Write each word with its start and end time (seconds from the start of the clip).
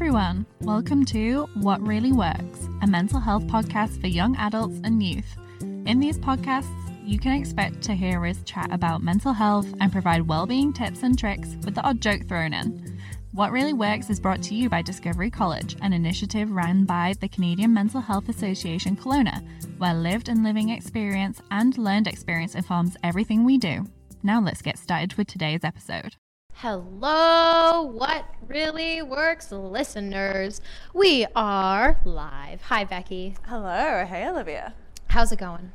everyone. 0.00 0.46
Welcome 0.62 1.04
to 1.06 1.46
What 1.56 1.86
Really 1.86 2.10
Works, 2.10 2.66
a 2.80 2.86
mental 2.86 3.20
health 3.20 3.42
podcast 3.48 4.00
for 4.00 4.06
young 4.06 4.34
adults 4.36 4.80
and 4.82 5.02
youth. 5.02 5.36
In 5.60 6.00
these 6.00 6.16
podcasts, 6.16 6.72
you 7.04 7.18
can 7.18 7.38
expect 7.38 7.82
to 7.82 7.92
hear 7.92 8.24
us 8.24 8.42
chat 8.46 8.72
about 8.72 9.02
mental 9.02 9.34
health 9.34 9.66
and 9.78 9.92
provide 9.92 10.26
well-being 10.26 10.72
tips 10.72 11.02
and 11.02 11.18
tricks 11.18 11.54
with 11.66 11.74
the 11.74 11.82
odd 11.82 12.00
joke 12.00 12.26
thrown 12.26 12.54
in. 12.54 12.98
What 13.32 13.52
Really 13.52 13.74
Works 13.74 14.08
is 14.08 14.20
brought 14.20 14.42
to 14.44 14.54
you 14.54 14.70
by 14.70 14.80
Discovery 14.80 15.30
College, 15.30 15.76
an 15.82 15.92
initiative 15.92 16.50
run 16.50 16.86
by 16.86 17.12
the 17.20 17.28
Canadian 17.28 17.74
Mental 17.74 18.00
Health 18.00 18.30
Association 18.30 18.96
Kelowna, 18.96 19.46
where 19.76 19.92
lived 19.92 20.30
and 20.30 20.42
living 20.42 20.70
experience 20.70 21.42
and 21.50 21.76
learned 21.76 22.06
experience 22.06 22.54
informs 22.54 22.96
everything 23.04 23.44
we 23.44 23.58
do. 23.58 23.84
Now 24.22 24.40
let's 24.40 24.62
get 24.62 24.78
started 24.78 25.12
with 25.18 25.26
today's 25.26 25.62
episode. 25.62 26.16
Hello, 26.62 27.80
what 27.84 28.26
really 28.46 29.00
works, 29.00 29.50
listeners? 29.50 30.60
We 30.92 31.24
are 31.34 31.98
live. 32.04 32.60
Hi, 32.60 32.84
Becky. 32.84 33.34
Hello. 33.46 34.04
Hey, 34.04 34.28
Olivia. 34.28 34.74
How's 35.06 35.32
it 35.32 35.38
going? 35.38 35.72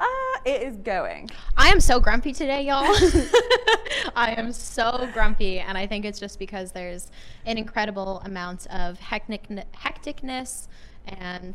Uh, 0.00 0.06
it 0.46 0.62
is 0.62 0.76
going. 0.78 1.28
I 1.58 1.68
am 1.68 1.78
so 1.78 2.00
grumpy 2.00 2.32
today, 2.32 2.62
y'all. 2.62 2.84
I 4.16 4.34
am 4.38 4.50
so 4.50 5.06
grumpy, 5.12 5.58
and 5.58 5.76
I 5.76 5.86
think 5.86 6.06
it's 6.06 6.18
just 6.18 6.38
because 6.38 6.72
there's 6.72 7.10
an 7.44 7.58
incredible 7.58 8.22
amount 8.24 8.66
of 8.68 8.98
hectic- 9.00 9.66
hecticness 9.74 10.68
and 11.06 11.54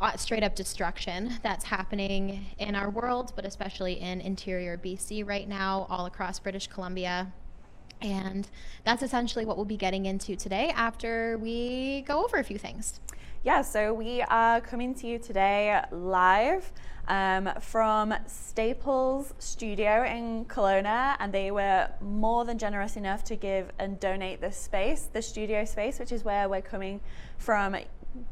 uh, 0.00 0.16
straight 0.16 0.42
up 0.42 0.56
destruction 0.56 1.34
that's 1.42 1.66
happening 1.66 2.46
in 2.58 2.74
our 2.74 2.88
world, 2.88 3.34
but 3.36 3.44
especially 3.44 4.00
in 4.00 4.22
interior 4.22 4.78
BC 4.78 5.28
right 5.28 5.46
now, 5.46 5.86
all 5.90 6.06
across 6.06 6.38
British 6.38 6.68
Columbia. 6.68 7.34
And 8.02 8.48
that's 8.84 9.02
essentially 9.02 9.44
what 9.44 9.56
we'll 9.56 9.64
be 9.64 9.76
getting 9.76 10.06
into 10.06 10.36
today 10.36 10.70
after 10.74 11.38
we 11.38 12.02
go 12.02 12.24
over 12.24 12.38
a 12.38 12.44
few 12.44 12.58
things. 12.58 13.00
Yeah, 13.44 13.62
so 13.62 13.92
we 13.92 14.22
are 14.22 14.60
coming 14.60 14.94
to 14.94 15.06
you 15.06 15.18
today 15.18 15.82
live 15.90 16.70
um, 17.08 17.50
from 17.60 18.14
Staples 18.26 19.34
Studio 19.38 20.04
in 20.04 20.44
Kelowna, 20.44 21.16
and 21.18 21.32
they 21.32 21.50
were 21.50 21.88
more 22.00 22.44
than 22.44 22.58
generous 22.58 22.96
enough 22.96 23.24
to 23.24 23.36
give 23.36 23.72
and 23.78 23.98
donate 23.98 24.40
this 24.40 24.56
space, 24.56 25.08
the 25.12 25.22
studio 25.22 25.64
space, 25.64 25.98
which 25.98 26.12
is 26.12 26.24
where 26.24 26.48
we're 26.48 26.62
coming 26.62 27.00
from 27.38 27.74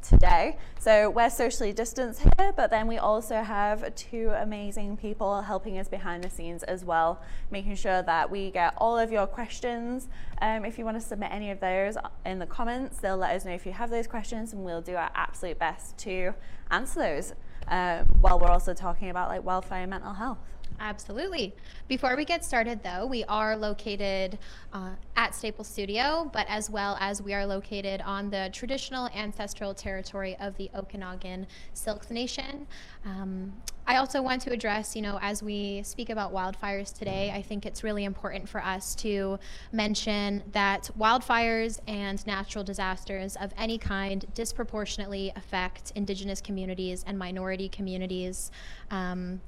today. 0.02 0.58
So 0.78 1.10
we're 1.10 1.30
socially 1.30 1.72
distanced 1.72 2.20
here, 2.20 2.52
but 2.56 2.70
then 2.70 2.86
we 2.86 2.98
also 2.98 3.42
have 3.42 3.94
two 3.94 4.30
amazing 4.30 4.96
people 4.96 5.42
helping 5.42 5.78
us 5.78 5.88
behind 5.88 6.24
the 6.24 6.30
scenes 6.30 6.62
as 6.64 6.84
well, 6.84 7.22
making 7.50 7.76
sure 7.76 8.02
that 8.02 8.30
we 8.30 8.50
get 8.50 8.74
all 8.78 8.98
of 8.98 9.10
your 9.10 9.26
questions. 9.26 10.08
Um, 10.40 10.64
if 10.64 10.78
you 10.78 10.84
want 10.84 11.00
to 11.00 11.06
submit 11.06 11.30
any 11.32 11.50
of 11.50 11.60
those 11.60 11.96
in 12.24 12.38
the 12.38 12.46
comments, 12.46 12.98
they'll 12.98 13.16
let 13.16 13.34
us 13.34 13.44
know 13.44 13.52
if 13.52 13.66
you 13.66 13.72
have 13.72 13.90
those 13.90 14.06
questions, 14.06 14.52
and 14.52 14.64
we'll 14.64 14.82
do 14.82 14.96
our 14.96 15.10
absolute 15.14 15.58
best 15.58 15.98
to 15.98 16.34
answer 16.70 17.00
those. 17.00 17.34
Um, 17.68 18.06
while 18.20 18.38
we're 18.38 18.48
also 18.48 18.74
talking 18.74 19.10
about 19.10 19.28
like 19.28 19.44
wildfire 19.44 19.86
mental 19.86 20.14
health. 20.14 20.38
Absolutely. 20.82 21.54
Before 21.88 22.16
we 22.16 22.24
get 22.24 22.42
started, 22.42 22.82
though, 22.82 23.04
we 23.04 23.22
are 23.24 23.54
located 23.54 24.38
uh, 24.72 24.92
at 25.14 25.34
Staples 25.34 25.68
Studio, 25.68 26.30
but 26.32 26.46
as 26.48 26.70
well 26.70 26.96
as 27.00 27.20
we 27.20 27.34
are 27.34 27.44
located 27.44 28.00
on 28.00 28.30
the 28.30 28.48
traditional 28.54 29.08
ancestral 29.14 29.74
territory 29.74 30.38
of 30.40 30.56
the 30.56 30.70
Okanagan 30.74 31.46
Syilx 31.74 32.10
Nation. 32.10 32.66
Um, 33.04 33.52
I 33.86 33.96
also 33.96 34.22
want 34.22 34.40
to 34.42 34.52
address, 34.52 34.96
you 34.96 35.02
know, 35.02 35.18
as 35.20 35.42
we 35.42 35.82
speak 35.82 36.08
about 36.08 36.32
wildfires 36.32 36.96
today, 36.96 37.30
I 37.34 37.42
think 37.42 37.66
it's 37.66 37.84
really 37.84 38.04
important 38.04 38.48
for 38.48 38.62
us 38.62 38.94
to 38.96 39.38
mention 39.72 40.42
that 40.52 40.88
wildfires 40.98 41.78
and 41.88 42.26
natural 42.26 42.64
disasters 42.64 43.36
of 43.36 43.52
any 43.58 43.76
kind 43.76 44.24
disproportionately 44.32 45.30
affect 45.36 45.92
Indigenous 45.94 46.40
communities 46.40 47.04
and 47.06 47.18
minority 47.18 47.68
communities. 47.68 48.50
Um, 48.90 49.42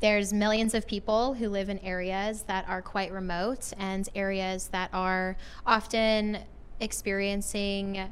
there's 0.00 0.32
millions 0.32 0.74
of 0.74 0.86
people 0.86 1.34
who 1.34 1.48
live 1.48 1.68
in 1.68 1.78
areas 1.80 2.42
that 2.42 2.68
are 2.68 2.80
quite 2.80 3.12
remote 3.12 3.72
and 3.78 4.08
areas 4.14 4.68
that 4.68 4.90
are 4.92 5.36
often 5.66 6.38
experiencing 6.80 8.08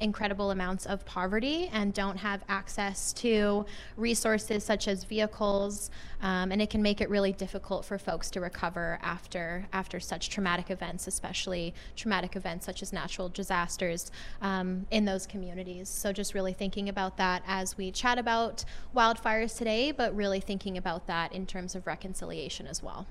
incredible 0.00 0.50
amounts 0.50 0.86
of 0.86 1.04
poverty 1.04 1.68
and 1.72 1.92
don't 1.94 2.16
have 2.16 2.42
access 2.48 3.12
to 3.12 3.64
resources 3.96 4.64
such 4.64 4.88
as 4.88 5.04
vehicles 5.04 5.90
um, 6.22 6.52
and 6.52 6.60
it 6.60 6.70
can 6.70 6.82
make 6.82 7.00
it 7.00 7.08
really 7.10 7.32
difficult 7.32 7.84
for 7.84 7.98
folks 7.98 8.30
to 8.30 8.40
recover 8.40 8.98
after 9.02 9.66
after 9.72 10.00
such 10.00 10.30
traumatic 10.30 10.70
events 10.70 11.06
especially 11.06 11.74
traumatic 11.94 12.36
events 12.36 12.66
such 12.66 12.82
as 12.82 12.92
natural 12.92 13.28
disasters 13.28 14.10
um, 14.42 14.86
in 14.90 15.04
those 15.04 15.26
communities. 15.26 15.88
So 15.88 16.12
just 16.12 16.34
really 16.34 16.52
thinking 16.52 16.88
about 16.88 17.16
that 17.16 17.42
as 17.46 17.76
we 17.76 17.90
chat 17.90 18.18
about 18.18 18.64
wildfires 18.94 19.56
today 19.56 19.92
but 19.92 20.14
really 20.14 20.40
thinking 20.40 20.76
about 20.76 21.06
that 21.06 21.32
in 21.32 21.46
terms 21.46 21.74
of 21.74 21.86
reconciliation 21.86 22.66
as 22.66 22.82
well 22.82 23.06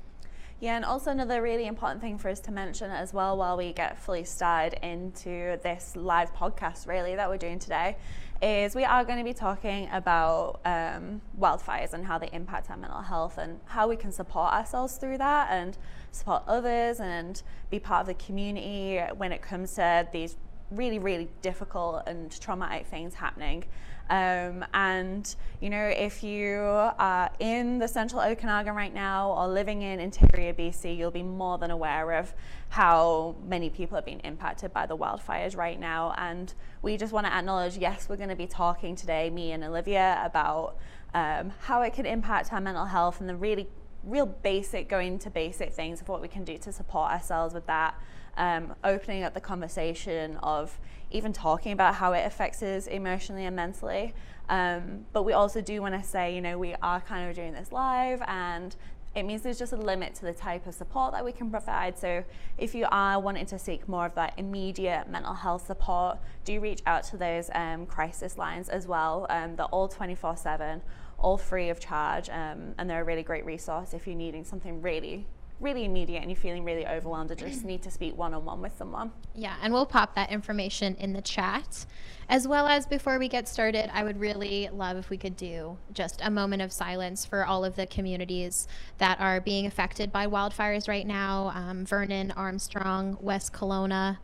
yeah, 0.62 0.78
and 0.78 0.86
also 0.86 1.12
another 1.12 1.42
really 1.42 1.68
important 1.68 2.02
thing 2.02 2.18
for 2.18 2.30
us 2.30 2.40
to 2.42 2.52
mention 2.52 2.90
as 2.90 3.14
well 3.14 3.36
while 3.36 3.58
we 3.58 3.74
get 3.74 4.00
fully 4.00 4.24
started 4.24 4.80
into 4.86 5.60
this 5.64 5.96
live 5.96 6.34
podcast, 6.34 6.88
really, 6.88 7.16
that 7.16 7.30
we're 7.30 7.38
doing 7.38 7.60
today, 7.60 7.98
is 8.42 8.74
we 8.74 8.86
are 8.86 9.04
going 9.04 9.18
to 9.18 9.24
be 9.24 9.34
talking 9.34 9.90
about 9.92 10.62
um, 10.64 11.20
wildfires 11.38 11.94
and 11.94 12.06
how 12.06 12.18
they 12.18 12.30
impact 12.32 12.70
our 12.70 12.78
mental 12.78 13.02
health 13.02 13.38
and 13.38 13.60
how 13.66 13.88
we 13.88 13.98
can 13.98 14.14
support 14.14 14.54
ourselves 14.54 14.96
through 14.96 15.18
that 15.18 15.50
and 15.52 15.78
support 16.12 16.42
others 16.48 17.02
and 17.02 17.44
be 17.70 17.78
part 17.78 18.02
of 18.02 18.08
the 18.08 18.26
community 18.26 19.00
when 19.18 19.34
it 19.34 19.42
comes 19.42 19.76
to 19.76 20.08
these 20.14 20.38
really, 20.72 21.00
really 21.00 21.28
difficult 21.42 22.04
and 22.08 22.40
traumatic 22.40 22.88
things 22.88 23.14
happening. 23.16 23.66
Um, 24.10 24.64
and, 24.74 25.36
you 25.62 25.70
know, 25.70 25.86
if 25.86 26.24
you 26.24 26.60
are 26.60 27.32
in 27.40 27.80
the 27.80 27.88
central 27.88 28.22
Okanagan 28.22 28.76
right 28.76 28.94
now 28.94 29.32
or 29.32 29.48
living 29.48 29.82
in 29.82 30.00
interior 30.00 30.54
BC, 30.54 30.96
you'll 30.96 31.12
be 31.12 31.24
more 31.24 31.58
than 31.58 31.72
aware 31.72 32.12
of 32.14 32.34
how 32.70 33.36
many 33.48 33.70
people 33.70 33.98
are 33.98 34.04
being 34.04 34.20
impacted 34.20 34.72
by 34.74 34.86
the 34.86 34.96
wildfires 34.96 35.58
right 35.58 35.80
now. 35.80 36.14
And 36.18 36.54
we 36.82 36.98
just 36.98 37.14
want 37.14 37.26
to 37.26 37.34
acknowledge 37.34 37.78
yes, 37.78 38.08
we're 38.08 38.18
going 38.18 38.30
to 38.30 38.36
be 38.36 38.48
talking 38.48 38.96
today, 38.96 39.30
me 39.30 39.52
and 39.54 39.64
Olivia, 39.64 40.22
about 40.24 40.78
um, 41.16 41.52
how 41.62 41.82
it 41.82 41.94
can 41.94 42.06
impact 42.06 42.54
our 42.54 42.62
mental 42.62 42.86
health 42.86 43.22
and 43.22 43.30
the 43.30 43.36
really, 43.36 43.68
real 44.04 44.28
basic, 44.28 44.88
going 44.88 45.18
to 45.20 45.30
basic 45.32 45.74
things 45.74 46.02
of 46.02 46.10
what 46.10 46.22
we 46.22 46.28
can 46.28 46.44
do 46.44 46.58
to 46.60 46.72
support 46.72 47.12
ourselves 47.12 47.54
with 47.54 47.66
that. 47.66 48.00
Um, 48.38 48.76
opening 48.84 49.24
up 49.24 49.34
the 49.34 49.40
conversation 49.40 50.36
of 50.44 50.78
even 51.12 51.34
talking 51.34 51.72
about 51.72 51.96
how 51.96 52.14
it 52.14 52.26
affects 52.26 52.62
us 52.64 52.88
emotionally 52.88 53.46
and 53.46 53.56
mentally. 53.56 54.14
Um, 54.50 55.06
but 55.14 55.24
we 55.24 55.34
also 55.34 55.62
do 55.62 55.82
want 55.82 55.96
to 55.96 56.08
say, 56.08 56.36
you 56.36 56.42
know, 56.42 56.58
we 56.58 56.76
are 56.82 57.02
kind 57.02 57.30
of 57.30 57.36
doing 57.36 57.54
this 57.54 57.72
live 57.72 58.22
and 58.28 58.76
it 59.16 59.24
means 59.24 59.42
there's 59.42 59.58
just 59.58 59.72
a 59.72 59.78
limit 59.78 60.14
to 60.16 60.24
the 60.24 60.34
type 60.34 60.68
of 60.68 60.76
support 60.76 61.14
that 61.14 61.24
we 61.24 61.32
can 61.32 61.50
provide. 61.50 61.98
So 61.98 62.24
if 62.58 62.76
you 62.76 62.86
are 62.92 63.20
wanting 63.20 63.46
to 63.48 63.58
seek 63.58 63.88
more 63.88 64.06
of 64.06 64.16
that 64.16 64.34
immediate 64.38 65.10
mental 65.10 65.34
health 65.34 65.66
support, 65.66 66.18
do 66.44 66.60
reach 66.60 66.82
out 66.86 67.06
to 67.06 67.18
those 67.18 67.50
um, 67.56 67.86
crisis 67.86 68.38
lines 68.38 68.68
as 68.68 68.88
well. 68.88 69.26
Um, 69.30 69.56
they're 69.56 69.68
all 69.68 69.88
24 69.88 70.36
7, 70.36 70.82
all 71.18 71.38
free 71.38 71.70
of 71.70 71.80
charge, 71.80 72.30
um, 72.30 72.76
and 72.78 72.90
they're 72.90 73.02
a 73.02 73.06
really 73.06 73.24
great 73.24 73.46
resource 73.46 73.94
if 73.94 74.06
you're 74.06 74.18
needing 74.18 74.44
something 74.44 74.82
really 74.82 75.26
really 75.60 75.86
immediate 75.86 76.20
and 76.20 76.30
you're 76.30 76.40
feeling 76.40 76.64
really 76.64 76.86
overwhelmed 76.86 77.32
and 77.32 77.40
just 77.40 77.64
need 77.66 77.82
to 77.84 77.92
speak 77.92 78.18
one 78.18 78.34
on 78.34 78.46
one 78.46 78.62
with 78.62 78.78
someone. 78.78 79.12
Yeah, 79.34 79.56
and 79.62 79.74
we'll 79.74 79.86
pop 79.86 80.16
that 80.16 80.32
information 80.32 80.96
in 80.96 81.14
the 81.14 81.22
chat. 81.22 81.86
As 82.28 82.48
well 82.48 82.68
as 82.68 82.86
before 82.86 83.20
we 83.20 83.28
get 83.28 83.48
started, 83.48 83.90
I 83.94 84.04
would 84.04 84.20
really 84.20 84.68
love 84.74 84.98
if 84.98 85.10
we 85.10 85.18
could 85.18 85.38
do 85.38 85.78
just 85.94 86.22
a 86.24 86.32
moment 86.32 86.62
of 86.62 86.72
silence 86.72 87.26
for 87.26 87.46
all 87.46 87.64
of 87.64 87.76
the 87.76 87.86
communities 87.86 88.68
that 88.98 89.20
are 89.20 89.40
being 89.40 89.66
affected 89.66 90.12
by 90.12 90.26
wildfires 90.26 90.88
right 90.88 91.06
now 91.06 91.52
um, 91.54 91.86
Vernon, 91.86 92.32
Armstrong, 92.32 93.18
West 93.22 93.54
Kelowna, 93.54 94.18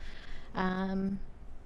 um, 0.56 1.20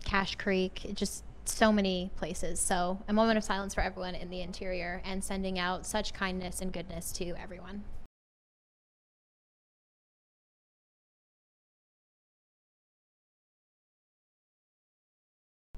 Cache 0.03 0.35
Creek, 0.35 0.91
just 0.93 1.23
so 1.45 1.71
many 1.71 2.11
places. 2.15 2.59
So, 2.59 2.99
a 3.07 3.13
moment 3.13 3.37
of 3.37 3.43
silence 3.43 3.73
for 3.73 3.81
everyone 3.81 4.15
in 4.15 4.29
the 4.29 4.41
interior 4.41 5.01
and 5.05 5.23
sending 5.23 5.57
out 5.59 5.85
such 5.85 6.13
kindness 6.13 6.61
and 6.61 6.73
goodness 6.73 7.11
to 7.13 7.33
everyone. 7.41 7.83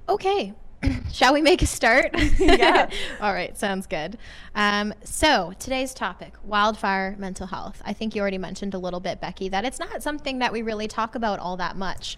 Okay. 0.08 0.54
Shall 1.12 1.34
we 1.34 1.42
make 1.42 1.62
a 1.62 1.66
start? 1.66 2.14
Yeah. 2.38 2.88
All 3.20 3.32
right, 3.32 3.56
sounds 3.58 3.86
good. 3.86 4.16
Um, 4.54 4.94
so, 5.04 5.52
today's 5.58 5.92
topic 5.92 6.34
wildfire 6.44 7.16
mental 7.18 7.46
health. 7.46 7.82
I 7.84 7.92
think 7.92 8.14
you 8.14 8.22
already 8.22 8.38
mentioned 8.38 8.74
a 8.74 8.78
little 8.78 9.00
bit, 9.00 9.20
Becky, 9.20 9.48
that 9.48 9.64
it's 9.64 9.78
not 9.78 10.02
something 10.02 10.38
that 10.38 10.52
we 10.52 10.62
really 10.62 10.88
talk 10.88 11.14
about 11.14 11.38
all 11.40 11.56
that 11.58 11.76
much, 11.76 12.16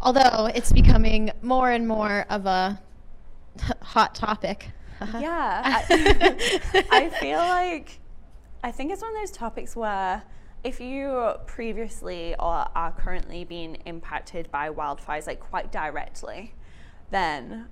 although 0.00 0.50
it's 0.54 0.72
becoming 0.72 1.32
more 1.42 1.70
and 1.70 1.88
more 1.88 2.26
of 2.28 2.46
a 2.46 2.80
hot 3.82 4.14
topic. 4.14 4.70
yeah. 5.18 5.62
I, 5.88 6.84
I 6.90 7.10
feel 7.20 7.38
like, 7.38 7.98
I 8.62 8.70
think 8.70 8.92
it's 8.92 9.02
one 9.02 9.14
of 9.14 9.20
those 9.20 9.30
topics 9.30 9.74
where 9.74 10.22
if 10.64 10.80
you 10.80 11.32
previously 11.46 12.34
or 12.38 12.66
are 12.74 12.92
currently 12.96 13.44
being 13.44 13.76
impacted 13.86 14.50
by 14.50 14.68
wildfires, 14.70 15.26
like 15.26 15.40
quite 15.40 15.70
directly, 15.72 16.54
then 17.10 17.68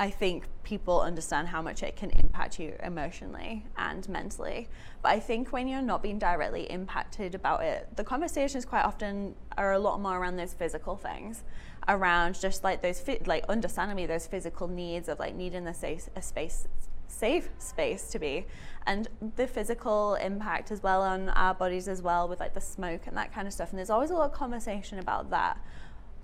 I 0.00 0.10
think 0.10 0.46
people 0.62 1.00
understand 1.00 1.48
how 1.48 1.60
much 1.60 1.82
it 1.82 1.96
can 1.96 2.10
impact 2.10 2.60
you 2.60 2.74
emotionally 2.82 3.66
and 3.76 4.08
mentally. 4.08 4.68
But 5.02 5.12
I 5.12 5.18
think 5.18 5.52
when 5.52 5.66
you're 5.66 5.82
not 5.82 6.02
being 6.02 6.20
directly 6.20 6.70
impacted 6.70 7.34
about 7.34 7.64
it, 7.64 7.88
the 7.96 8.04
conversations 8.04 8.64
quite 8.64 8.84
often 8.84 9.34
are 9.56 9.72
a 9.72 9.78
lot 9.78 10.00
more 10.00 10.16
around 10.16 10.36
those 10.36 10.54
physical 10.54 10.94
things, 10.96 11.42
around 11.88 12.40
just 12.40 12.62
like 12.62 12.80
those 12.80 13.02
like 13.26 13.44
understandably 13.48 14.06
those 14.06 14.28
physical 14.28 14.68
needs 14.68 15.08
of 15.08 15.18
like 15.18 15.34
needing 15.34 15.66
a 15.66 15.74
safe 15.74 16.08
a 16.14 16.22
space 16.22 16.68
safe 17.08 17.48
space 17.58 18.08
to 18.10 18.20
be. 18.20 18.46
And 18.86 19.08
the 19.36 19.48
physical 19.48 20.14
impact 20.14 20.70
as 20.70 20.82
well 20.82 21.02
on 21.02 21.30
our 21.30 21.54
bodies 21.54 21.88
as 21.88 22.02
well 22.02 22.28
with 22.28 22.38
like 22.38 22.54
the 22.54 22.60
smoke 22.60 23.06
and 23.06 23.16
that 23.16 23.34
kind 23.34 23.48
of 23.48 23.52
stuff. 23.52 23.70
And 23.70 23.78
there's 23.78 23.90
always 23.90 24.10
a 24.10 24.14
lot 24.14 24.30
of 24.30 24.32
conversation 24.32 25.00
about 25.00 25.30
that 25.30 25.58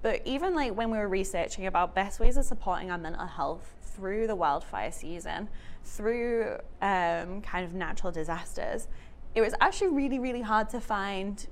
but 0.04 0.20
even 0.26 0.54
like 0.54 0.76
when 0.76 0.90
we 0.90 0.98
were 0.98 1.08
researching 1.08 1.66
about 1.66 1.94
best 1.94 2.20
ways 2.20 2.36
of 2.36 2.44
supporting 2.44 2.90
our 2.90 2.98
mental 2.98 3.26
health 3.26 3.74
through 3.80 4.26
the 4.26 4.34
wildfire 4.36 4.92
season, 4.92 5.48
through 5.82 6.58
um, 6.82 7.40
kind 7.40 7.64
of 7.64 7.72
natural 7.72 8.12
disasters, 8.12 8.86
it 9.34 9.40
was 9.40 9.54
actually 9.62 9.88
really, 9.88 10.18
really 10.18 10.42
hard 10.42 10.68
to 10.68 10.78
find 10.78 11.46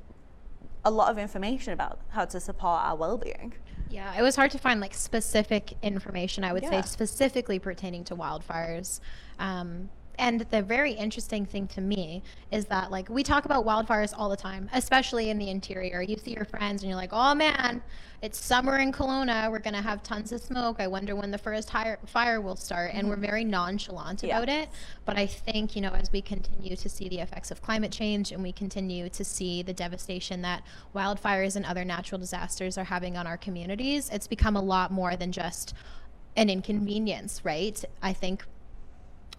a 0.85 0.91
lot 0.91 1.11
of 1.11 1.17
information 1.17 1.73
about 1.73 1.99
how 2.11 2.27
to 2.27 2.39
support 2.39 2.85
our 2.85 2.95
well-being. 2.95 3.55
Yeah, 3.89 4.15
it 4.19 4.21
was 4.21 4.37
hard 4.37 4.51
to 4.51 4.59
find 4.59 4.83
like 4.83 4.93
specific 4.93 5.73
information. 5.81 6.45
I 6.45 6.53
would 6.53 6.63
Yeah. 6.63 6.83
say 6.83 6.83
specifically 6.83 7.59
pertaining 7.59 8.05
to 8.05 8.15
wildfires. 8.15 9.01
Um, 9.39 9.89
and 10.23 10.43
the 10.53 10.63
very 10.63 10.93
interesting 10.93 11.45
thing 11.45 11.67
to 11.67 11.81
me 11.81 12.23
is 12.53 12.67
that 12.67 12.93
like 12.93 13.09
we 13.09 13.25
talk 13.25 13.45
about 13.45 13.67
wildfires 13.67 14.15
all 14.17 14.29
the 14.29 14.37
time, 14.37 14.71
especially 14.73 15.31
in 15.31 15.39
the 15.39 15.51
interior. 15.51 16.01
You 16.01 16.17
see 16.17 16.33
your 16.33 16.45
friends 16.45 16.83
and 16.83 16.89
you're 16.89 16.97
like, 16.97 17.11
"Oh 17.13 17.35
man, 17.35 17.83
it's 18.23 18.39
summer 18.39 18.79
in 18.79 18.93
Kelowna. 18.93 19.51
We're 19.51 19.59
gonna 19.59 19.83
have 19.83 20.01
tons 20.05 20.31
of 20.31 20.41
smoke. 20.41 20.77
I 20.79 20.87
wonder 20.87 21.17
when 21.17 21.33
the 21.33 21.39
first 21.39 21.71
hire- 21.71 21.99
fire 22.07 22.41
will 22.41 22.55
start." 22.55 22.93
And 22.95 23.09
we're 23.09 23.17
mm-hmm. 23.17 23.25
very 23.25 23.45
nonchalant 23.45 24.23
Yeah. 24.23 24.37
about 24.37 24.49
it. 24.49 24.69
But 25.05 25.19
I 25.19 25.27
think 25.27 25.75
you 25.75 25.83
know 25.83 25.91
as 25.91 26.13
we 26.13 26.23
continue 26.23 26.77
to 26.77 26.89
see 26.89 27.09
the 27.09 27.19
effects 27.19 27.51
of 27.51 27.61
climate 27.61 27.91
change 27.91 28.31
and 28.31 28.45
we 28.45 28.53
continue 28.53 29.09
to 29.09 29.25
see 29.25 29.63
the 29.63 29.75
devastation 29.75 30.43
that 30.43 30.63
wildfires 30.95 31.57
and 31.57 31.67
other 31.67 31.85
natural 31.85 32.21
disasters 32.21 32.79
are 32.79 32.85
having 32.85 33.17
on 33.17 33.27
our 33.27 33.37
communities, 33.37 34.09
it's 34.13 34.29
become 34.29 34.55
a 34.55 34.63
lot 34.63 34.93
more 34.93 35.17
than 35.17 35.33
just 35.33 35.75
an 36.37 36.49
inconvenience, 36.49 37.45
right? 37.45 37.85
I 38.01 38.13
think 38.13 38.45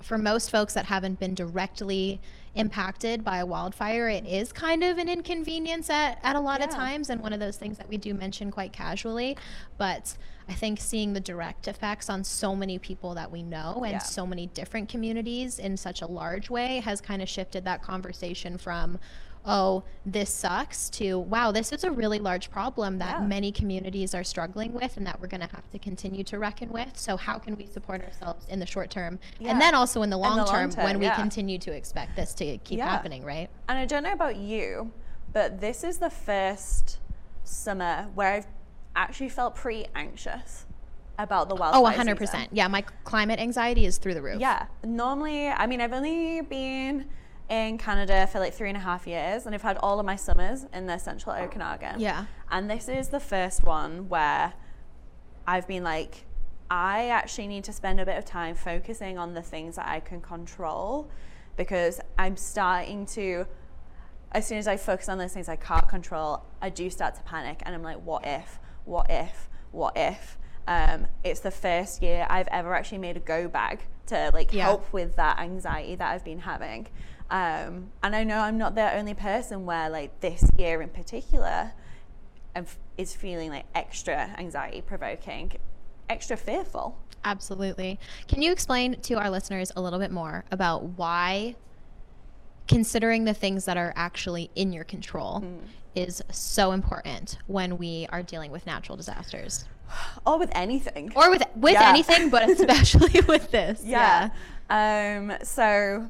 for 0.03 0.17
most 0.17 0.51
folks 0.51 0.73
that 0.73 0.85
haven't 0.85 1.19
been 1.19 1.33
directly 1.33 2.19
impacted 2.55 3.23
by 3.23 3.37
a 3.37 3.45
wildfire, 3.45 4.09
it 4.09 4.25
is 4.27 4.51
kind 4.51 4.83
of 4.83 4.97
an 4.97 5.09
inconvenience 5.09 5.89
at, 5.89 6.19
at 6.21 6.35
a 6.35 6.39
lot 6.39 6.61
of 6.63 6.69
times 6.69 7.09
and 7.09 7.21
one 7.21 7.33
of 7.33 7.39
those 7.39 7.57
things 7.57 7.77
that 7.77 7.89
we 7.89 7.97
do 7.97 8.13
mention 8.13 8.51
quite 8.51 8.71
casually. 8.71 9.35
But 9.77 10.15
I 10.47 10.53
think 10.53 10.79
seeing 10.79 11.13
the 11.13 11.19
direct 11.19 11.67
effects 11.67 12.09
on 12.09 12.23
so 12.23 12.55
many 12.55 12.77
people 12.77 13.15
that 13.15 13.31
we 13.31 13.41
know 13.41 13.81
and 13.83 13.93
Yeah. 13.93 13.99
so 13.99 14.27
many 14.27 14.47
different 14.47 14.89
communities 14.89 15.57
in 15.57 15.77
such 15.77 16.01
a 16.01 16.05
large 16.05 16.49
way 16.49 16.79
has 16.81 17.01
kind 17.01 17.21
of 17.21 17.29
shifted 17.29 17.63
that 17.65 17.81
conversation 17.81 18.57
from 18.57 18.99
oh, 19.45 19.83
this 20.05 20.33
sucks 20.33 20.89
to 20.91 21.19
wow, 21.19 21.51
this 21.51 21.71
is 21.71 21.83
a 21.83 21.91
really 21.91 22.19
large 22.19 22.49
problem 22.49 22.97
that 22.99 23.19
Yeah. 23.19 23.25
many 23.27 23.51
communities 23.51 24.13
are 24.15 24.23
struggling 24.23 24.73
with 24.73 24.97
and 24.97 25.05
that 25.07 25.19
we're 25.19 25.27
going 25.27 25.41
to 25.41 25.53
have 25.55 25.69
to 25.71 25.79
continue 25.79 26.23
to 26.25 26.39
reckon 26.39 26.69
with. 26.69 26.97
So, 26.97 27.17
how 27.17 27.37
can 27.39 27.55
we 27.57 27.65
support 27.65 28.01
ourselves 28.01 28.45
in 28.47 28.59
the 28.59 28.65
short 28.65 28.89
term 28.89 29.19
Yeah. 29.39 29.51
and 29.51 29.61
then 29.61 29.75
also 29.75 30.01
in 30.01 30.09
the 30.09 30.17
long, 30.17 30.37
the 30.37 30.43
long 30.45 30.53
term, 30.53 30.71
term, 30.71 30.83
when 30.85 30.99
we 30.99 31.09
continue 31.11 31.57
to 31.59 31.71
expect 31.71 32.15
this 32.15 32.33
to 32.35 32.57
keep 32.59 32.77
Yeah. 32.77 32.89
happening, 32.89 33.23
right? 33.23 33.49
And 33.67 33.77
I 33.77 33.85
don't 33.85 34.03
know 34.03 34.13
about 34.13 34.35
you, 34.37 34.91
but 35.31 35.59
this 35.59 35.83
is 35.83 35.97
the 35.97 36.09
first 36.09 36.99
summer 37.43 38.07
where 38.15 38.33
I've 38.33 38.47
actually 38.95 39.29
felt 39.29 39.55
pretty 39.55 39.87
anxious 39.95 40.65
about 41.19 41.47
the 41.49 41.55
oh, 41.55 41.59
wildfire 41.59 41.81
Oh, 41.81 42.15
100%. 42.15 42.19
season. 42.19 42.47
Yeah, 42.51 42.67
my 42.67 42.81
climate 43.03 43.39
anxiety 43.39 43.85
is 43.85 43.97
through 43.97 44.13
the 44.15 44.21
roof. 44.21 44.39
Yeah. 44.39 44.65
Normally, 44.83 45.47
I 45.47 45.67
mean, 45.67 45.81
I've 45.81 45.93
only 45.93 46.41
been 46.41 47.05
in 47.53 47.77
Canada 47.77 48.27
for 48.27 48.39
like 48.39 48.53
three 48.53 48.69
and 48.69 48.77
a 48.77 48.81
half 48.81 49.05
years, 49.05 49.45
and 49.45 49.53
I've 49.53 49.61
had 49.61 49.77
all 49.77 49.99
of 49.99 50.05
my 50.05 50.15
summers 50.15 50.65
in 50.73 50.87
the 50.87 50.97
central 50.97 51.35
Okanagan. 51.35 51.99
Yeah. 51.99 52.25
And 52.49 52.69
this 52.69 52.89
is 52.89 53.09
the 53.09 53.19
first 53.19 53.63
one 53.63 54.09
where 54.09 54.53
I've 55.47 55.67
been 55.67 55.83
like, 55.83 56.25
I 56.69 57.09
actually 57.09 57.47
need 57.47 57.63
to 57.65 57.73
spend 57.73 57.99
a 57.99 58.05
bit 58.05 58.17
of 58.17 58.25
time 58.25 58.55
focusing 58.55 59.17
on 59.17 59.33
the 59.35 59.41
things 59.41 59.75
that 59.75 59.87
I 59.87 59.99
can 59.99 60.21
control 60.21 61.11
because 61.55 61.99
I'm 62.17 62.35
starting 62.37 63.05
to, 63.07 63.45
as 64.31 64.47
soon 64.47 64.57
as 64.57 64.67
I 64.67 64.77
focus 64.77 65.07
on 65.07 65.19
those 65.19 65.33
things 65.33 65.47
I 65.47 65.55
can't 65.55 65.87
control, 65.87 66.43
I 66.61 66.69
do 66.69 66.89
start 66.89 67.13
to 67.15 67.21
panic 67.21 67.61
and 67.65 67.75
I'm 67.75 67.83
like, 67.83 67.97
what 68.03 68.25
if, 68.25 68.59
what 68.85 69.05
if, 69.11 69.49
what 69.71 69.95
if? 69.95 70.37
Um, 70.67 71.05
it's 71.23 71.41
the 71.41 71.51
first 71.51 72.01
year 72.01 72.25
I've 72.29 72.47
ever 72.47 72.73
actually 72.73 72.99
made 72.99 73.17
a 73.17 73.19
go 73.19 73.47
bag 73.47 73.81
to 74.07 74.31
like 74.33 74.51
Yeah. 74.53 74.63
help 74.63 74.91
with 74.91 75.15
that 75.17 75.37
anxiety 75.39 75.95
that 75.95 76.11
I've 76.11 76.23
been 76.23 76.39
having. 76.39 76.87
Um, 77.29 77.91
and 78.03 78.15
I 78.15 78.23
know 78.23 78.39
I'm 78.39 78.57
not 78.57 78.75
the 78.75 78.93
only 78.95 79.13
person 79.13 79.65
where 79.65 79.89
like 79.89 80.19
this 80.19 80.43
year 80.57 80.81
in 80.81 80.89
particular 80.89 81.71
f- 82.55 82.77
is 82.97 83.15
feeling 83.15 83.49
like 83.49 83.65
extra 83.73 84.35
anxiety 84.37 84.81
provoking, 84.81 85.53
extra 86.09 86.37
fearful. 86.37 86.97
Absolutely. 87.25 87.99
Can 88.27 88.41
you 88.41 88.51
explain 88.51 88.99
to 89.01 89.13
our 89.15 89.29
listeners 89.29 89.71
a 89.75 89.81
little 89.81 89.99
bit 89.99 90.11
more 90.11 90.43
about 90.51 90.83
why 90.97 91.55
considering 92.67 93.23
the 93.25 93.33
things 93.33 93.65
that 93.65 93.77
are 93.77 93.93
actually 93.95 94.49
in 94.55 94.71
your 94.73 94.83
control 94.83 95.39
Hmm. 95.39 95.65
is 95.95 96.21
so 96.31 96.71
important 96.71 97.37
when 97.47 97.77
we 97.77 98.07
are 98.11 98.23
dealing 98.23 98.51
with 98.51 98.65
natural 98.65 98.95
disasters 98.97 99.65
Or 100.25 100.37
with 100.37 100.49
anything. 100.53 101.11
or 101.15 101.29
with 101.29 101.43
with 101.55 101.73
Yeah. 101.73 101.89
anything 101.89 102.29
but 102.29 102.49
especially 102.49 103.21
with 103.27 103.51
this. 103.51 103.81
yeah. 103.83 104.29
Um, 104.69 105.33
so, 105.43 106.09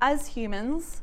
as 0.00 0.28
humans, 0.28 1.02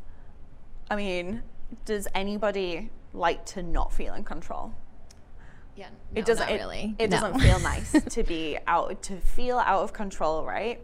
I 0.89 0.95
mean, 0.95 1.43
does 1.85 2.07
anybody 2.13 2.89
like 3.13 3.45
to 3.47 3.63
not 3.63 3.93
feel 3.93 4.13
in 4.13 4.23
control? 4.23 4.73
Yeah. 5.75 5.87
it 6.13 6.21
no, 6.21 6.25
doesn't 6.25 6.45
not 6.47 6.55
it, 6.55 6.59
really. 6.59 6.95
it 6.99 7.09
No. 7.09 7.19
doesn't 7.19 7.39
feel 7.41 7.59
nice 7.73 7.91
to 7.91 8.23
be 8.23 8.57
out 8.65 9.01
to 9.03 9.17
feel 9.17 9.57
out 9.59 9.83
of 9.83 9.91
control 9.91 10.45
right 10.45 10.79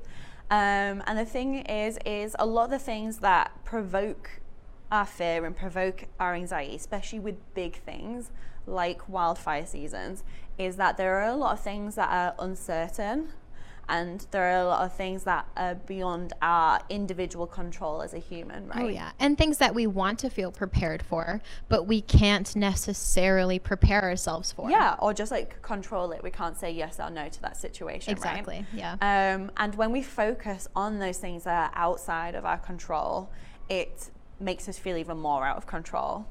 um, 0.50 1.02
and 1.08 1.18
the 1.18 1.24
thing 1.24 1.60
is 1.66 1.98
is 2.06 2.36
a 2.40 2.46
lot 2.46 2.66
of 2.66 2.72
the 2.72 2.80
things 2.80 3.20
that 3.20 3.52
provoke 3.64 4.42
our 4.92 5.06
fear 5.06 5.46
and 5.46 5.56
provoke 5.56 6.08
our 6.20 6.34
anxiety 6.36 6.76
especially 6.76 7.20
with 7.20 7.36
big 7.54 7.78
things 7.78 8.32
like 8.68 9.08
wildfire 9.08 9.66
seasons 9.66 10.26
is 10.58 10.76
that 10.76 10.98
there 10.98 11.16
are 11.20 11.30
a 11.30 11.36
lot 11.38 11.54
of 11.54 11.62
things 11.62 11.96
that 11.96 12.10
are 12.10 12.36
uncertain 12.38 13.30
and 13.90 14.26
there 14.32 14.44
are 14.56 14.62
a 14.62 14.66
lot 14.66 14.86
of 14.86 14.94
things 14.94 15.24
that 15.24 15.46
are 15.58 15.76
beyond 15.76 16.34
our 16.42 16.80
individual 16.90 17.46
control 17.48 18.02
as 18.02 18.14
a 18.14 18.20
human 18.20 18.68
right 18.68 18.82
Oh 18.84 18.88
yeah, 18.88 19.12
and 19.20 19.38
things 19.38 19.58
that 19.58 19.76
we 19.76 19.88
want 19.88 20.20
to 20.20 20.30
feel 20.30 20.52
prepared 20.52 21.02
for, 21.04 21.42
but 21.70 21.86
we 21.88 22.02
can't 22.02 22.56
necessarily 22.56 23.60
prepare 23.60 24.04
ourselves 24.04 24.52
for. 24.52 24.70
yeah 24.70 24.96
or 25.00 25.14
just 25.14 25.32
like 25.32 25.62
control 25.62 26.12
it 26.12 26.24
we 26.24 26.32
can't 26.32 26.58
say 26.58 26.72
yes 26.72 27.00
or 27.00 27.10
no 27.10 27.28
to 27.30 27.42
that 27.42 27.58
situation 27.58 28.14
right? 28.14 28.18
exactly. 28.18 28.66
Yeah. 28.74 28.94
Um, 29.02 29.52
and 29.58 29.76
when 29.76 29.92
we 29.92 30.02
focus 30.02 30.68
on 30.76 31.00
those 31.00 31.18
things 31.18 31.44
that 31.44 31.72
are 31.74 31.80
outside 31.80 32.36
of 32.36 32.46
our 32.46 32.58
control, 32.58 33.30
it 33.70 34.10
makes 34.40 34.68
us 34.68 34.78
feel 34.78 34.98
even 34.98 35.18
more 35.18 35.46
out 35.46 35.58
of 35.58 35.68
control. 35.68 36.26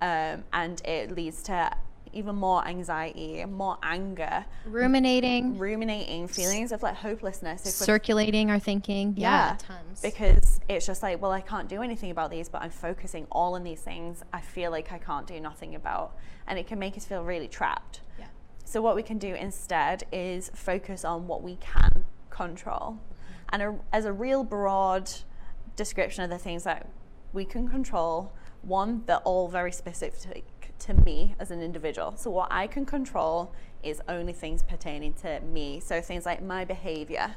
Um, 0.00 0.44
and 0.52 0.80
it 0.84 1.10
leads 1.10 1.42
to 1.44 1.70
even 2.12 2.36
more 2.36 2.66
anxiety, 2.66 3.44
more 3.44 3.78
anger, 3.82 4.44
Ruminating, 4.66 5.58
ruminating, 5.58 6.28
feelings 6.28 6.72
of 6.72 6.82
like 6.82 6.96
hopelessness. 6.96 7.66
If 7.66 7.72
circulating 7.72 8.50
our 8.50 8.58
thinking. 8.58 9.14
Yeah, 9.16 9.56
tons. 9.58 10.00
because 10.00 10.60
it's 10.68 10.86
just 10.86 11.02
like, 11.02 11.20
well, 11.20 11.32
I 11.32 11.40
can't 11.40 11.68
do 11.68 11.82
anything 11.82 12.10
about 12.10 12.30
these, 12.30 12.48
but 12.48 12.62
I'm 12.62 12.70
focusing 12.70 13.26
all 13.30 13.54
on 13.54 13.64
these 13.64 13.80
things 13.80 14.22
I 14.32 14.40
feel 14.40 14.70
like 14.70 14.92
I 14.92 14.98
can't 14.98 15.26
do 15.26 15.40
nothing 15.40 15.74
about. 15.74 16.16
And 16.46 16.58
it 16.58 16.66
can 16.66 16.78
make 16.78 16.96
us 16.96 17.04
feel 17.04 17.22
really 17.22 17.48
trapped. 17.48 18.00
yeah. 18.18 18.26
So, 18.64 18.80
what 18.80 18.96
we 18.96 19.02
can 19.02 19.18
do 19.18 19.34
instead 19.34 20.04
is 20.12 20.50
focus 20.54 21.04
on 21.04 21.26
what 21.26 21.42
we 21.42 21.56
can 21.56 22.04
control. 22.30 22.98
Mm-hmm. 22.98 23.34
And 23.50 23.62
a, 23.62 23.78
as 23.92 24.04
a 24.04 24.12
real 24.12 24.44
broad 24.44 25.10
description 25.76 26.24
of 26.24 26.30
the 26.30 26.38
things 26.38 26.64
that 26.64 26.88
we 27.32 27.44
can 27.44 27.68
control, 27.68 28.32
one, 28.62 29.04
they're 29.06 29.16
all 29.18 29.48
very 29.48 29.72
specific 29.72 30.44
to 30.80 30.94
me 30.94 31.34
as 31.38 31.50
an 31.50 31.62
individual. 31.62 32.14
So, 32.16 32.30
what 32.30 32.48
I 32.50 32.66
can 32.66 32.86
control 32.86 33.52
is 33.82 34.00
only 34.08 34.32
things 34.32 34.62
pertaining 34.62 35.14
to 35.14 35.40
me. 35.40 35.80
So, 35.80 36.00
things 36.00 36.26
like 36.26 36.42
my 36.42 36.64
behavior, 36.64 37.36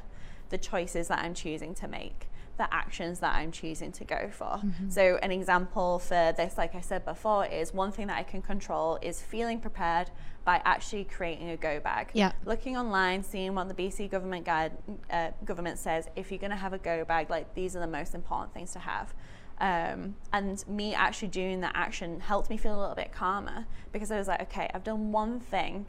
the 0.50 0.58
choices 0.58 1.08
that 1.08 1.20
I'm 1.20 1.34
choosing 1.34 1.74
to 1.76 1.88
make, 1.88 2.28
the 2.58 2.72
actions 2.72 3.20
that 3.20 3.34
I'm 3.34 3.50
choosing 3.50 3.92
to 3.92 4.04
go 4.04 4.30
for. 4.30 4.60
So, 4.88 5.18
an 5.22 5.32
example 5.32 5.98
for 5.98 6.34
this, 6.36 6.58
like 6.58 6.74
I 6.74 6.80
said 6.80 7.04
before, 7.04 7.46
is 7.46 7.72
one 7.72 7.92
thing 7.92 8.08
that 8.08 8.18
I 8.18 8.22
can 8.22 8.42
control 8.42 8.98
is 9.02 9.20
feeling 9.20 9.60
prepared 9.60 10.10
by 10.44 10.60
actually 10.64 11.04
creating 11.04 11.50
a 11.50 11.56
go 11.56 11.80
bag. 11.80 12.10
Yeah. 12.14 12.32
Looking 12.44 12.76
online, 12.76 13.22
seeing 13.22 13.54
what 13.54 13.68
the 13.68 13.74
BC 13.74 14.10
government 14.10 14.44
guide 14.44 14.72
uh, 15.10 15.30
government 15.44 15.78
says. 15.78 16.08
If 16.16 16.30
you're 16.30 16.40
going 16.40 16.50
to 16.50 16.56
have 16.56 16.72
a 16.72 16.78
go 16.78 17.04
bag, 17.04 17.30
like 17.30 17.54
these 17.54 17.76
are 17.76 17.80
the 17.80 17.86
most 17.86 18.14
important 18.14 18.52
things 18.52 18.72
to 18.72 18.80
have. 18.80 19.14
Um, 19.62 20.16
and 20.32 20.66
me 20.66 20.92
actually 20.92 21.28
doing 21.28 21.60
that 21.60 21.72
action 21.76 22.18
helped 22.18 22.50
me 22.50 22.56
feel 22.56 22.76
a 22.76 22.80
little 22.80 22.96
bit 22.96 23.12
calmer 23.12 23.64
because 23.92 24.10
I 24.10 24.18
was 24.18 24.26
like, 24.26 24.42
okay, 24.42 24.68
I've 24.74 24.82
done 24.82 25.12
one 25.12 25.38
thing 25.38 25.86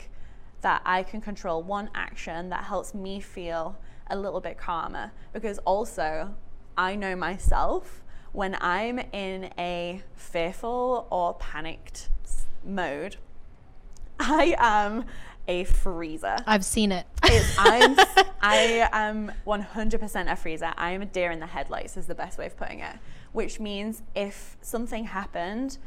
that 0.62 0.84
I 0.86 1.01
can 1.01 1.22
control 1.22 1.63
one 1.63 1.89
action 1.96 2.50
that 2.50 2.65
helps 2.65 2.94
me 2.94 3.20
feel 3.20 3.75
a 4.08 4.15
little 4.15 4.39
bit 4.39 4.60
calmer. 4.60 5.12
Because 5.34 5.58
also, 5.60 6.36
I 6.77 6.96
know 6.96 7.15
myself 7.15 8.03
when 8.32 8.56
I'm 8.62 9.00
in 9.12 9.50
a 9.58 10.03
fearful 10.15 11.08
or 11.10 11.34
panicked 11.34 12.10
mode, 12.63 13.18
I 14.20 14.56
am 14.60 15.06
a 15.48 15.63
freezer. 15.63 16.38
I've 16.46 16.63
seen 16.63 16.92
it. 16.92 17.06
I'm, 17.58 17.96
I 18.42 18.88
am 18.92 19.32
100% 19.46 20.32
a 20.32 20.36
freezer. 20.36 20.74
I 20.77 20.92
am 20.92 21.01
a 21.01 21.06
deer 21.06 21.32
in 21.32 21.39
the 21.39 21.48
headlights, 21.48 21.98
is 21.98 22.06
the 22.06 22.15
best 22.15 22.38
way 22.38 22.46
of 22.46 22.56
putting 22.56 22.80
it. 22.80 22.96
Which 23.34 23.60
means 23.60 24.02
if 24.16 24.58
something 24.62 25.06
happened, 25.06 25.78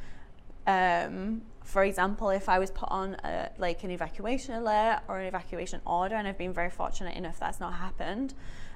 um, 0.67 1.43
for 1.65 1.83
example, 1.83 2.31
if 2.31 2.49
I 2.49 2.59
was 2.59 2.71
put 2.71 2.88
on 2.91 3.15
a, 3.25 3.50
like 3.59 3.83
an 3.85 3.91
evacuation 3.91 4.55
alert 4.55 5.00
or 5.09 5.19
an 5.19 5.26
evacuation 5.26 5.81
order, 5.87 6.15
and 6.15 6.29
I've 6.29 6.38
been 6.38 6.53
very 6.53 6.71
fortunate 6.71 7.17
enough 7.17 7.41
that's 7.41 7.61
not 7.61 7.75
happened, 7.75 8.35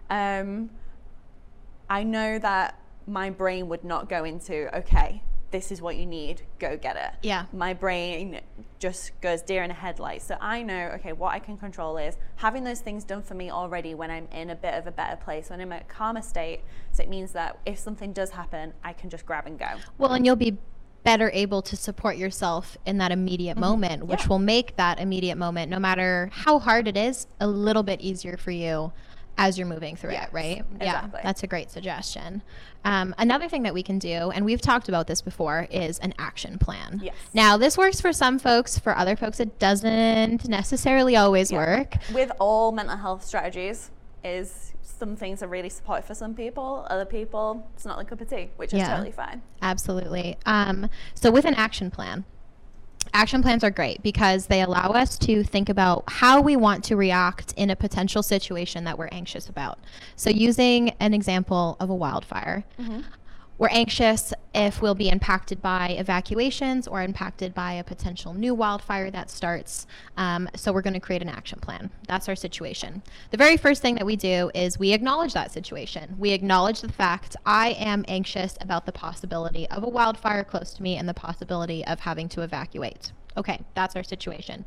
um, 0.09 0.71
I 1.89 2.03
know 2.05 2.39
that 2.39 2.81
my 3.07 3.31
brain 3.31 3.69
would 3.69 3.85
not 3.85 4.09
go 4.09 4.25
into, 4.25 4.75
okay, 4.77 5.23
this 5.51 5.73
is 5.73 5.83
what 5.83 5.97
you 5.97 6.07
need, 6.07 6.43
go 6.59 6.77
get 6.77 6.97
it. 6.97 7.13
Yeah. 7.23 7.47
My 7.53 7.75
brain 7.75 8.41
just 8.79 9.19
goes 9.21 9.43
deer 9.43 9.63
in 9.63 9.71
a 9.71 9.75
headlight. 9.75 10.23
So 10.23 10.37
I 10.41 10.63
know, 10.63 10.93
okay, 10.95 11.13
what 11.13 11.35
I 11.35 11.39
can 11.39 11.57
control 11.57 11.97
is 11.97 12.17
having 12.37 12.65
those 12.65 12.81
things 12.81 13.05
done 13.05 13.23
for 13.23 13.35
me 13.35 13.51
already 13.51 13.95
when 13.95 14.11
I'm 14.11 14.29
in 14.33 14.51
a 14.51 14.57
bit 14.57 14.75
of 14.75 14.87
a 14.87 14.93
better 14.93 15.17
place, 15.17 15.51
when 15.51 15.61
I'm 15.61 15.73
in 15.73 15.81
a 15.81 15.85
calmer 15.85 16.23
state. 16.23 16.61
So 16.93 17.03
it 17.03 17.09
means 17.09 17.33
that 17.33 17.59
if 17.67 17.79
something 17.79 18.13
does 18.13 18.31
happen, 18.31 18.73
I 18.85 18.93
can 18.93 19.11
just 19.11 19.27
grab 19.27 19.47
and 19.47 19.59
go. 19.59 19.69
Well, 19.99 20.13
and 20.13 20.25
you'll 20.25 20.37
be 20.37 20.57
better 21.03 21.31
able 21.33 21.63
to 21.63 21.77
support 21.77 22.17
yourself 22.17 22.77
in 22.87 22.99
that 22.99 23.11
immediate 23.11 23.53
mm-hmm. 23.53 23.61
moment, 23.61 24.07
which 24.07 24.23
yeah. 24.23 24.29
will 24.29 24.39
make 24.39 24.77
that 24.77 25.01
immediate 25.01 25.37
moment, 25.37 25.71
no 25.71 25.79
matter 25.79 26.31
how 26.33 26.59
hard 26.59 26.87
it 26.87 26.97
is, 26.97 27.27
a 27.41 27.47
little 27.47 27.83
bit 27.83 28.01
easier 28.01 28.37
for 28.37 28.51
you 28.51 28.93
as 29.41 29.57
you're 29.57 29.67
moving 29.67 29.97
through 29.97 30.13
yes, 30.13 30.29
it, 30.29 30.35
right? 30.35 30.59
Exactly. 30.75 30.81
Yeah, 30.87 31.21
that's 31.25 31.43
a 31.43 31.47
great 31.47 31.71
suggestion. 31.71 32.43
Um, 32.85 33.15
another 33.17 33.49
thing 33.49 33.63
that 33.63 33.73
we 33.73 33.83
can 33.83 33.99
do, 33.99 34.31
and 34.31 34.45
we've 34.45 34.61
talked 34.61 34.91
about 34.91 35.07
this 35.07 35.23
before, 35.23 35.67
is 35.71 35.99
an 36.01 36.13
action 36.19 36.59
plan. 36.59 37.01
Yes. 37.03 37.15
Now, 37.33 37.57
this 37.57 37.79
works 37.79 38.03
for 38.03 38.13
some 38.13 38.39
folks. 38.39 38.79
For 38.79 38.95
other 38.95 39.17
folks, 39.17 39.41
it 39.41 39.59
doesn't 39.59 40.47
necessarily 40.47 41.17
always 41.17 41.51
yeah. 41.51 41.59
work. 41.59 41.95
With 42.13 42.31
all 42.39 42.71
mental 42.71 42.99
health 42.99 43.25
strategies, 43.25 43.91
is 44.23 44.75
some 44.83 45.17
things 45.17 45.43
are 45.43 45.49
really 45.49 45.71
supportive 45.71 46.05
for 46.05 46.15
some 46.15 46.35
people. 46.35 46.87
Other 46.91 47.07
people, 47.07 47.67
it's 47.75 47.87
not 47.87 47.97
like 47.97 48.09
a 48.09 48.11
cup 48.11 48.21
of 48.21 48.29
tea, 48.29 48.51
which 48.57 48.75
is 48.75 48.87
totally 48.87 49.13
fine. 49.13 49.41
Absolutely. 49.63 50.37
Um, 50.45 50.91
so, 51.15 51.31
with 51.31 51.47
an 51.47 51.55
action 51.55 51.91
plan, 51.91 52.27
action 53.13 53.43
plans 53.43 53.65
are 53.65 53.71
great 53.71 54.03
because 54.03 54.47
they 54.47 54.63
allow 54.63 54.91
us 54.91 55.19
to 55.19 55.43
think 55.43 55.69
about 55.69 56.05
how 56.07 56.41
we 56.41 56.57
want 56.57 56.85
to 56.85 56.97
react 56.97 57.53
in 57.57 57.71
a 57.71 57.77
potential 57.77 58.23
situation 58.23 58.85
that 58.85 58.99
we're 58.99 59.09
anxious 59.13 59.49
about. 59.49 59.79
So, 60.17 60.31
using 60.31 60.91
an 61.01 61.15
example 61.15 61.77
of 61.81 61.91
a 61.91 61.95
wildfire, 61.95 62.65
mm-hmm. 62.79 63.01
We're 63.61 63.69
anxious 63.73 64.33
if 64.55 64.81
we'll 64.81 64.95
be 64.95 65.11
impacted 65.11 65.61
by 65.61 65.89
evacuations 65.91 66.89
or 66.89 67.03
impacted 67.03 67.53
by 67.53 67.75
a 67.75 67.85
potential 67.85 68.33
new 68.33 68.55
wildfire 68.55 69.11
that 69.11 69.29
starts. 69.29 69.87
Um, 70.17 70.49
so 70.57 70.73
we're 70.73 70.81
going 70.81 70.95
to 70.95 71.01
create 71.01 71.21
an 71.21 71.29
action 71.29 71.61
plan. 71.61 71.91
That's 72.09 72.27
our 72.27 72.35
situation. 72.35 73.03
The 73.33 73.37
very 73.37 73.59
first 73.59 73.83
thing 73.83 73.97
that 73.97 74.07
we 74.07 74.17
do 74.17 74.51
is 74.55 74.79
we 74.79 74.95
acknowledge 74.95 75.35
that 75.35 75.53
situation. 75.53 76.17
We 76.19 76.31
acknowledge 76.31 76.81
the 76.81 76.91
fact 76.91 77.37
I 77.45 77.73
am 77.73 78.03
anxious 78.09 78.57
about 78.63 78.87
the 78.87 78.93
possibility 78.93 79.69
of 79.69 79.85
a 79.85 79.89
wildfire 79.91 80.43
close 80.43 80.73
to 80.73 80.83
me 80.83 80.97
and 80.97 81.07
the 81.07 81.13
possibility 81.13 81.85
of 81.85 82.01
having 82.01 82.31
to 82.31 82.41
evacuate. 82.41 83.13
Okay, 83.37 83.61
that's 83.75 83.95
our 83.95 84.03
situation. 84.03 84.65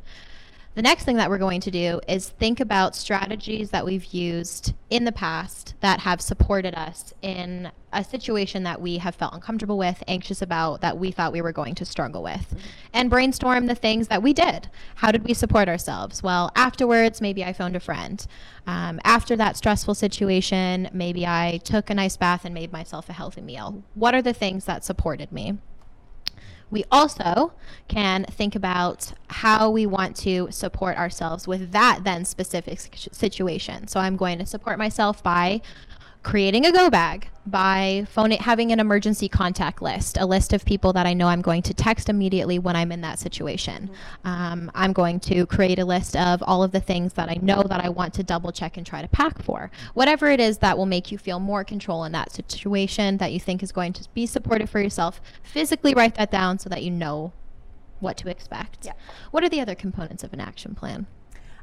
The 0.74 0.82
next 0.82 1.04
thing 1.04 1.18
that 1.18 1.30
we're 1.30 1.38
going 1.38 1.60
to 1.60 1.70
do 1.70 2.00
is 2.08 2.30
think 2.30 2.58
about 2.58 2.96
strategies 2.96 3.70
that 3.70 3.84
we've 3.84 4.06
used 4.06 4.74
in 4.90 5.04
the 5.04 5.12
past 5.12 5.74
that 5.80 6.00
have 6.00 6.20
supported 6.20 6.74
us 6.74 7.14
in 7.22 7.70
a 7.92 8.02
situation 8.02 8.64
that 8.64 8.80
we 8.80 8.98
have 8.98 9.14
felt 9.14 9.34
uncomfortable 9.34 9.78
with, 9.78 10.02
anxious 10.08 10.42
about, 10.42 10.80
that 10.80 10.98
we 10.98 11.12
thought 11.12 11.32
we 11.32 11.40
were 11.40 11.52
going 11.52 11.76
to 11.76 11.84
struggle 11.84 12.24
with, 12.24 12.56
and 12.92 13.08
brainstorm 13.08 13.66
the 13.66 13.76
things 13.76 14.08
that 14.08 14.20
we 14.20 14.32
did. 14.32 14.68
How 14.96 15.12
did 15.12 15.22
we 15.22 15.32
support 15.32 15.68
ourselves? 15.68 16.24
Well, 16.24 16.50
afterwards, 16.56 17.20
maybe 17.20 17.44
I 17.44 17.52
phoned 17.52 17.76
a 17.76 17.80
friend. 17.80 18.26
Um, 18.66 19.00
after 19.04 19.36
that 19.36 19.56
stressful 19.56 19.94
situation, 19.94 20.90
maybe 20.92 21.24
I 21.24 21.60
took 21.62 21.88
a 21.88 21.94
nice 21.94 22.16
bath 22.16 22.44
and 22.44 22.52
made 22.52 22.72
myself 22.72 23.08
a 23.08 23.12
healthy 23.12 23.42
meal. 23.42 23.84
What 23.94 24.12
are 24.12 24.22
the 24.22 24.32
things 24.32 24.64
that 24.64 24.84
supported 24.84 25.30
me? 25.30 25.56
We 26.70 26.84
also 26.90 27.52
can 27.88 28.24
think 28.24 28.54
about 28.54 29.12
how 29.28 29.70
we 29.70 29.86
want 29.86 30.16
to 30.16 30.48
support 30.50 30.96
ourselves 30.96 31.46
with 31.46 31.72
that 31.72 32.00
then 32.04 32.24
specific 32.24 32.80
situation. 33.12 33.88
So 33.88 34.00
I'm 34.00 34.16
going 34.16 34.38
to 34.38 34.46
support 34.46 34.78
myself 34.78 35.22
by 35.22 35.60
creating 36.24 36.64
a 36.64 36.72
go 36.72 36.88
bag 36.88 37.28
by 37.46 38.06
phoning 38.10 38.38
having 38.38 38.72
an 38.72 38.80
emergency 38.80 39.28
contact 39.28 39.82
list 39.82 40.16
a 40.16 40.24
list 40.24 40.54
of 40.54 40.64
people 40.64 40.94
that 40.94 41.06
i 41.06 41.12
know 41.12 41.28
i'm 41.28 41.42
going 41.42 41.60
to 41.60 41.74
text 41.74 42.08
immediately 42.08 42.58
when 42.58 42.74
i'm 42.74 42.90
in 42.90 43.02
that 43.02 43.18
situation. 43.18 43.90
Mm-hmm. 44.24 44.28
um, 44.28 44.70
i'm 44.74 44.94
going 44.94 45.20
to 45.20 45.44
create 45.44 45.78
a 45.78 45.84
list 45.84 46.16
of 46.16 46.42
all 46.42 46.62
of 46.62 46.72
the 46.72 46.80
things 46.80 47.12
that 47.12 47.28
i 47.28 47.34
know 47.42 47.62
that 47.62 47.84
i 47.84 47.90
want 47.90 48.14
to 48.14 48.22
double 48.22 48.50
check 48.50 48.78
and 48.78 48.86
try 48.86 49.02
to 49.02 49.08
pack 49.08 49.42
for. 49.42 49.70
Whatever 49.92 50.28
it 50.30 50.40
is 50.40 50.58
that 50.58 50.78
will 50.78 50.86
make 50.86 51.12
you 51.12 51.18
feel 51.18 51.38
more 51.38 51.62
control 51.62 52.04
in 52.04 52.12
that 52.12 52.32
situation 52.32 53.18
that 53.18 53.32
you 53.32 53.38
think 53.38 53.62
is 53.62 53.70
going 53.70 53.92
to 53.92 54.08
be 54.14 54.26
supportive 54.26 54.70
for 54.70 54.80
yourself 54.80 55.20
physically 55.42 55.92
write 55.94 56.14
that 56.14 56.30
down 56.30 56.58
so 56.58 56.70
that 56.70 56.82
you 56.82 56.90
know 56.90 57.32
what 58.00 58.16
to 58.16 58.30
expect. 58.30 58.86
Yeah. 58.86 58.92
what 59.30 59.44
are 59.44 59.48
the 59.50 59.60
other 59.60 59.74
components 59.74 60.24
of 60.24 60.32
an 60.32 60.40
action 60.40 60.74
plan? 60.74 61.06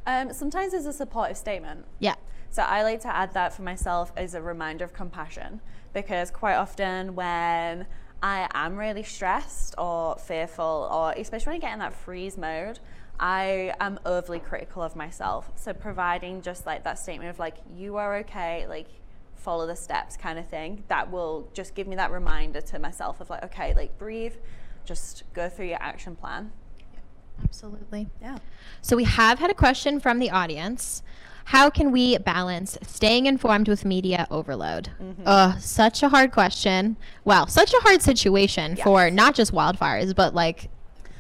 Um, 0.06 0.34
sometimes 0.34 0.74
it's 0.74 0.86
a 0.86 0.94
supportive 0.94 1.38
statement. 1.38 1.86
Yeah 2.00 2.16
so 2.52 2.64
I 2.64 2.84
like 2.84 3.02
to 3.02 3.16
add 3.16 3.34
that 3.34 3.54
for 3.54 3.62
myself 3.62 4.12
as 4.18 4.34
a 4.34 4.42
reminder 4.42 4.84
of 4.84 4.94
compassion 4.94 5.62
because 5.94 6.30
quite 6.32 6.56
often 6.56 7.16
when 7.16 7.88
I 8.22 8.48
am 8.54 8.78
really 8.78 9.04
stressed 9.04 9.74
or 9.78 10.18
fearful, 10.18 10.90
or 10.92 11.14
especially 11.14 11.52
when 11.52 11.56
I 11.58 11.60
get 11.60 11.74
in 11.74 11.80
that 11.80 11.94
freeze 11.94 12.38
mode, 12.38 12.80
I 13.20 13.74
am 13.80 14.00
overly 14.06 14.40
critical 14.40 14.84
of 14.84 14.96
myself. 14.96 15.50
So 15.56 15.74
providing 15.74 16.42
just 16.42 16.66
like 16.66 16.84
that 16.84 17.00
statement 17.00 17.30
of 17.30 17.40
like, 17.40 17.56
you 17.76 17.98
are 17.98 18.18
okay, 18.18 18.68
like 18.68 18.88
follow 19.36 19.66
the 19.66 19.76
steps 19.76 20.18
kind 20.18 20.38
of 20.38 20.48
thing, 20.48 20.84
that 20.88 21.10
will 21.10 21.50
just 21.54 21.74
give 21.74 21.88
me 21.88 21.96
that 21.96 22.12
reminder 22.12 22.62
to 22.62 22.80
myself 22.80 23.22
of 23.22 23.30
like, 23.30 23.44
okay, 23.46 23.74
like 23.74 23.98
breathe, 23.98 24.36
just 24.84 25.24
go 25.34 25.50
through 25.50 25.68
your 25.68 25.82
action 25.82 26.16
plan. 26.16 26.52
Absolutely. 27.44 28.10
Yeah. 28.22 28.38
So 28.82 28.96
we 28.96 29.06
have 29.06 29.40
had 29.40 29.50
a 29.50 29.56
question 29.56 30.00
from 30.00 30.20
the 30.20 30.30
audience. 30.30 31.02
How 31.46 31.70
can 31.70 31.92
we 31.92 32.18
balance 32.18 32.78
staying 32.82 33.26
informed 33.26 33.68
with 33.68 33.84
media 33.84 34.28
overload? 34.32 34.90
Mm-hmm. 35.02 35.24
Uh, 35.26 35.58
such 35.58 36.04
a 36.04 36.10
hard 36.10 36.32
question. 36.32 36.98
Well, 37.26 37.48
such 37.48 37.74
a 37.74 37.80
hard 37.82 38.02
situation 38.02 38.76
yes. 38.78 38.84
for 38.84 39.10
not 39.12 39.36
just 39.36 39.52
wildfires, 39.52 40.16
but 40.16 40.34
like 40.34 40.70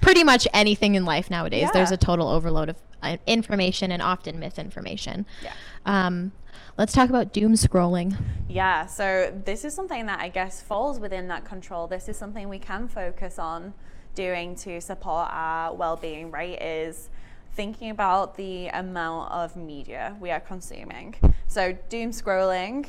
pretty 0.01 0.24
much 0.24 0.48
anything 0.54 0.96
in 0.96 1.06
life 1.06 1.30
nowadays. 1.30 1.63
Yeah. 1.63 1.72
There's 1.74 1.92
a 1.92 1.98
total 1.98 2.28
overload 2.28 2.70
of 2.70 2.75
uh, 3.04 3.18
information 3.28 3.92
and 3.92 4.01
often 4.01 4.40
misinformation. 4.40 5.25
Yeah. 5.44 5.54
Um, 5.86 6.32
let's 6.78 6.94
talk 6.94 7.10
about 7.10 7.34
doom 7.34 7.54
scrolling. 7.54 8.18
Yeah, 8.50 8.88
so 8.88 9.32
this 9.46 9.63
is 9.63 9.74
something 9.74 10.08
that 10.08 10.20
I 10.20 10.30
guess 10.30 10.62
falls 10.62 11.00
within 11.00 11.28
that 11.28 11.46
control. 11.46 11.88
This 11.88 12.10
is 12.10 12.18
something 12.18 12.50
we 12.50 12.60
can 12.60 12.88
focus 12.88 13.38
on 13.38 13.74
doing 14.16 14.56
to 14.56 14.82
support 14.82 15.30
our 15.32 15.74
well-being, 15.74 16.32
right? 16.32 16.62
Is 16.62 17.11
thinking 17.53 17.89
about 17.89 18.38
the 18.38 18.67
amount 18.67 19.31
of 19.31 19.55
media 19.55 20.15
we 20.20 20.31
are 20.31 20.39
consuming. 20.39 21.15
So, 21.48 21.77
doom 21.89 22.12
scrolling 22.12 22.88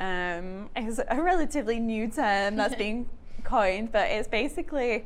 um, 0.00 0.70
is 0.76 1.00
a 1.08 1.22
relatively 1.22 1.78
new 1.78 2.08
term 2.08 2.56
that's 2.56 2.74
being 2.86 3.08
coined, 3.44 3.92
but 3.92 4.08
it's 4.10 4.28
basically 4.28 5.04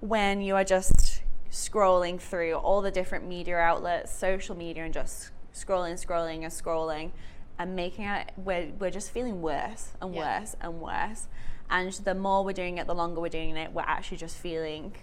when 0.00 0.40
you 0.40 0.54
are 0.54 0.64
just 0.64 1.22
scrolling 1.50 2.20
through 2.20 2.54
all 2.54 2.82
the 2.82 2.90
different 2.90 3.26
media 3.26 3.56
outlets, 3.56 4.12
social 4.12 4.56
media, 4.56 4.84
and 4.84 4.94
just 4.94 5.30
scrolling, 5.54 5.94
scrolling, 5.94 6.42
and 6.42 6.52
scrolling, 6.52 7.10
and 7.58 7.74
making 7.74 8.04
it, 8.04 8.32
we're, 8.36 8.70
we're 8.78 8.90
just 8.90 9.10
feeling 9.10 9.42
worse 9.42 9.92
and 10.00 10.14
yeah. 10.14 10.40
worse 10.40 10.56
and 10.60 10.80
worse. 10.80 11.26
And 11.70 11.92
the 11.92 12.14
more 12.14 12.44
we're 12.44 12.52
doing 12.52 12.78
it, 12.78 12.86
the 12.86 12.94
longer 12.94 13.20
we're 13.20 13.28
doing 13.28 13.56
it, 13.56 13.72
we're 13.72 13.82
actually 13.82 14.18
just 14.18 14.36
feeling 14.36 14.94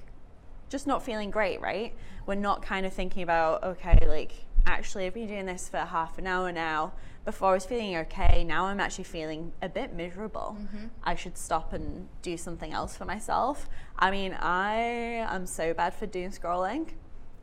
just 0.69 0.87
not 0.87 1.03
feeling 1.03 1.31
great, 1.31 1.61
right? 1.61 1.95
We're 2.25 2.35
not 2.35 2.61
kind 2.61 2.85
of 2.85 2.93
thinking 2.93 3.23
about, 3.23 3.63
okay, 3.63 4.05
like, 4.07 4.45
actually, 4.65 5.05
I've 5.05 5.13
been 5.13 5.27
doing 5.27 5.45
this 5.45 5.69
for 5.69 5.77
half 5.77 6.17
an 6.17 6.27
hour 6.27 6.51
now. 6.51 6.93
Before 7.23 7.51
I 7.51 7.53
was 7.53 7.65
feeling 7.65 7.97
okay, 7.97 8.43
now 8.43 8.65
I'm 8.65 8.79
actually 8.79 9.05
feeling 9.05 9.51
a 9.61 9.69
bit 9.69 9.93
miserable. 9.93 10.57
Mm-hmm. 10.59 10.87
I 11.03 11.15
should 11.15 11.37
stop 11.37 11.73
and 11.73 12.07
do 12.21 12.37
something 12.37 12.71
else 12.71 12.95
for 12.95 13.05
myself. 13.05 13.67
I 13.97 14.11
mean, 14.11 14.33
I 14.39 14.75
am 15.29 15.47
so 15.47 15.73
bad 15.73 15.95
for 15.95 16.05
doom 16.05 16.31
scrolling, 16.31 16.89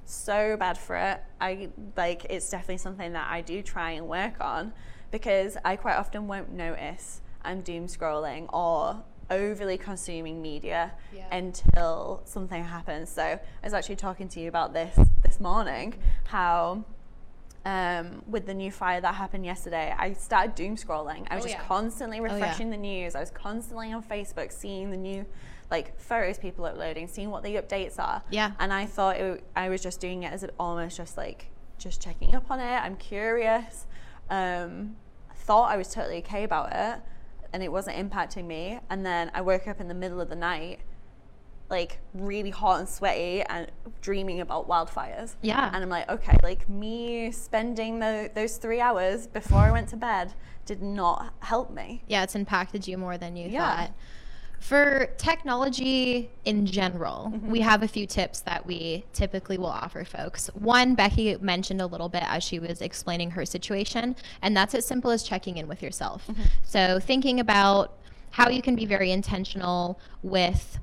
so 0.04 0.56
bad 0.56 0.78
for 0.78 0.94
it. 0.94 1.20
I 1.40 1.70
like 1.96 2.26
it's 2.30 2.48
definitely 2.48 2.78
something 2.78 3.12
that 3.12 3.28
I 3.28 3.40
do 3.40 3.60
try 3.60 3.92
and 3.92 4.06
work 4.06 4.40
on 4.40 4.72
because 5.10 5.56
I 5.64 5.74
quite 5.74 5.96
often 5.96 6.28
won't 6.28 6.52
notice 6.52 7.20
I'm 7.42 7.60
doom 7.60 7.86
scrolling 7.86 8.52
or 8.52 9.02
overly 9.30 9.78
consuming 9.78 10.40
media 10.42 10.92
Yeah. 11.14 11.34
until 11.34 12.22
something 12.24 12.62
happens. 12.64 13.08
So 13.10 13.22
I 13.22 13.40
was 13.64 13.72
actually 13.74 13.96
talking 13.96 14.28
to 14.30 14.40
you 14.40 14.48
about 14.48 14.72
this 14.72 14.98
this 15.22 15.40
morning, 15.40 15.94
how 16.24 16.84
um, 17.64 18.22
with 18.26 18.46
the 18.46 18.54
new 18.54 18.72
fire 18.72 19.00
that 19.00 19.14
happened 19.14 19.46
yesterday, 19.46 19.94
I 19.96 20.14
started 20.14 20.54
doom 20.56 20.74
scrolling. 20.76 21.26
I 21.30 21.36
was 21.36 21.44
Oh, 21.44 21.48
just 21.48 21.58
yeah. 21.60 21.66
constantly 21.68 22.16
yeah. 22.16 22.24
refreshing 22.24 22.70
the 22.70 22.76
news. 22.76 23.14
I 23.14 23.20
was 23.20 23.30
constantly 23.30 23.92
on 23.92 24.02
Facebook 24.02 24.50
seeing 24.52 24.90
the 24.90 24.96
new 24.96 25.24
like 25.70 25.98
photos 25.98 26.38
people 26.38 26.64
uploading, 26.66 27.06
seeing 27.08 27.30
what 27.30 27.42
the 27.44 27.54
updates 27.54 27.98
are. 27.98 28.22
Yeah. 28.30 28.50
And 28.58 28.72
I 28.72 28.84
thought 28.84 29.16
it, 29.16 29.44
I 29.56 29.68
was 29.68 29.80
just 29.80 30.00
doing 30.00 30.24
it 30.24 30.32
as 30.32 30.44
almost 30.58 30.96
just 30.96 31.16
like 31.16 31.46
just 31.78 32.02
checking 32.02 32.34
up 32.34 32.50
on 32.50 32.58
it. 32.60 32.64
I'm 32.64 32.96
curious. 32.96 33.86
Um, 34.28 34.96
thought 35.34 35.70
I 35.70 35.76
was 35.76 35.88
totally 35.92 36.18
okay 36.18 36.44
about 36.44 36.72
it, 36.72 37.00
and 37.52 37.62
it 37.62 37.70
wasn't 37.70 37.96
impacting 37.96 38.46
me. 38.46 38.78
And 38.90 39.04
then 39.04 39.30
I 39.34 39.40
woke 39.40 39.66
up 39.68 39.80
in 39.80 39.88
the 39.88 39.94
middle 39.94 40.20
of 40.20 40.28
the 40.28 40.36
night, 40.36 40.80
like 41.70 41.98
really 42.14 42.50
hot 42.50 42.80
and 42.80 42.88
sweaty, 42.88 43.42
and 43.42 43.70
dreaming 44.00 44.40
about 44.40 44.68
wildfires. 44.68 45.36
Yeah. 45.42 45.70
And 45.72 45.82
I'm 45.82 45.88
like, 45.90 46.08
okay, 46.10 46.36
like 46.42 46.68
me 46.68 47.30
spending 47.32 47.98
the, 47.98 48.30
those 48.34 48.56
three 48.58 48.80
hours 48.80 49.26
before 49.26 49.58
I 49.60 49.70
went 49.70 49.88
to 49.90 49.96
bed 49.96 50.34
did 50.66 50.82
not 50.82 51.34
help 51.40 51.70
me. 51.70 52.04
yeah, 52.06 52.22
it's 52.22 52.34
impacted 52.36 52.86
you 52.86 52.96
more 52.98 53.18
than 53.18 53.36
you 53.36 53.48
Yeah. 53.48 53.76
thought. 53.86 53.92
For 54.62 55.08
technology 55.18 56.30
in 56.44 56.66
general, 56.66 57.32
Mm-hmm. 57.32 57.50
we 57.50 57.60
have 57.60 57.82
a 57.82 57.88
few 57.88 58.06
tips 58.06 58.40
that 58.40 58.64
we 58.64 59.04
typically 59.12 59.58
will 59.58 59.66
offer 59.66 60.04
folks. 60.04 60.48
One, 60.54 60.94
Becky 60.94 61.36
mentioned 61.40 61.80
a 61.80 61.86
little 61.86 62.08
bit 62.08 62.22
as 62.26 62.44
she 62.44 62.58
was 62.60 62.80
explaining 62.80 63.32
her 63.32 63.44
situation, 63.44 64.14
and 64.40 64.56
that's 64.56 64.74
as 64.74 64.86
simple 64.86 65.10
as 65.10 65.24
checking 65.24 65.56
in 65.56 65.66
with 65.66 65.82
yourself. 65.82 66.26
Mm-hmm. 66.28 66.42
So, 66.62 67.00
thinking 67.00 67.40
about 67.40 67.98
how 68.30 68.48
you 68.50 68.62
can 68.62 68.76
be 68.76 68.86
very 68.86 69.10
intentional 69.10 69.98
with 70.22 70.78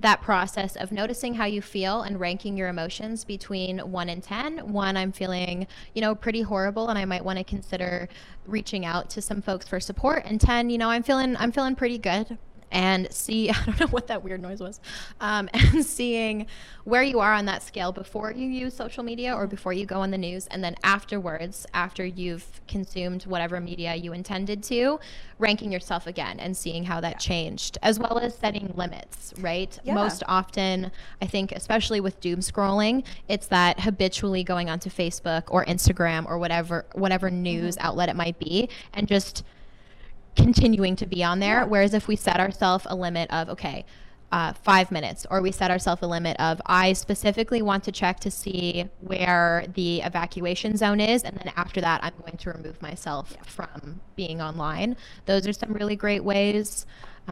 that 0.00 0.20
process 0.20 0.76
of 0.76 0.92
noticing 0.92 1.34
how 1.34 1.46
you 1.46 1.62
feel 1.62 2.02
and 2.02 2.20
ranking 2.20 2.56
your 2.56 2.68
emotions 2.68 3.24
between 3.24 3.78
1 3.78 4.08
and 4.08 4.20
10 4.22 4.72
1 4.72 4.96
i'm 4.96 5.12
feeling 5.12 5.64
you 5.94 6.00
know 6.02 6.12
pretty 6.12 6.42
horrible 6.42 6.88
and 6.88 6.98
i 6.98 7.04
might 7.04 7.24
want 7.24 7.38
to 7.38 7.44
consider 7.44 8.08
reaching 8.46 8.84
out 8.84 9.08
to 9.08 9.22
some 9.22 9.40
folks 9.40 9.68
for 9.68 9.78
support 9.78 10.24
and 10.26 10.40
10 10.40 10.70
you 10.70 10.78
know 10.78 10.90
i'm 10.90 11.04
feeling 11.04 11.36
i'm 11.36 11.52
feeling 11.52 11.76
pretty 11.76 11.98
good 11.98 12.36
and 12.72 13.12
see 13.12 13.50
i 13.50 13.64
don't 13.64 13.78
know 13.78 13.86
what 13.88 14.08
that 14.08 14.24
weird 14.24 14.42
noise 14.42 14.60
was 14.60 14.80
um, 15.20 15.48
and 15.54 15.84
seeing 15.84 16.46
where 16.84 17.02
you 17.02 17.20
are 17.20 17.32
on 17.32 17.44
that 17.44 17.62
scale 17.62 17.92
before 17.92 18.32
you 18.32 18.48
use 18.48 18.74
social 18.74 19.04
media 19.04 19.32
or 19.34 19.46
before 19.46 19.72
you 19.72 19.86
go 19.86 20.00
on 20.00 20.10
the 20.10 20.18
news 20.18 20.48
and 20.48 20.64
then 20.64 20.74
afterwards 20.82 21.66
after 21.74 22.04
you've 22.04 22.60
consumed 22.66 23.24
whatever 23.24 23.60
media 23.60 23.94
you 23.94 24.12
intended 24.12 24.62
to 24.62 24.98
ranking 25.38 25.70
yourself 25.70 26.06
again 26.06 26.40
and 26.40 26.56
seeing 26.56 26.82
how 26.82 27.00
that 27.00 27.20
changed 27.20 27.78
as 27.82 27.98
well 27.98 28.18
as 28.18 28.34
setting 28.34 28.72
limits 28.74 29.32
right? 29.38 29.78
Yeah. 29.84 29.94
most 29.94 30.22
often 30.26 30.90
i 31.20 31.26
think 31.26 31.52
especially 31.52 32.00
with 32.00 32.20
doom 32.20 32.40
scrolling 32.40 33.04
it's 33.28 33.46
that 33.48 33.80
habitually 33.80 34.42
going 34.42 34.70
onto 34.70 34.90
facebook 34.90 35.44
or 35.48 35.64
instagram 35.66 36.26
or 36.26 36.38
whatever 36.38 36.86
whatever 36.94 37.30
news 37.30 37.76
outlet 37.78 38.08
it 38.08 38.16
might 38.16 38.38
be 38.38 38.68
and 38.94 39.06
just 39.06 39.44
continuing 40.36 40.96
to 40.96 41.06
be 41.06 41.22
on 41.22 41.38
there. 41.38 41.60
Yeah. 41.60 41.64
Whereas 41.64 41.94
if 41.94 42.08
we 42.08 42.16
set 42.16 42.40
ourselves 42.40 42.86
a 42.88 42.96
limit 42.96 43.30
of, 43.30 43.48
okay, 43.50 43.84
uh, 44.32 44.54
five 44.54 44.90
minutes, 44.90 45.26
or 45.30 45.42
we 45.42 45.52
set 45.52 45.70
ourselves 45.70 46.00
a 46.02 46.06
limit 46.06 46.38
of, 46.40 46.60
I 46.64 46.94
specifically 46.94 47.60
want 47.60 47.84
to 47.84 47.92
check 47.92 48.18
to 48.20 48.30
see 48.30 48.88
where 49.00 49.66
the 49.74 50.00
evacuation 50.00 50.76
zone 50.76 51.00
is, 51.00 51.22
and 51.22 51.36
then 51.36 51.52
after 51.54 51.82
that, 51.82 52.02
I'm 52.02 52.14
going 52.18 52.38
to 52.38 52.50
remove 52.50 52.80
myself 52.80 53.36
from 53.44 54.00
being 54.16 54.40
online. 54.40 54.96
Those 55.26 55.46
are 55.46 55.52
some 55.52 55.74
really 55.74 55.96
great 55.96 56.24
ways. 56.24 56.86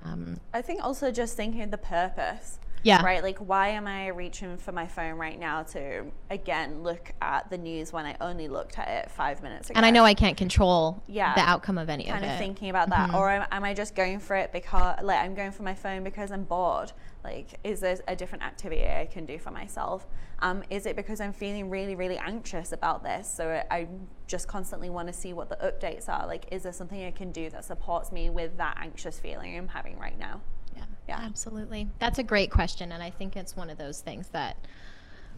Um, 0.04 0.38
I 0.52 0.61
think 0.61 0.85
also 0.85 1.11
just 1.11 1.37
thinking 1.37 1.62
of 1.62 1.71
the 1.71 1.78
purpose. 1.78 2.59
Yeah. 2.82 3.02
Right? 3.04 3.22
Like, 3.22 3.38
why 3.38 3.68
am 3.68 3.87
I 3.87 4.08
reaching 4.08 4.56
for 4.56 4.72
my 4.72 4.87
phone 4.87 5.14
right 5.14 5.38
now 5.38 5.62
to, 5.64 6.04
again, 6.30 6.82
look 6.82 7.12
at 7.20 7.50
the 7.50 7.58
news 7.58 7.92
when 7.92 8.06
I 8.06 8.16
only 8.20 8.49
looked 8.49 8.78
at 8.78 8.88
it 8.88 9.10
five 9.10 9.42
minutes 9.42 9.68
ago? 9.70 9.76
and 9.76 9.84
I 9.84 9.90
know 9.90 10.04
I 10.04 10.14
can't 10.14 10.37
control 10.37 11.02
Yeah. 11.06 11.34
the 11.34 11.42
outcome 11.42 11.76
of 11.78 11.88
any 11.90 12.04
kind 12.04 12.25
of 12.25 12.30
of 12.30 12.37
it. 12.37 12.38
thinking 12.38 12.70
about 12.70 12.88
that. 12.90 13.14
Or 13.14 13.28
am, 13.31 13.46
am 13.50 13.64
I 13.64 13.74
just 13.74 13.94
going 13.94 14.18
for 14.18 14.35
it 14.37 14.52
because, 14.52 15.02
like, 15.02 15.20
I'm 15.20 15.35
going 15.35 15.52
for 15.52 15.62
my 15.62 15.74
phone 15.74 16.05
because 16.05 16.31
I'm 16.33 16.44
bored? 16.44 16.92
Like, 17.22 17.59
is 17.64 17.81
there 17.81 17.98
a 18.09 18.16
different 18.16 18.44
activity 18.44 18.83
I 18.87 19.07
can 19.07 19.26
do 19.26 19.38
for 19.38 19.50
myself? 19.50 20.07
Um, 20.38 20.62
is 20.70 20.87
it 20.87 20.96
because 20.96 21.20
I'm 21.20 21.35
feeling 21.35 21.68
really, 21.68 21.94
really 21.94 22.16
anxious 22.16 22.72
about 22.72 23.02
this? 23.05 23.31
So 23.31 23.62
I 23.70 23.88
just 24.26 24.48
constantly 24.48 24.88
want 24.88 25.07
to 25.09 25.12
see 25.12 25.35
what 25.35 25.50
the 25.50 25.57
updates 25.57 26.09
are. 26.09 26.26
Like, 26.26 26.46
is 26.50 26.62
there 26.62 26.72
something 26.72 27.05
I 27.05 27.11
can 27.11 27.31
do 27.31 27.50
that 27.50 27.64
supports 27.66 28.11
me 28.11 28.31
with 28.31 28.57
that 28.57 28.78
anxious 28.81 29.20
feeling 29.20 29.55
I'm 29.59 29.68
having 29.68 29.98
right 29.98 30.18
now? 30.18 30.40
Yeah, 31.08 31.18
absolutely. 31.20 31.88
That's 31.98 32.18
a 32.18 32.22
great 32.22 32.50
question, 32.50 32.92
and 32.92 33.02
I 33.02 33.10
think 33.10 33.36
it's 33.36 33.56
one 33.56 33.70
of 33.70 33.78
those 33.78 34.00
things 34.00 34.28
that 34.28 34.56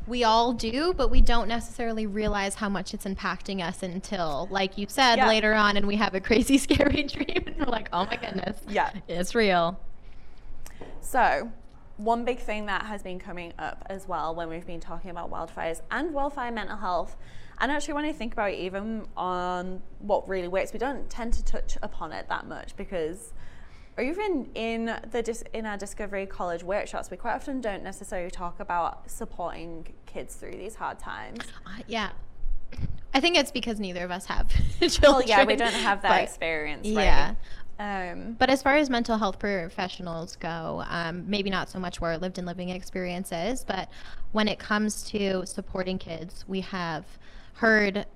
we 0.07 0.25
all 0.25 0.53
do, 0.53 0.92
but 0.94 1.09
we 1.11 1.20
don't 1.20 1.46
necessarily 1.48 2.07
realize 2.07 2.57
how 2.57 2.68
much 2.68 2.92
it's 2.92 3.05
impacting 3.05 3.62
us 3.62 3.83
until, 3.83 4.48
like 4.51 4.77
you 4.77 4.87
said, 4.88 5.16
Yeah. 5.16 5.29
later 5.29 5.55
on, 5.55 5.77
and 5.77 5.87
we 5.87 5.96
have 5.96 6.14
a 6.14 6.20
crazy, 6.20 6.59
scary 6.66 7.05
dream, 7.05 7.44
and 7.46 7.57
we're 7.59 7.66
like, 7.66 7.88
"Oh 7.92 8.05
my 8.07 8.16
goodness, 8.16 8.59
Yeah. 8.68 8.90
it's 9.09 9.35
real." 9.35 9.79
So, 11.01 11.51
one 11.96 12.25
big 12.25 12.38
thing 12.40 12.66
that 12.66 12.83
has 12.87 13.03
been 13.03 13.18
coming 13.18 13.53
up 13.59 13.85
as 13.88 14.09
well 14.09 14.35
when 14.35 14.48
we've 14.48 14.66
been 14.66 14.81
talking 14.81 15.11
about 15.11 15.31
wildfires 15.31 15.81
and 15.90 16.12
wildfire 16.12 16.51
mental 16.51 16.77
health, 16.77 17.16
and 17.61 17.70
actually 17.70 17.94
when 17.94 18.05
I 18.05 18.12
think 18.12 18.33
about 18.33 18.51
it, 18.51 18.59
even 18.59 19.07
on 19.16 19.83
what 20.01 20.29
really 20.29 20.48
works, 20.48 20.72
we 20.72 20.79
don't 20.79 21.09
tend 21.09 21.33
to 21.35 21.44
touch 21.44 21.79
upon 21.83 22.12
it 22.12 22.29
that 22.29 22.46
much 22.46 22.77
because, 22.77 23.33
or 23.97 24.05
even 24.05 24.49
in 24.55 24.87
the 24.87 25.45
in 25.53 25.67
our 25.67 25.77
Discovery 25.77 26.27
College 26.27 26.63
workshops, 26.63 27.11
we 27.11 27.17
quite 27.17 27.35
often 27.35 27.61
don't 27.61 27.83
necessarily 27.83 28.31
talk 28.31 28.61
about 28.61 29.11
supporting 29.11 29.87
kids 30.07 30.35
through 30.35 30.53
these 30.53 30.75
hard 30.75 30.99
times. 30.99 31.41
Uh, 31.67 31.83
yeah, 31.87 32.11
I 33.15 33.21
think 33.21 33.37
it's 33.37 33.51
because 33.51 33.79
neither 33.79 34.05
of 34.05 34.11
us 34.11 34.27
have 34.27 34.49
children. 34.81 35.01
Well, 35.03 35.23
yeah, 35.23 35.45
we 35.45 35.57
don't 35.57 35.73
have 35.73 36.03
that 36.03 36.09
but- 36.09 36.23
experience, 36.23 36.87
right? 36.89 37.05
Yeah. 37.05 37.35
Um, 37.79 38.37
But 38.39 38.49
as 38.49 38.63
far 38.63 38.77
as 38.77 38.89
mental 38.91 39.19
health 39.19 39.39
professionals 39.39 40.37
go, 40.37 40.85
um, 40.89 41.25
maybe 41.29 41.51
not 41.51 41.69
so 41.69 41.79
much 41.81 42.01
where 42.01 42.17
lived 42.17 42.39
and 42.39 42.47
living 42.47 42.69
experiences, 42.69 43.65
but 43.67 43.89
when 44.33 44.47
it 44.47 44.59
comes 44.59 45.03
to 45.11 45.45
supporting 45.47 45.99
kids, 45.99 46.45
we 46.47 46.61
have 46.61 47.05
heard 47.55 48.07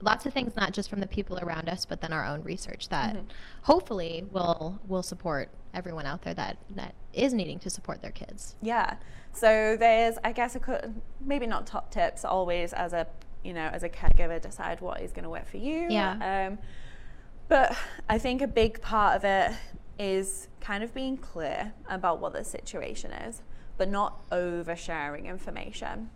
lots 0.00 0.26
of 0.26 0.32
things, 0.32 0.54
not 0.56 0.72
just 0.72 0.90
from 0.90 1.00
the 1.00 1.06
people 1.06 1.38
around 1.38 1.68
us, 1.68 1.84
but 1.84 2.00
then 2.00 2.12
our 2.12 2.24
own 2.24 2.42
research 2.42 2.88
that 2.88 3.16
hopefully 3.62 4.26
will 4.30 4.80
will 4.86 5.02
support 5.02 5.48
everyone 5.72 6.06
out 6.06 6.22
there 6.22 6.34
that 6.34 6.56
that 6.70 6.94
is 7.12 7.32
needing 7.32 7.58
to 7.60 7.70
support 7.70 8.02
their 8.02 8.10
kids. 8.10 8.56
Yeah. 8.62 8.96
So 9.32 9.76
there's, 9.78 10.16
I 10.22 10.32
guess, 10.32 10.54
a 10.54 10.60
cou- 10.60 10.94
maybe 11.20 11.46
not 11.46 11.66
top 11.66 11.90
tips 11.90 12.24
always 12.24 12.72
as 12.72 12.92
a, 12.92 13.06
you 13.42 13.52
know, 13.52 13.68
as 13.72 13.82
a 13.82 13.88
caregiver, 13.88 14.40
decide 14.40 14.80
what 14.80 15.00
is 15.00 15.12
going 15.12 15.24
to 15.24 15.30
work 15.30 15.48
for 15.48 15.56
you. 15.56 15.88
Yeah. 15.90 16.48
Um, 16.48 16.58
but 17.48 17.76
I 18.08 18.18
think 18.18 18.42
a 18.42 18.46
big 18.46 18.80
part 18.80 19.16
of 19.16 19.24
it 19.24 19.56
is 19.98 20.48
kind 20.60 20.82
of 20.84 20.94
being 20.94 21.16
clear 21.16 21.72
about 21.88 22.20
what 22.20 22.32
the 22.32 22.44
situation 22.44 23.12
is, 23.12 23.42
but 23.76 23.88
not 23.88 24.28
oversharing 24.30 25.26
information. 25.26 26.10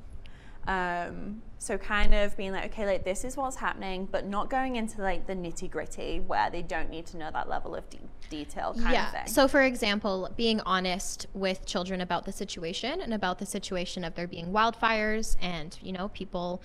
Um, 0.67 1.43
so 1.59 1.77
kind 1.77 2.15
of 2.15 2.37
being 2.37 2.53
like, 2.53 2.67
okay, 2.67 2.87
like 2.87 3.05
this 3.05 3.25
is 3.25 3.37
what's 3.37 3.57
happening, 3.57 4.09
but 4.11 4.27
not 4.27 4.49
going 4.49 4.77
into 4.77 5.01
like 5.03 5.27
the 5.27 5.35
nitty 5.35 5.71
gritty 5.71 6.21
where 6.21 6.51
they 6.51 6.63
don't 6.63 6.91
need 6.91 7.07
to 7.07 7.17
know 7.17 7.31
that 7.33 7.49
level 7.49 7.75
of 7.75 7.89
de- 7.91 7.99
detail 8.31 8.75
kind 8.75 8.97
of 8.97 9.11
thing. 9.11 9.27
So, 9.27 9.49
for 9.49 9.63
example, 9.63 10.31
being 10.37 10.61
honest 10.61 11.27
with 11.35 11.65
children 11.67 12.01
about 12.01 12.27
the 12.27 12.33
situation 12.33 13.01
and 13.01 13.13
about 13.15 13.39
the 13.39 13.47
situation 13.47 14.05
of 14.05 14.15
there 14.15 14.27
being 14.27 14.49
wildfires 14.53 15.37
and, 15.41 15.77
you 15.83 15.93
know, 15.93 16.09
people 16.09 16.61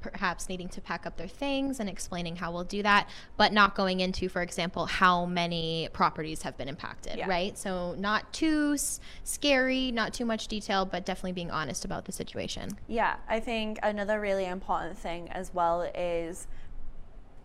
perhaps 0.00 0.48
needing 0.48 0.68
to 0.70 0.80
pack 0.80 1.06
up 1.06 1.16
their 1.16 1.28
things 1.28 1.80
and 1.80 1.88
explaining 1.88 2.36
how 2.36 2.52
we'll 2.52 2.64
do 2.64 2.82
that, 2.82 3.08
but 3.36 3.52
not 3.52 3.74
going 3.74 4.00
into, 4.00 4.28
for 4.28 4.42
example, 4.42 4.86
how 4.86 5.24
many 5.26 5.88
properties 5.92 6.42
have 6.42 6.56
been 6.56 6.68
impacted, 6.68 7.16
Yeah. 7.16 7.28
right? 7.28 7.56
So, 7.58 7.94
not 7.98 8.32
too 8.32 8.72
s- 8.74 9.00
scary, 9.24 9.90
not 9.90 10.12
too 10.14 10.24
much 10.26 10.48
detail, 10.48 10.84
but 10.84 11.04
definitely 11.06 11.32
being 11.32 11.50
honest 11.50 11.84
about 11.84 12.04
the 12.04 12.12
situation. 12.12 12.78
Yeah, 12.86 13.16
I 13.28 13.40
think 13.40 13.78
another 13.82 14.20
really 14.20 14.35
important 14.44 14.98
thing 14.98 15.28
as 15.30 15.54
well 15.54 15.82
is 15.82 16.46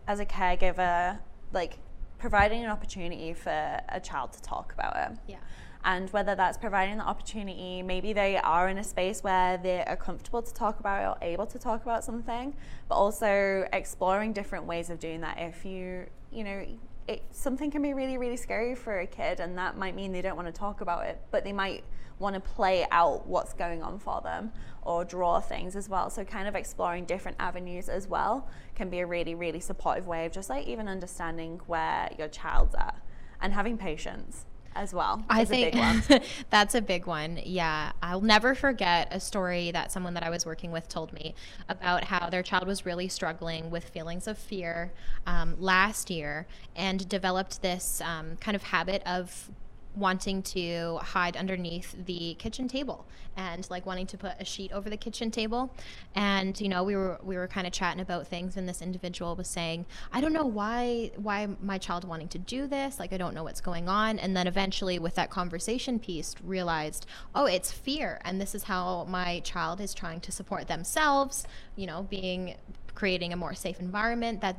as 0.06 0.20
a 0.20 0.26
caregiver, 0.26 1.18
like 1.52 1.78
providing 2.18 2.64
an 2.64 2.70
opportunity 2.70 3.32
for 3.32 3.80
a 3.88 4.00
child 4.00 4.32
to 4.32 4.42
talk 4.42 4.72
about 4.72 4.96
it. 4.96 5.18
Yeah. 5.26 5.38
And 5.84 6.08
whether 6.10 6.36
that's 6.36 6.58
providing 6.58 6.98
the 6.98 7.04
opportunity, 7.04 7.82
maybe 7.82 8.12
they 8.12 8.36
are 8.36 8.68
in 8.68 8.78
a 8.78 8.84
space 8.84 9.24
where 9.24 9.58
they 9.58 9.82
are 9.84 9.96
comfortable 9.96 10.40
to 10.42 10.54
talk 10.54 10.78
about 10.78 11.02
it 11.02 11.06
or 11.06 11.28
able 11.28 11.46
to 11.46 11.58
talk 11.58 11.82
about 11.82 12.04
something, 12.04 12.54
but 12.88 12.94
also 12.94 13.66
exploring 13.72 14.32
different 14.32 14.66
ways 14.66 14.90
of 14.90 15.00
doing 15.00 15.22
that. 15.22 15.38
If 15.40 15.64
you, 15.64 16.06
you 16.30 16.44
know, 16.44 16.64
it, 17.08 17.22
something 17.30 17.70
can 17.70 17.82
be 17.82 17.94
really, 17.94 18.18
really 18.18 18.36
scary 18.36 18.74
for 18.74 19.00
a 19.00 19.06
kid, 19.06 19.40
and 19.40 19.56
that 19.58 19.76
might 19.76 19.94
mean 19.94 20.12
they 20.12 20.22
don't 20.22 20.36
want 20.36 20.46
to 20.46 20.52
talk 20.52 20.80
about 20.80 21.06
it, 21.06 21.20
but 21.30 21.44
they 21.44 21.52
might 21.52 21.84
want 22.18 22.34
to 22.34 22.40
play 22.40 22.86
out 22.90 23.26
what's 23.26 23.52
going 23.52 23.82
on 23.82 23.98
for 23.98 24.20
them 24.20 24.52
or 24.82 25.04
draw 25.04 25.40
things 25.40 25.74
as 25.74 25.88
well. 25.88 26.10
So, 26.10 26.24
kind 26.24 26.46
of 26.46 26.54
exploring 26.54 27.04
different 27.04 27.36
avenues 27.40 27.88
as 27.88 28.06
well 28.06 28.48
can 28.74 28.88
be 28.88 29.00
a 29.00 29.06
really, 29.06 29.34
really 29.34 29.60
supportive 29.60 30.06
way 30.06 30.26
of 30.26 30.32
just 30.32 30.48
like 30.48 30.66
even 30.66 30.88
understanding 30.88 31.60
where 31.66 32.10
your 32.18 32.28
child's 32.28 32.74
at 32.74 32.96
and 33.40 33.52
having 33.52 33.76
patience. 33.76 34.46
As 34.74 34.94
well. 34.94 35.24
I 35.28 35.42
a 35.42 35.46
think 35.46 35.72
big 35.72 35.80
one. 35.80 36.20
that's 36.50 36.74
a 36.74 36.80
big 36.80 37.06
one. 37.06 37.40
Yeah. 37.44 37.92
I'll 38.02 38.20
never 38.20 38.54
forget 38.54 39.08
a 39.10 39.20
story 39.20 39.70
that 39.70 39.92
someone 39.92 40.14
that 40.14 40.22
I 40.22 40.30
was 40.30 40.46
working 40.46 40.72
with 40.72 40.88
told 40.88 41.12
me 41.12 41.34
about 41.68 42.04
how 42.04 42.30
their 42.30 42.42
child 42.42 42.66
was 42.66 42.86
really 42.86 43.08
struggling 43.08 43.70
with 43.70 43.88
feelings 43.88 44.26
of 44.26 44.38
fear 44.38 44.92
um, 45.26 45.56
last 45.58 46.10
year 46.10 46.46
and 46.76 47.08
developed 47.08 47.62
this 47.62 48.00
um, 48.00 48.36
kind 48.40 48.54
of 48.54 48.62
habit 48.64 49.02
of 49.06 49.50
wanting 49.94 50.42
to 50.42 50.98
hide 51.02 51.36
underneath 51.36 51.94
the 52.06 52.34
kitchen 52.34 52.68
table 52.68 53.06
and 53.36 53.68
like 53.70 53.86
wanting 53.86 54.06
to 54.06 54.18
put 54.18 54.32
a 54.40 54.44
sheet 54.44 54.72
over 54.72 54.90
the 54.90 54.96
kitchen 54.96 55.30
table. 55.30 55.74
And 56.14 56.58
you 56.60 56.68
know 56.68 56.82
we 56.82 56.96
were 56.96 57.18
we 57.22 57.36
were 57.36 57.48
kind 57.48 57.66
of 57.66 57.72
chatting 57.72 58.00
about 58.00 58.26
things 58.26 58.56
and 58.56 58.68
this 58.68 58.82
individual 58.82 59.36
was 59.36 59.48
saying 59.48 59.86
i 60.12 60.20
don't 60.20 60.32
know 60.32 60.44
why 60.44 61.10
why 61.16 61.48
my 61.60 61.78
child 61.78 62.04
wanting 62.04 62.28
to 62.28 62.38
do 62.38 62.66
this 62.66 62.98
like 62.98 63.12
i 63.12 63.16
don't 63.16 63.34
know 63.34 63.44
what's 63.44 63.60
going 63.60 63.88
on. 63.88 64.18
And 64.18 64.36
then 64.36 64.46
eventually 64.46 64.98
with 64.98 65.14
that 65.16 65.30
conversation 65.30 65.98
piece 65.98 66.34
realized 66.42 67.06
oh 67.34 67.46
it's 67.46 67.70
fear. 67.72 68.20
And 68.24 68.40
this 68.40 68.54
is 68.54 68.64
how 68.64 69.04
my 69.08 69.40
child 69.40 69.80
is 69.80 69.94
trying 69.94 70.20
to 70.20 70.32
support 70.32 70.68
themselves 70.68 71.46
you 71.76 71.86
know 71.86 72.06
being 72.10 72.56
creating 72.94 73.32
a 73.32 73.36
more 73.36 73.54
safe 73.54 73.80
environment 73.80 74.40
that 74.40 74.56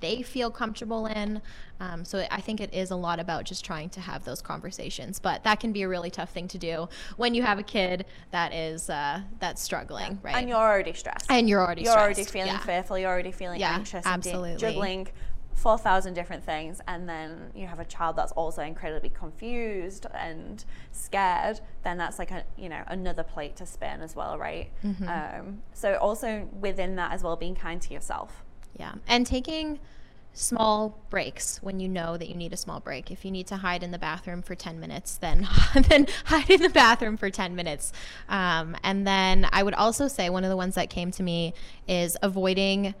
they 0.00 0.22
feel 0.22 0.50
comfortable 0.50 1.06
in. 1.06 1.40
Um, 1.80 2.04
so 2.04 2.26
I 2.30 2.40
think 2.40 2.60
it 2.60 2.72
is 2.72 2.90
a 2.90 2.96
lot 2.96 3.20
about 3.20 3.44
just 3.44 3.64
trying 3.64 3.90
to 3.90 4.00
have 4.00 4.24
those 4.24 4.40
conversations, 4.40 5.18
but 5.18 5.44
that 5.44 5.60
can 5.60 5.72
be 5.72 5.82
a 5.82 5.88
really 5.88 6.10
tough 6.10 6.30
thing 6.30 6.48
to 6.48 6.58
do 6.58 6.88
when 7.16 7.34
you 7.34 7.42
have 7.42 7.58
a 7.58 7.62
kid 7.62 8.06
that 8.30 8.54
is 8.54 8.88
uh, 8.88 9.20
that's 9.38 9.60
struggling, 9.62 10.12
Yeah. 10.12 10.18
right? 10.22 10.36
And 10.36 10.48
you're 10.48 10.58
already 10.58 10.92
stressed. 10.94 11.30
And 11.30 11.48
you're 11.48 11.60
already 11.60 11.82
you're 11.82 11.92
already 11.98 12.24
feeling 12.24 12.48
yeah. 12.48 12.58
fearful. 12.58 12.98
You're 12.98 13.10
already 13.10 13.32
feeling 13.32 13.60
Yeah, 13.60 13.74
anxious. 13.74 14.04
and 14.06 14.14
absolutely. 14.14 14.56
juggling 14.56 15.08
four 15.54 15.78
thousand 15.78 16.14
different 16.14 16.44
things, 16.44 16.80
and 16.86 17.08
then 17.08 17.50
you 17.54 17.66
have 17.66 17.80
a 17.80 17.84
child 17.84 18.16
that's 18.16 18.32
also 18.32 18.62
incredibly 18.62 19.08
confused 19.08 20.06
and 20.14 20.64
scared. 20.92 21.60
Then 21.82 21.96
that's 21.98 22.18
like 22.18 22.30
a 22.30 22.44
you 22.56 22.68
know 22.68 22.82
another 22.86 23.22
plate 23.22 23.56
to 23.56 23.66
spin 23.66 24.02
as 24.02 24.14
well, 24.14 24.38
right? 24.38 24.70
Mm-hmm. 24.84 25.08
Um, 25.08 25.62
so 25.72 25.96
also 25.96 26.48
within 26.60 26.96
that 26.96 27.12
as 27.12 27.22
well, 27.22 27.36
being 27.36 27.54
kind 27.54 27.80
to 27.82 27.94
yourself. 27.94 28.42
Yeah. 28.78 28.94
And 29.06 29.26
taking 29.26 29.78
small 30.34 30.98
breaks 31.10 31.62
when 31.62 31.78
you 31.78 31.88
know 31.88 32.16
that 32.16 32.28
you 32.28 32.34
need 32.34 32.52
a 32.52 32.56
small 32.56 32.80
break. 32.80 33.10
If 33.10 33.24
you 33.24 33.30
need 33.30 33.46
to 33.46 33.56
hide 33.56 33.82
in 33.82 33.92
the 33.92 33.98
bathroom 33.98 34.42
for 34.42 34.56
10 34.56 34.80
minutes, 34.80 35.16
then 35.16 35.48
then 35.88 36.08
hide 36.26 36.50
in 36.50 36.60
the 36.60 36.68
bathroom 36.68 37.16
for 37.16 37.30
10 37.30 37.54
minutes. 37.54 37.92
Um, 38.28 38.76
and 38.82 39.06
then 39.06 39.48
I 39.52 39.62
would 39.62 39.74
also 39.74 40.08
say 40.08 40.28
one 40.28 40.44
of 40.44 40.50
the 40.50 40.56
ones 40.56 40.74
that 40.74 40.90
came 40.90 41.10
to 41.12 41.22
me 41.22 41.54
is 41.86 42.16
avoiding 42.20 42.94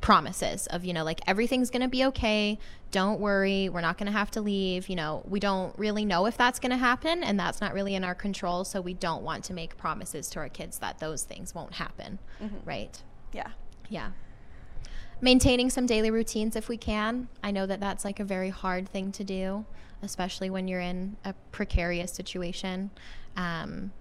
promises 0.00 0.66
of 0.68 0.84
you 0.84 0.92
know 0.92 1.02
like 1.02 1.20
everything's 1.26 1.70
going 1.70 1.82
to 1.82 1.88
be 1.88 2.04
okay 2.04 2.58
don't 2.90 3.18
worry 3.18 3.68
we're 3.68 3.80
not 3.80 3.96
going 3.98 4.06
to 4.06 4.16
have 4.16 4.30
to 4.30 4.40
leave 4.40 4.88
you 4.88 4.94
know 4.94 5.22
we 5.26 5.40
don't 5.40 5.76
really 5.78 6.04
know 6.04 6.26
if 6.26 6.36
that's 6.36 6.58
going 6.58 6.70
to 6.70 6.76
happen 6.76 7.24
and 7.24 7.40
that's 7.40 7.60
not 7.60 7.72
really 7.74 7.94
in 7.94 8.04
our 8.04 8.14
control 8.14 8.62
so 8.64 8.80
we 8.80 8.94
don't 8.94 9.22
want 9.22 9.42
to 9.42 9.52
make 9.54 9.76
promises 9.76 10.28
to 10.28 10.38
our 10.38 10.48
kids 10.48 10.78
that 10.78 10.98
those 10.98 11.22
things 11.24 11.54
won't 11.54 11.74
happen 11.74 12.18
right 12.64 13.02
Yeah. 13.32 13.48
yeah. 13.88 14.10
Maintaining 15.20 15.70
some 15.70 15.86
daily 15.86 16.10
routines 16.10 16.56
if 16.56 16.68
we 16.68 16.76
can. 16.76 17.28
I 17.42 17.50
know 17.50 17.64
that 17.66 17.80
that's 17.80 18.04
like 18.04 18.20
a 18.20 18.24
very 18.24 18.50
hard 18.50 18.86
thing 18.86 19.12
to 19.12 19.24
do, 19.24 19.64
especially 20.02 20.50
when 20.50 20.68
you're 20.68 20.80
in 20.80 21.16
a 21.24 21.32
precarious 21.52 22.12
situation. 22.12 22.90
Um, 23.34 23.92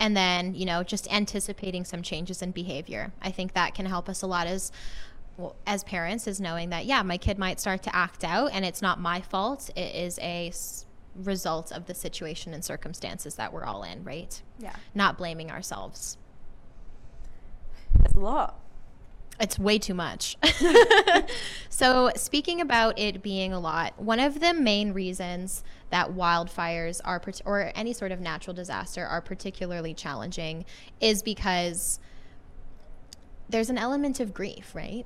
and 0.00 0.16
then, 0.16 0.56
you 0.56 0.66
know, 0.66 0.82
just 0.82 1.10
anticipating 1.12 1.84
some 1.84 2.02
changes 2.02 2.42
in 2.42 2.50
behavior. 2.50 3.12
I 3.22 3.30
think 3.30 3.52
that 3.54 3.76
can 3.76 3.86
help 3.86 4.08
us 4.08 4.22
a 4.22 4.26
lot 4.26 4.48
as 4.48 4.72
well, 5.36 5.56
as 5.66 5.84
parents 5.84 6.26
is 6.26 6.40
knowing 6.40 6.70
that 6.70 6.86
yeah, 6.86 7.02
my 7.02 7.16
kid 7.16 7.38
might 7.38 7.60
start 7.60 7.82
to 7.84 7.94
act 7.94 8.24
out 8.24 8.50
and 8.52 8.64
it's 8.64 8.82
not 8.82 9.00
my 9.00 9.20
fault. 9.20 9.70
It 9.76 9.94
is 9.94 10.18
a 10.20 10.48
s- 10.48 10.86
result 11.16 11.72
of 11.72 11.86
the 11.86 11.94
situation 11.94 12.54
and 12.54 12.64
circumstances 12.64 13.34
that 13.36 13.52
we're 13.52 13.64
all 13.64 13.82
in, 13.82 14.04
right? 14.04 14.40
Yeah. 14.58 14.76
Not 14.94 15.18
blaming 15.18 15.50
ourselves. 15.50 16.18
It's 18.04 18.14
a 18.14 18.20
lot. 18.20 18.60
It's 19.40 19.58
way 19.58 19.78
too 19.78 19.94
much. 19.94 20.36
so, 21.68 22.12
speaking 22.14 22.60
about 22.60 22.96
it 22.98 23.20
being 23.20 23.52
a 23.52 23.58
lot, 23.58 24.00
one 24.00 24.20
of 24.20 24.38
the 24.38 24.54
main 24.54 24.92
reasons 24.92 25.64
that 25.90 26.10
wildfires 26.10 27.00
are, 27.04 27.20
or 27.44 27.72
any 27.74 27.92
sort 27.92 28.12
of 28.12 28.20
natural 28.20 28.54
disaster, 28.54 29.04
are 29.04 29.20
particularly 29.20 29.92
challenging 29.92 30.64
is 31.00 31.20
because 31.22 31.98
there's 33.48 33.70
an 33.70 33.78
element 33.78 34.20
of 34.20 34.32
grief, 34.32 34.72
right? 34.72 35.04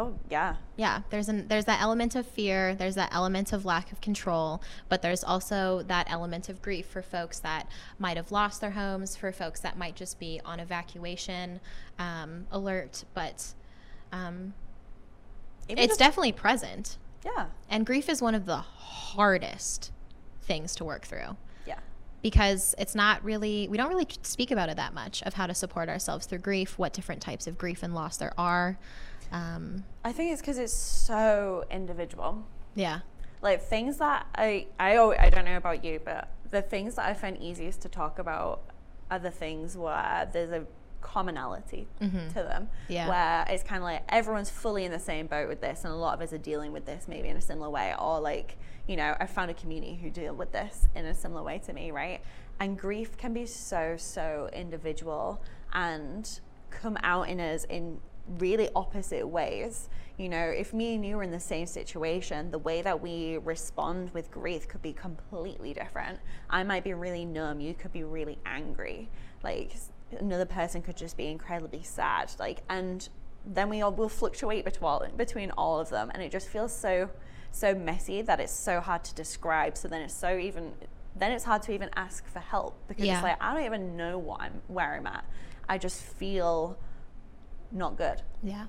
Oh 0.00 0.14
yeah. 0.30 0.56
Yeah, 0.78 1.02
there's 1.10 1.28
an 1.28 1.48
there's 1.48 1.66
that 1.66 1.82
element 1.82 2.16
of 2.16 2.26
fear, 2.26 2.74
there's 2.74 2.94
that 2.94 3.10
element 3.12 3.52
of 3.52 3.66
lack 3.66 3.92
of 3.92 4.00
control, 4.00 4.62
but 4.88 5.02
there's 5.02 5.22
also 5.22 5.82
that 5.88 6.10
element 6.10 6.48
of 6.48 6.62
grief 6.62 6.86
for 6.86 7.02
folks 7.02 7.38
that 7.40 7.68
might 7.98 8.16
have 8.16 8.32
lost 8.32 8.62
their 8.62 8.70
homes, 8.70 9.14
for 9.14 9.30
folks 9.30 9.60
that 9.60 9.76
might 9.76 9.96
just 9.96 10.18
be 10.18 10.40
on 10.42 10.58
evacuation 10.58 11.60
um, 11.98 12.46
alert. 12.50 13.04
But 13.12 13.52
um, 14.10 14.54
it's 15.68 15.88
just- 15.88 15.98
definitely 15.98 16.32
present, 16.32 16.96
yeah. 17.22 17.46
and 17.68 17.84
grief 17.84 18.08
is 18.08 18.22
one 18.22 18.34
of 18.34 18.46
the 18.46 18.56
hardest 18.56 19.92
things 20.42 20.74
to 20.76 20.84
work 20.84 21.04
through 21.04 21.36
Yeah. 21.66 21.78
because 22.22 22.74
it's 22.78 22.94
not 22.94 23.22
really 23.22 23.68
we 23.68 23.76
don't 23.76 23.90
really 23.90 24.08
speak 24.22 24.50
about 24.50 24.70
it 24.70 24.76
that 24.78 24.94
much 24.94 25.22
of 25.24 25.34
how 25.34 25.46
to 25.46 25.54
support 25.54 25.90
ourselves 25.90 26.24
through 26.24 26.38
grief, 26.38 26.78
what 26.78 26.94
different 26.94 27.20
types 27.20 27.46
of 27.46 27.58
grief 27.58 27.82
and 27.82 27.94
loss 27.94 28.16
there 28.16 28.32
are. 28.38 28.78
Um, 29.32 29.84
I 30.04 30.12
think 30.12 30.32
it's 30.32 30.40
because 30.40 30.58
it's 30.58 30.72
so 30.72 31.64
individual. 31.70 32.44
yeah. 32.74 33.00
like 33.42 33.62
things 33.62 33.98
that 33.98 34.26
I 34.34 34.66
I 34.78 34.98
I 34.98 35.30
don't 35.30 35.44
know 35.44 35.56
about 35.56 35.84
you, 35.84 36.00
but 36.04 36.28
the 36.50 36.62
things 36.62 36.96
that 36.96 37.06
I 37.06 37.14
find 37.14 37.40
easiest 37.40 37.80
to 37.82 37.88
talk 37.88 38.18
about 38.18 38.62
are 39.10 39.18
the 39.18 39.30
things 39.30 39.76
where 39.76 40.28
there's 40.32 40.50
a 40.50 40.64
commonality 41.00 41.88
to 42.28 42.34
them. 42.34 42.68
Yeah. 42.88 43.08
Where 43.08 43.46
it's 43.48 43.62
kind 43.62 43.78
of 43.78 43.84
like 43.84 44.02
everyone's 44.08 44.50
fully 44.50 44.84
in 44.84 44.92
the 44.92 44.98
same 44.98 45.26
boat 45.26 45.48
with 45.48 45.60
this, 45.60 45.84
and 45.84 45.92
a 45.92 45.96
lot 45.96 46.14
of 46.14 46.20
us 46.20 46.32
are 46.32 46.38
dealing 46.38 46.72
with 46.72 46.84
this 46.84 47.06
maybe 47.08 47.28
in 47.28 47.36
a 47.36 47.40
similar 47.40 47.70
way, 47.70 47.94
or 47.98 48.20
like 48.20 48.56
you 48.86 48.96
know 48.96 49.16
I 49.20 49.26
found 49.26 49.50
a 49.50 49.54
community 49.54 49.94
who 50.02 50.10
deal 50.10 50.34
with 50.34 50.52
this 50.52 50.88
in 50.94 51.06
a 51.06 51.14
similar 51.14 51.42
way 51.42 51.58
to 51.66 51.72
me, 51.72 51.90
right? 51.90 52.20
And 52.58 52.78
grief 52.78 53.16
can 53.16 53.32
be 53.32 53.46
so 53.46 53.96
so 53.96 54.50
individual 54.52 55.40
and 55.72 56.40
come 56.70 56.98
out 57.02 57.28
in 57.28 57.40
us 57.40 57.64
in 57.64 58.00
really 58.38 58.68
opposite 58.74 59.26
ways. 59.26 59.88
You 60.16 60.28
know, 60.28 60.44
if 60.44 60.72
me 60.74 60.94
and 60.94 61.04
you 61.04 61.16
were 61.16 61.22
in 61.22 61.30
the 61.30 61.40
same 61.40 61.66
situation, 61.66 62.50
the 62.50 62.58
way 62.58 62.82
that 62.82 63.00
we 63.00 63.38
respond 63.38 64.10
with 64.12 64.30
grief 64.30 64.68
could 64.68 64.82
be 64.82 64.92
completely 64.92 65.72
different. 65.72 66.18
I 66.48 66.62
might 66.62 66.84
be 66.84 66.92
really 66.94 67.24
numb, 67.24 67.60
you 67.60 67.74
could 67.74 67.92
be 67.92 68.04
really 68.04 68.38
angry. 68.44 69.08
Like 69.42 69.72
another 70.18 70.44
person 70.44 70.82
could 70.82 70.96
just 70.96 71.16
be 71.16 71.26
incredibly 71.28 71.82
sad. 71.82 72.32
Like 72.38 72.62
and 72.68 73.08
then 73.46 73.70
we 73.70 73.80
all 73.80 73.92
will 73.92 74.08
fluctuate 74.10 74.64
between 74.64 75.16
between 75.16 75.50
all 75.52 75.80
of 75.80 75.88
them 75.88 76.10
and 76.12 76.22
it 76.22 76.30
just 76.30 76.48
feels 76.48 76.72
so 76.76 77.08
so 77.52 77.74
messy 77.74 78.22
that 78.22 78.38
it's 78.38 78.52
so 78.52 78.80
hard 78.80 79.02
to 79.04 79.14
describe. 79.14 79.76
So 79.76 79.88
then 79.88 80.02
it's 80.02 80.14
so 80.14 80.36
even 80.36 80.72
then 81.16 81.32
it's 81.32 81.44
hard 81.44 81.62
to 81.62 81.72
even 81.72 81.88
ask 81.96 82.26
for 82.26 82.38
help 82.40 82.76
because 82.86 83.04
Yeah. 83.06 83.14
it's 83.14 83.22
like 83.22 83.42
I 83.42 83.54
don't 83.54 83.64
even 83.64 83.96
know 83.96 84.18
what 84.18 84.42
I'm 84.42 84.60
where 84.68 84.94
I'm 84.94 85.06
at. 85.06 85.24
I 85.68 85.78
just 85.78 86.02
feel 86.02 86.76
not 87.72 87.96
good. 87.96 88.22
Yeah. 88.42 88.66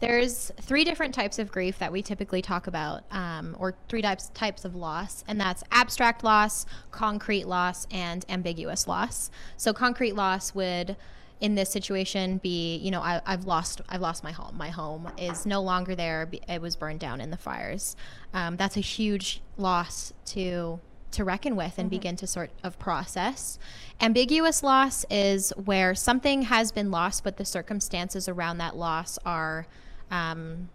There's 0.00 0.52
three 0.60 0.84
different 0.84 1.14
types 1.14 1.38
of 1.40 1.50
grief 1.50 1.78
that 1.80 1.90
we 1.90 2.02
typically 2.02 2.40
talk 2.40 2.68
about, 2.68 3.02
um, 3.10 3.56
or 3.58 3.74
three 3.88 4.02
types 4.02 4.30
types 4.32 4.64
of 4.64 4.76
loss, 4.76 5.24
and 5.26 5.40
that's 5.40 5.64
abstract 5.72 6.22
loss, 6.22 6.66
concrete 6.92 7.48
loss, 7.48 7.86
and 7.90 8.24
ambiguous 8.28 8.86
loss. 8.86 9.30
So 9.56 9.72
concrete 9.72 10.14
loss 10.14 10.54
would, 10.54 10.96
in 11.40 11.56
this 11.56 11.70
situation, 11.70 12.38
be 12.38 12.76
you 12.76 12.92
know 12.92 13.00
I, 13.00 13.20
I've 13.26 13.44
lost 13.44 13.80
I've 13.88 14.00
lost 14.00 14.22
my 14.22 14.30
home. 14.30 14.56
My 14.56 14.70
home 14.70 15.10
is 15.18 15.44
no 15.44 15.60
longer 15.60 15.96
there. 15.96 16.30
It 16.48 16.62
was 16.62 16.76
burned 16.76 17.00
down 17.00 17.20
in 17.20 17.30
the 17.30 17.36
fires. 17.36 17.96
Um, 18.32 18.56
that's 18.56 18.76
a 18.76 18.80
huge 18.80 19.42
loss 19.56 20.12
to 20.26 20.78
to 21.12 21.24
reckon 21.24 21.56
with 21.56 21.78
and 21.78 21.88
begin 21.90 22.16
to 22.16 22.26
sort 22.26 22.50
of 22.62 22.78
process. 22.78 23.58
Ambiguous 24.00 24.62
loss 24.62 25.04
is 25.10 25.52
where 25.64 25.94
something 25.94 26.42
has 26.42 26.72
been 26.72 26.90
lost, 26.90 27.24
but 27.24 27.36
the 27.36 27.44
circumstances 27.44 28.28
around 28.28 28.58
that 28.58 28.76
loss 28.76 29.18
are 29.24 29.66
um, 30.10 30.68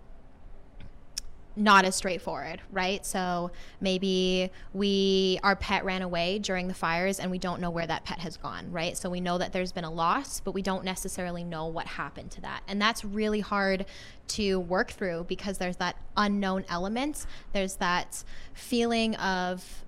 not 1.55 1.85
as 1.85 1.95
straightforward, 1.95 2.61
right? 2.71 3.05
So 3.05 3.51
maybe 3.79 4.49
we 4.73 5.39
our 5.43 5.55
pet 5.55 5.85
ran 5.85 6.01
away 6.01 6.39
during 6.39 6.67
the 6.67 6.73
fires 6.73 7.19
and 7.19 7.29
we 7.29 7.37
don't 7.37 7.61
know 7.61 7.69
where 7.69 7.85
that 7.85 8.05
pet 8.05 8.19
has 8.19 8.37
gone, 8.37 8.71
right? 8.71 8.97
So 8.97 9.09
we 9.09 9.21
know 9.21 9.37
that 9.37 9.53
there's 9.53 9.71
been 9.71 9.83
a 9.83 9.91
loss, 9.91 10.39
but 10.39 10.53
we 10.53 10.61
don't 10.61 10.83
necessarily 10.83 11.43
know 11.43 11.67
what 11.67 11.85
happened 11.85 12.31
to 12.31 12.41
that. 12.41 12.63
And 12.67 12.81
that's 12.81 13.05
really 13.05 13.39
hard 13.39 13.85
to 14.29 14.59
work 14.61 14.91
through 14.91 15.25
because 15.27 15.59
there's 15.59 15.77
that 15.77 15.95
unknown 16.17 16.65
element. 16.69 17.25
There's 17.51 17.75
that 17.75 18.23
feeling 18.53 19.15
of 19.17 19.83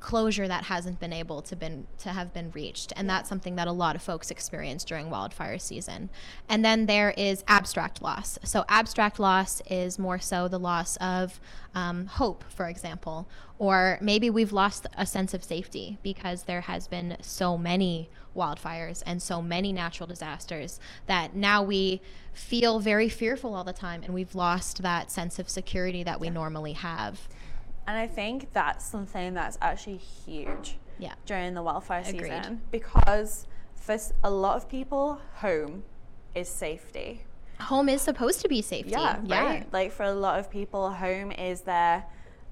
closure 0.00 0.46
that 0.48 0.64
hasn't 0.64 1.00
been 1.00 1.12
able 1.12 1.42
to 1.42 1.56
been 1.56 1.86
to 1.98 2.10
have 2.10 2.32
been 2.32 2.50
reached. 2.52 2.92
And 2.96 3.08
that's 3.08 3.28
something 3.28 3.56
that 3.56 3.68
a 3.68 3.72
lot 3.72 3.96
of 3.96 4.02
folks 4.02 4.30
experience 4.30 4.84
during 4.84 5.10
wildfire 5.10 5.58
season. 5.58 6.10
And 6.48 6.64
then 6.64 6.86
there 6.86 7.10
is 7.16 7.44
abstract 7.48 8.02
loss. 8.02 8.38
So 8.44 8.64
abstract 8.68 9.18
loss 9.18 9.60
is 9.68 9.98
more 9.98 10.18
so 10.18 10.48
the 10.48 10.58
loss 10.58 10.96
of 10.96 11.40
um, 11.74 12.06
hope 12.06 12.44
for 12.48 12.66
example 12.66 13.28
or 13.58 13.98
maybe 14.00 14.30
we've 14.30 14.52
lost 14.52 14.86
a 14.96 15.04
sense 15.04 15.34
of 15.34 15.42
safety 15.42 15.98
because 16.02 16.44
there 16.44 16.62
has 16.62 16.86
been 16.86 17.16
so 17.20 17.58
many 17.58 18.08
wildfires 18.36 19.02
and 19.04 19.20
so 19.20 19.42
many 19.42 19.72
natural 19.72 20.06
disasters 20.06 20.78
that 21.06 21.34
now 21.34 21.62
we 21.62 22.00
feel 22.32 22.78
very 22.78 23.08
fearful 23.08 23.54
all 23.54 23.64
the 23.64 23.72
time 23.72 24.02
and 24.04 24.14
we've 24.14 24.34
lost 24.34 24.82
that 24.82 25.10
sense 25.10 25.38
of 25.38 25.48
security 25.48 26.04
that 26.04 26.20
we 26.20 26.30
normally 26.30 26.72
have 26.72 27.28
And 27.88 27.96
I 27.96 28.06
think 28.06 28.52
that's 28.52 28.84
something 28.84 29.34
that's 29.34 29.58
actually 29.60 29.96
huge 29.96 30.76
yeah 31.00 31.14
during 31.26 31.54
the 31.54 31.62
wildfire 31.62 32.02
Agreed. 32.06 32.20
season 32.32 32.60
because 32.70 33.46
for 33.74 33.96
a 34.22 34.30
lot 34.30 34.56
of 34.56 34.68
people, 34.68 35.20
home 35.36 35.82
is 36.34 36.48
safety. 36.48 37.22
home 37.60 37.88
is 37.88 38.02
supposed 38.02 38.40
to 38.42 38.48
be 38.48 38.60
safety 38.62 38.90
Yeah, 38.92 39.18
right. 39.26 39.66
Like 39.72 39.90
for 39.92 40.02
a 40.04 40.12
lot 40.12 40.38
of 40.38 40.50
people, 40.50 40.90
home 40.90 41.32
is 41.32 41.62
their 41.62 42.04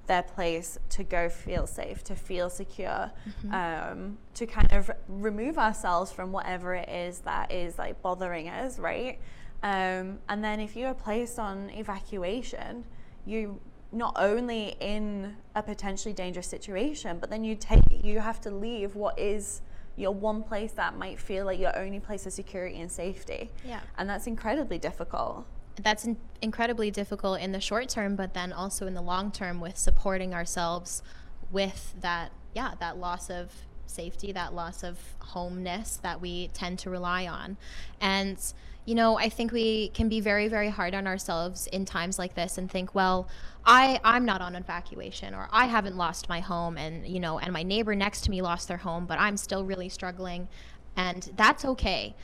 their 0.06 0.22
place 0.22 0.78
to 0.90 1.02
go 1.02 1.28
feel 1.28 1.66
safe, 1.66 2.02
to 2.04 2.14
feel 2.14 2.48
secure, 2.48 3.10
Mm-hmm. 3.28 3.52
um, 3.52 4.18
to 4.34 4.46
kind 4.46 4.72
of 4.72 4.90
remove 5.08 5.58
ourselves 5.58 6.12
from 6.12 6.30
whatever 6.32 6.74
it 6.74 6.88
is 6.88 7.18
that 7.30 7.50
is 7.52 7.76
like 7.76 8.00
bothering 8.02 8.48
us, 8.48 8.78
right? 8.78 9.18
Um, 9.64 10.20
and 10.28 10.44
then 10.44 10.60
if 10.60 10.76
you 10.76 10.86
are 10.86 10.94
placed 10.94 11.38
on 11.40 11.70
evacuation, 11.70 12.84
you 13.24 13.60
not 13.96 14.14
only 14.16 14.76
in 14.78 15.36
a 15.54 15.62
potentially 15.62 16.12
dangerous 16.12 16.46
situation, 16.46 17.18
but 17.18 17.30
then 17.30 17.42
you 17.44 17.54
take 17.56 17.80
you 17.90 18.20
have 18.20 18.40
to 18.42 18.50
leave 18.50 18.94
what 18.94 19.18
is 19.18 19.62
your 19.96 20.12
one 20.12 20.42
place 20.42 20.72
that 20.72 20.96
might 20.98 21.18
feel 21.18 21.46
like 21.46 21.58
your 21.58 21.76
only 21.78 21.98
place 21.98 22.26
of 22.26 22.32
security 22.32 22.78
and 22.80 22.92
safety. 22.92 23.50
Yeah. 23.64 23.80
And 23.96 24.08
that's 24.08 24.26
incredibly 24.26 24.78
difficult. 24.78 25.46
that's 25.82 26.04
in- 26.04 26.18
incredibly 26.42 26.90
difficult 26.90 27.40
in 27.40 27.52
the 27.52 27.60
short 27.60 27.88
term 27.88 28.16
but 28.16 28.32
then 28.32 28.52
also 28.52 28.86
in 28.86 28.94
the 28.94 29.02
long 29.02 29.30
term 29.30 29.60
with 29.60 29.76
supporting 29.76 30.32
ourselves 30.34 31.02
with 31.50 31.94
that 32.00 32.32
yeah 32.54 32.72
that 32.80 32.96
loss 32.96 33.28
of 33.28 33.52
safety 33.86 34.32
that 34.32 34.54
loss 34.54 34.82
of 34.82 34.98
homeness 35.18 35.98
that 35.98 36.18
we 36.20 36.48
tend 36.54 36.78
to 36.78 36.88
rely 36.88 37.26
on 37.26 37.58
and 38.00 38.38
you 38.86 38.94
know 38.94 39.18
i 39.18 39.28
think 39.28 39.52
we 39.52 39.88
can 39.88 40.08
be 40.08 40.20
very 40.20 40.48
very 40.48 40.70
hard 40.70 40.94
on 40.94 41.06
ourselves 41.06 41.66
in 41.68 41.84
times 41.84 42.18
like 42.18 42.34
this 42.34 42.56
and 42.56 42.70
think 42.70 42.94
well 42.94 43.28
i 43.66 44.00
i'm 44.04 44.24
not 44.24 44.40
on 44.40 44.56
evacuation 44.56 45.34
or 45.34 45.48
i 45.52 45.66
haven't 45.66 45.96
lost 45.96 46.28
my 46.28 46.40
home 46.40 46.78
and 46.78 47.06
you 47.06 47.20
know 47.20 47.38
and 47.38 47.52
my 47.52 47.62
neighbor 47.62 47.94
next 47.94 48.22
to 48.22 48.30
me 48.30 48.40
lost 48.40 48.68
their 48.68 48.78
home 48.78 49.04
but 49.04 49.18
i'm 49.18 49.36
still 49.36 49.64
really 49.64 49.88
struggling. 49.88 50.48
And 50.96 51.30
that's 51.36 51.64
okay. 51.64 52.16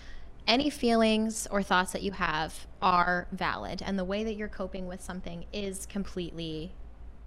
Any 0.47 0.71
feelings 0.71 1.47
or 1.51 1.63
thoughts 1.63 1.93
that 1.93 2.03
you 2.03 2.13
have 2.13 2.67
are 2.81 3.29
valid. 3.31 3.83
And 3.85 3.99
the 3.99 4.05
way 4.05 4.25
that 4.25 4.35
you're 4.35 4.49
coping 4.49 4.87
with 4.87 5.03
something 5.03 5.45
is 5.53 5.87
completely 5.87 6.73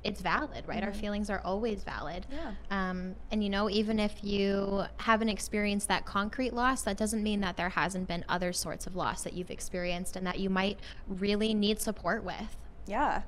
it's 0.05 0.21
valid 0.21 0.63
right 0.67 0.83
our 0.83 0.93
feelings 0.93 1.29
are 1.29 1.41
always 1.43 1.83
valid 1.83 2.25
Yeah. 2.31 2.51
um, 2.69 3.15
and 3.31 3.43
you 3.43 3.49
know 3.49 3.69
even 3.69 3.99
if 3.99 4.23
you 4.23 4.83
haven't 4.97 5.29
experienced 5.29 5.87
that 5.87 6.05
concrete 6.05 6.53
loss 6.53 6.83
that 6.83 6.95
doesn't 6.95 7.23
mean 7.23 7.41
that 7.41 7.57
there 7.57 7.69
hasn't 7.69 8.07
been 8.07 8.23
other 8.29 8.53
sorts 8.53 8.85
of 8.87 8.95
loss 8.95 9.23
that 9.23 9.33
you've 9.33 9.49
experienced 9.51 10.15
and 10.15 10.25
that 10.27 10.39
you 10.39 10.49
might 10.49 10.79
really 11.07 11.53
need 11.53 11.81
support 11.81 12.23
with 12.23 12.55
Yeah. 12.87 13.23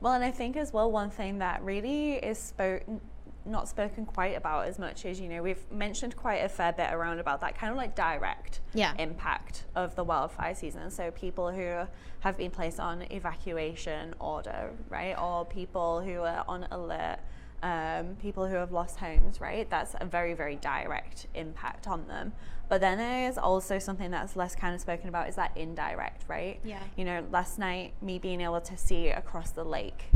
Well, 0.00 0.12
and 0.12 0.22
I 0.22 0.30
think 0.30 0.56
as 0.56 0.72
well, 0.72 0.92
one 0.92 1.10
thing 1.10 1.38
that 1.38 1.60
really 1.64 2.12
is 2.12 2.38
spoken, 2.38 3.00
not 3.44 3.68
spoken 3.68 4.04
quite 4.04 4.36
about 4.36 4.66
as 4.66 4.78
much 4.78 5.04
as 5.06 5.20
you 5.20 5.28
know, 5.28 5.42
we've 5.42 5.70
mentioned 5.72 6.14
quite 6.16 6.38
a 6.44 6.48
fair 6.48 6.72
bit 6.72 6.92
around 6.92 7.18
about 7.18 7.40
that 7.40 7.56
kind 7.56 7.70
of 7.70 7.76
like 7.76 7.94
direct 7.94 8.60
Yeah. 8.74 8.94
impact 8.98 9.64
of 9.74 9.94
the 9.96 10.04
wildfire 10.04 10.54
season. 10.54 10.90
So 10.90 11.10
people 11.10 11.50
who 11.50 11.86
have 12.20 12.36
been 12.36 12.50
placed 12.50 12.78
on 12.80 13.02
evacuation 13.10 14.14
order, 14.18 14.70
right? 14.88 15.18
Or 15.18 15.44
people 15.44 16.00
who 16.02 16.20
are 16.20 16.44
on 16.48 16.66
alert, 16.70 17.18
um, 17.62 18.16
people 18.20 18.46
who 18.46 18.54
have 18.56 18.70
lost 18.70 18.98
homes, 18.98 19.40
right? 19.40 19.68
That's 19.68 19.94
a 20.00 20.04
very, 20.04 20.34
very 20.34 20.56
direct 20.56 21.26
impact 21.34 21.88
on 21.88 22.06
them. 22.06 22.32
But 22.68 22.80
then 22.82 22.98
there's 22.98 23.38
also 23.38 23.78
something 23.78 24.10
that's 24.10 24.36
less 24.36 24.54
kind 24.54 24.74
of 24.74 24.80
spoken 24.80 25.08
about 25.08 25.28
is 25.28 25.36
that 25.36 25.56
indirect, 25.56 26.24
right? 26.28 26.60
Yeah. 26.62 26.80
You 26.96 27.04
know, 27.06 27.24
last 27.32 27.58
night, 27.58 27.94
me 28.02 28.18
being 28.18 28.42
able 28.42 28.60
to 28.60 28.76
see 28.76 29.08
across 29.08 29.50
the 29.52 29.64
lake, 29.64 30.10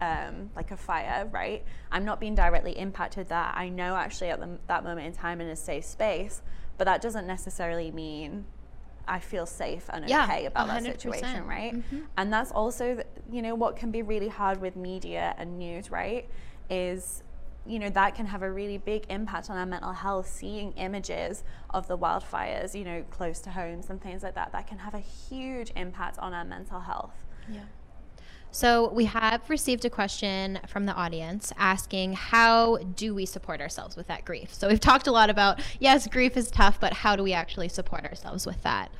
um, 0.00 0.50
like 0.54 0.70
a 0.70 0.76
fire, 0.76 1.28
right? 1.32 1.64
I'm 1.90 2.04
not 2.04 2.20
being 2.20 2.34
directly 2.34 2.72
impacted 2.78 3.28
that. 3.28 3.54
I 3.56 3.68
know 3.68 3.96
actually 3.96 4.30
at 4.30 4.40
the, 4.40 4.58
that 4.68 4.84
moment 4.84 5.06
in 5.06 5.12
time 5.12 5.40
in 5.40 5.48
a 5.48 5.56
safe 5.56 5.84
space, 5.84 6.42
but 6.76 6.84
that 6.84 7.00
doesn't 7.00 7.26
necessarily 7.26 7.90
mean 7.90 8.44
I 9.06 9.20
feel 9.20 9.46
safe 9.46 9.88
and 9.90 10.08
Yeah, 10.08 10.24
okay 10.24 10.44
about 10.46 10.66
that 10.68 10.82
100%. 10.82 10.86
situation, 11.00 11.46
right? 11.46 11.74
Mhm. 11.74 12.02
And 12.18 12.32
that's 12.32 12.52
also, 12.52 13.02
you 13.30 13.40
know, 13.42 13.54
what 13.54 13.74
can 13.76 13.90
be 13.90 14.02
really 14.02 14.28
hard 14.28 14.60
with 14.60 14.76
media 14.76 15.34
and 15.38 15.58
news, 15.58 15.90
right? 15.90 16.28
Is, 16.68 17.22
you 17.66 17.78
know, 17.78 17.88
that 17.90 18.14
can 18.14 18.26
have 18.26 18.42
a 18.42 18.50
really 18.50 18.76
big 18.78 19.06
impact 19.08 19.48
on 19.50 19.56
our 19.56 19.64
mental 19.66 19.92
health. 19.92 20.28
Seeing 20.28 20.72
images 20.72 21.42
of 21.70 21.88
the 21.88 21.96
wildfires, 21.96 22.74
you 22.78 22.84
know, 22.84 23.02
close 23.10 23.40
to 23.40 23.50
homes 23.50 23.88
and 23.90 24.00
things 24.00 24.22
like 24.22 24.34
that, 24.34 24.52
that 24.52 24.66
can 24.66 24.78
have 24.78 24.94
a 24.94 25.00
huge 25.00 25.72
impact 25.74 26.18
on 26.18 26.34
our 26.34 26.44
mental 26.44 26.80
health. 26.80 27.24
Yeah. 27.48 27.60
So 28.50 28.88
we 28.90 29.04
have 29.04 29.48
received 29.48 29.84
a 29.84 29.90
question 29.90 30.58
from 30.66 30.86
the 30.86 30.94
audience 30.94 31.52
asking 31.58 32.14
how 32.14 32.78
do 32.78 33.14
we 33.14 33.26
support 33.26 33.60
ourselves 33.60 33.96
with 33.96 34.06
that 34.06 34.24
grief? 34.24 34.52
So 34.54 34.68
we've 34.68 34.80
talked 34.80 35.06
a 35.06 35.12
lot 35.12 35.30
about 35.30 35.60
yes, 35.78 36.06
grief 36.06 36.36
is 36.36 36.50
tough, 36.50 36.80
but 36.80 36.92
how 36.92 37.14
do 37.14 37.22
we 37.22 37.32
actually 37.32 37.68
support 37.68 38.04
ourselves 38.04 38.46
with 38.46 38.62
that? 38.62 38.90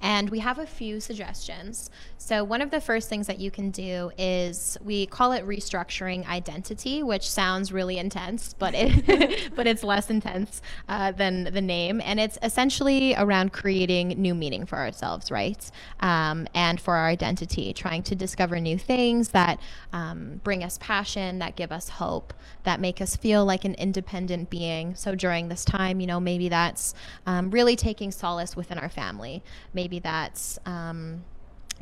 And 0.00 0.30
we 0.30 0.40
have 0.40 0.58
a 0.58 0.66
few 0.66 1.00
suggestions. 1.00 1.90
So 2.18 2.42
one 2.42 2.62
of 2.62 2.70
the 2.70 2.80
first 2.80 3.08
things 3.08 3.26
that 3.26 3.38
you 3.38 3.50
can 3.50 3.70
do 3.70 4.10
is 4.16 4.78
we 4.82 5.06
call 5.06 5.32
it 5.32 5.46
restructuring 5.46 6.26
identity, 6.26 7.02
which 7.02 7.30
sounds 7.30 7.70
really 7.70 7.98
intense, 7.98 8.54
but 8.58 8.74
it 8.74 9.52
but 9.54 9.66
it's 9.66 9.84
less 9.84 10.08
intense 10.08 10.62
uh, 10.88 11.12
than 11.12 11.44
the 11.44 11.60
name, 11.60 12.00
and 12.02 12.18
it's 12.18 12.38
essentially 12.42 13.14
around 13.16 13.52
creating 13.52 14.08
new 14.08 14.34
meaning 14.34 14.64
for 14.64 14.78
ourselves, 14.78 15.30
right? 15.30 15.70
Um, 16.00 16.46
and 16.54 16.80
for 16.80 16.96
our 16.96 17.08
identity, 17.08 17.72
trying 17.74 18.02
to 18.04 18.14
discover 18.14 18.58
new 18.58 18.78
things 18.78 19.28
that 19.28 19.60
um, 19.92 20.40
bring 20.42 20.64
us 20.64 20.78
passion, 20.80 21.38
that 21.40 21.56
give 21.56 21.72
us 21.72 21.90
hope, 21.90 22.32
that 22.62 22.80
make 22.80 23.00
us 23.00 23.16
feel 23.16 23.44
like 23.44 23.64
an 23.64 23.74
independent 23.74 24.48
being. 24.48 24.94
So 24.94 25.14
during 25.14 25.48
this 25.48 25.64
time, 25.64 26.00
you 26.00 26.06
know, 26.06 26.20
maybe 26.20 26.48
that's 26.48 26.94
um, 27.26 27.50
really 27.50 27.76
taking 27.76 28.10
solace 28.10 28.56
within 28.56 28.78
our 28.78 28.88
family. 28.88 29.42
Maybe 29.74 29.83
that's 29.98 30.58
um, 30.66 31.24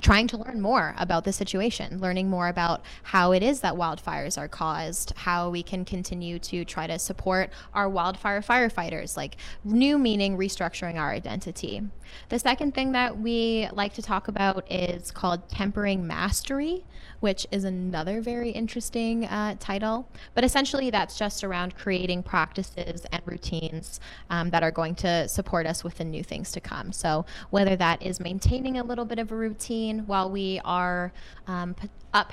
trying 0.00 0.26
to 0.26 0.36
learn 0.38 0.60
more 0.60 0.94
about 0.98 1.24
the 1.24 1.32
situation, 1.32 2.00
learning 2.00 2.28
more 2.28 2.48
about 2.48 2.82
how 3.02 3.32
it 3.32 3.42
is 3.42 3.60
that 3.60 3.74
wildfires 3.74 4.38
are 4.38 4.48
caused, 4.48 5.12
how 5.16 5.50
we 5.50 5.62
can 5.62 5.84
continue 5.84 6.38
to 6.38 6.64
try 6.64 6.86
to 6.86 6.98
support 6.98 7.50
our 7.74 7.88
wildfire 7.88 8.40
firefighters, 8.40 9.16
like 9.16 9.36
new 9.64 9.98
meaning, 9.98 10.36
restructuring 10.36 10.96
our 10.96 11.10
identity. 11.10 11.82
The 12.30 12.38
second 12.38 12.74
thing 12.74 12.92
that 12.92 13.18
we 13.18 13.68
like 13.72 13.94
to 13.94 14.02
talk 14.02 14.28
about 14.28 14.70
is 14.70 15.10
called 15.10 15.48
tempering 15.48 16.06
mastery, 16.06 16.84
which 17.22 17.46
is 17.52 17.62
another 17.62 18.20
very 18.20 18.50
interesting 18.50 19.24
uh, 19.26 19.54
title. 19.60 20.08
But 20.34 20.42
essentially, 20.42 20.90
that's 20.90 21.16
just 21.16 21.44
around 21.44 21.76
creating 21.76 22.24
practices 22.24 23.06
and 23.12 23.22
routines 23.24 24.00
um, 24.28 24.50
that 24.50 24.64
are 24.64 24.72
going 24.72 24.96
to 24.96 25.28
support 25.28 25.64
us 25.64 25.84
with 25.84 25.98
the 25.98 26.04
new 26.04 26.24
things 26.24 26.50
to 26.52 26.60
come. 26.60 26.90
So, 26.92 27.24
whether 27.50 27.76
that 27.76 28.02
is 28.02 28.18
maintaining 28.18 28.78
a 28.78 28.82
little 28.82 29.04
bit 29.04 29.20
of 29.20 29.30
a 29.30 29.36
routine 29.36 30.00
while 30.06 30.28
we 30.28 30.60
are 30.64 31.12
um, 31.46 31.76
up 32.12 32.32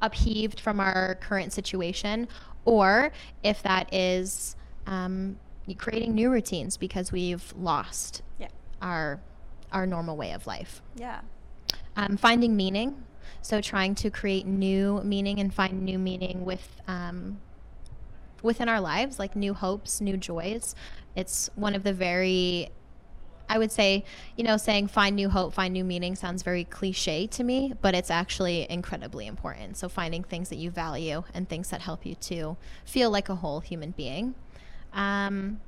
upheaved 0.00 0.58
from 0.58 0.80
our 0.80 1.16
current 1.16 1.52
situation, 1.52 2.26
or 2.64 3.12
if 3.42 3.62
that 3.62 3.92
is 3.92 4.56
um, 4.86 5.38
creating 5.76 6.14
new 6.14 6.30
routines 6.30 6.78
because 6.78 7.12
we've 7.12 7.52
lost 7.58 8.22
Yeah. 8.38 8.48
our 8.80 9.20
our 9.70 9.86
normal 9.86 10.16
way 10.16 10.32
of 10.32 10.46
life. 10.46 10.80
Yeah. 10.96 11.20
Um, 11.94 12.16
finding 12.16 12.56
meaning, 12.56 13.04
so 13.42 13.60
trying 13.60 13.94
to 13.96 14.10
create 14.10 14.46
new 14.46 15.02
meaning 15.02 15.38
and 15.40 15.52
find 15.52 15.82
new 15.82 15.98
meaning 15.98 16.44
with 16.44 16.80
um, 16.88 17.40
within 18.42 18.68
our 18.68 18.80
lives, 18.80 19.18
like 19.18 19.36
new 19.36 19.54
hopes, 19.54 20.00
new 20.00 20.16
joys. 20.16 20.74
It's 21.14 21.50
one 21.54 21.74
of 21.74 21.82
the 21.82 21.92
very 21.92 22.70
I 23.50 23.58
would 23.58 23.72
say, 23.72 24.04
you 24.36 24.44
know, 24.44 24.56
saying 24.56 24.86
find 24.86 25.16
new 25.16 25.28
hope, 25.28 25.52
find 25.52 25.74
new 25.74 25.82
meaning 25.82 26.14
sounds 26.14 26.44
very 26.44 26.62
cliche 26.62 27.26
to 27.26 27.42
me, 27.42 27.74
but 27.82 27.96
it's 27.96 28.10
actually 28.10 28.64
incredibly 28.70 29.26
important. 29.26 29.76
So 29.76 29.88
finding 29.88 30.22
things 30.22 30.50
that 30.50 30.56
you 30.56 30.70
value 30.70 31.24
and 31.34 31.48
things 31.48 31.68
that 31.70 31.80
help 31.80 32.06
you 32.06 32.14
to 32.14 32.56
feel 32.84 33.10
like 33.10 33.28
a 33.28 33.34
whole 33.34 33.58
human 33.58 33.90
being. 33.90 34.36
Um, 34.92 35.60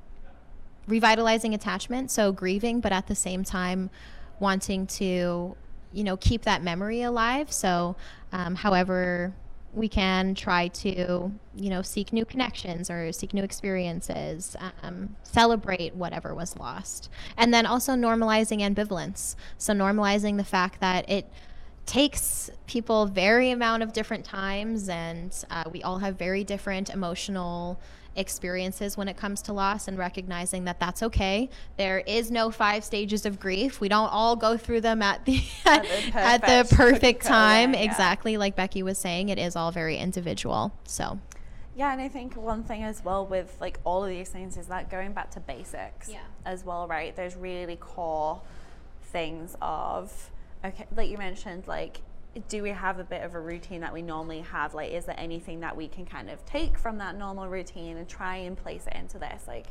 revitalizing 0.86 1.54
attachment, 1.54 2.12
so 2.12 2.30
grieving, 2.30 2.80
but 2.80 2.92
at 2.92 3.08
the 3.08 3.16
same 3.16 3.42
time 3.42 3.90
wanting 4.38 4.86
to, 4.86 5.56
you 5.92 6.04
know, 6.04 6.16
keep 6.16 6.42
that 6.42 6.62
memory 6.62 7.02
alive. 7.02 7.52
So, 7.52 7.96
um, 8.32 8.54
however 8.54 9.34
we 9.74 9.88
can 9.88 10.34
try 10.34 10.68
to, 10.68 11.32
you 11.56 11.70
know, 11.70 11.80
seek 11.80 12.12
new 12.12 12.24
connections 12.24 12.90
or 12.90 13.10
seek 13.10 13.32
new 13.32 13.42
experiences, 13.42 14.54
um, 14.82 15.16
celebrate 15.22 15.94
whatever 15.94 16.34
was 16.34 16.56
lost. 16.58 17.08
And 17.36 17.54
then 17.54 17.64
also 17.64 17.92
normalizing 17.92 18.60
ambivalence. 18.60 19.34
So 19.56 19.72
normalizing 19.72 20.36
the 20.36 20.44
fact 20.44 20.80
that 20.80 21.08
it 21.08 21.26
takes 21.86 22.50
people 22.66 23.06
very 23.06 23.50
amount 23.50 23.82
of 23.82 23.92
different 23.92 24.24
times 24.24 24.88
and 24.88 25.34
uh, 25.50 25.64
we 25.72 25.82
all 25.82 25.98
have 25.98 26.16
very 26.16 26.44
different 26.44 26.90
emotional 26.90 27.80
experiences 28.16 28.96
when 28.96 29.08
it 29.08 29.16
comes 29.16 29.42
to 29.42 29.52
loss 29.52 29.88
and 29.88 29.98
recognizing 29.98 30.64
that 30.64 30.78
that's 30.78 31.02
okay. 31.02 31.48
There 31.76 32.00
is 32.00 32.30
no 32.30 32.50
five 32.50 32.84
stages 32.84 33.24
of 33.26 33.40
grief. 33.40 33.80
We 33.80 33.88
don't 33.88 34.08
all 34.08 34.36
go 34.36 34.56
through 34.56 34.82
them 34.82 35.02
at 35.02 35.24
the 35.24 35.42
at, 35.64 35.82
the 35.82 36.18
at 36.18 36.68
the 36.68 36.74
perfect 36.74 37.24
time. 37.24 37.74
Yeah. 37.74 37.80
Exactly 37.80 38.36
like 38.36 38.56
Becky 38.56 38.82
was 38.82 38.98
saying, 38.98 39.28
it 39.28 39.38
is 39.38 39.56
all 39.56 39.70
very 39.70 39.96
individual. 39.96 40.72
So 40.84 41.18
yeah, 41.74 41.92
and 41.92 42.00
I 42.00 42.08
think 42.08 42.36
one 42.36 42.64
thing 42.64 42.82
as 42.82 43.02
well 43.02 43.26
with 43.26 43.56
like 43.60 43.78
all 43.84 44.04
of 44.04 44.10
these 44.10 44.28
things 44.28 44.56
is 44.56 44.66
that 44.66 44.90
going 44.90 45.12
back 45.12 45.30
to 45.32 45.40
basics 45.40 46.08
yeah. 46.08 46.18
as 46.44 46.64
well, 46.64 46.86
right? 46.86 47.16
There's 47.16 47.34
really 47.34 47.76
core 47.76 48.42
things 49.04 49.56
of 49.62 50.30
okay, 50.64 50.86
like 50.94 51.08
you 51.08 51.18
mentioned, 51.18 51.66
like 51.66 52.00
do 52.48 52.62
we 52.62 52.70
have 52.70 52.98
a 52.98 53.04
bit 53.04 53.22
of 53.22 53.34
a 53.34 53.40
routine 53.40 53.80
that 53.80 53.92
we 53.92 54.02
normally 54.02 54.40
have? 54.40 54.74
Like, 54.74 54.92
is 54.92 55.04
there 55.04 55.18
anything 55.18 55.60
that 55.60 55.76
we 55.76 55.88
can 55.88 56.06
kind 56.06 56.30
of 56.30 56.44
take 56.44 56.78
from 56.78 56.98
that 56.98 57.16
normal 57.16 57.48
routine 57.48 57.96
and 57.96 58.08
try 58.08 58.36
and 58.36 58.56
place 58.56 58.86
it 58.86 58.96
into 58.96 59.18
this? 59.18 59.44
Like, 59.46 59.66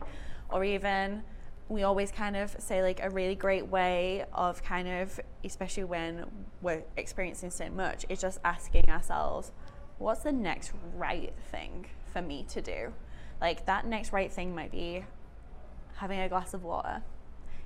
or 0.49 0.63
even 0.63 1.23
we 1.69 1.83
always 1.83 2.11
kind 2.11 2.35
of 2.35 2.55
say 2.59 2.83
like 2.83 3.01
a 3.01 3.09
really 3.09 3.35
great 3.35 3.67
way 3.67 4.25
of 4.33 4.61
kind 4.63 4.87
of, 4.87 5.19
especially 5.43 5.85
when 5.85 6.25
we're 6.61 6.83
experiencing 6.97 7.49
so 7.49 7.69
much, 7.69 8.05
is 8.09 8.21
just 8.21 8.39
asking 8.43 8.89
ourselves, 8.89 9.51
what's 9.97 10.23
the 10.23 10.31
next 10.31 10.73
right 10.95 11.33
thing 11.51 11.87
for 12.11 12.21
me 12.21 12.45
to 12.49 12.61
do? 12.61 12.93
Like, 13.39 13.65
that 13.65 13.87
next 13.87 14.13
right 14.13 14.31
thing 14.31 14.53
might 14.53 14.71
be 14.71 15.03
having 15.95 16.19
a 16.19 16.29
glass 16.29 16.53
of 16.53 16.63
water 16.63 17.01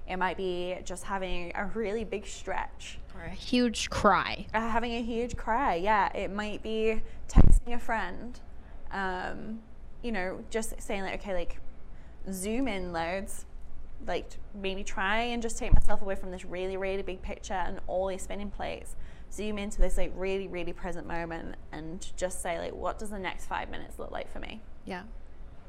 it 0.07 0.17
might 0.17 0.37
be 0.37 0.77
just 0.83 1.03
having 1.03 1.51
a 1.55 1.65
really 1.65 2.03
big 2.03 2.27
stretch. 2.27 2.99
Or 3.15 3.23
a 3.23 3.29
huge 3.29 3.89
cry. 3.89 4.45
Uh, 4.53 4.69
having 4.69 4.93
a 4.93 5.01
huge 5.01 5.37
cry, 5.37 5.75
yeah. 5.75 6.15
It 6.15 6.31
might 6.31 6.61
be 6.61 7.01
texting 7.29 7.73
a 7.73 7.79
friend. 7.79 8.39
Um, 8.91 9.59
you 10.03 10.11
know, 10.11 10.43
just 10.49 10.81
saying 10.81 11.03
like, 11.03 11.21
okay, 11.21 11.33
like 11.33 11.59
zoom 12.31 12.67
in 12.67 12.91
loads. 12.91 13.45
Like 14.05 14.27
maybe 14.53 14.83
try 14.83 15.21
and 15.21 15.41
just 15.41 15.57
take 15.57 15.73
myself 15.73 16.01
away 16.01 16.15
from 16.15 16.31
this 16.31 16.45
really, 16.45 16.77
really 16.77 17.01
big 17.01 17.21
picture 17.21 17.53
and 17.53 17.79
all 17.87 18.07
these 18.07 18.23
spinning 18.23 18.51
plates. 18.51 18.95
Zoom 19.31 19.57
into 19.57 19.81
this 19.81 19.97
like 19.97 20.11
really, 20.15 20.47
really 20.47 20.73
present 20.73 21.07
moment 21.07 21.55
and 21.71 22.05
just 22.15 22.41
say 22.41 22.59
like, 22.59 22.73
what 22.73 22.99
does 22.99 23.09
the 23.09 23.19
next 23.19 23.45
five 23.45 23.69
minutes 23.69 23.97
look 23.97 24.11
like 24.11 24.31
for 24.31 24.39
me? 24.39 24.61
Yeah. 24.85 25.03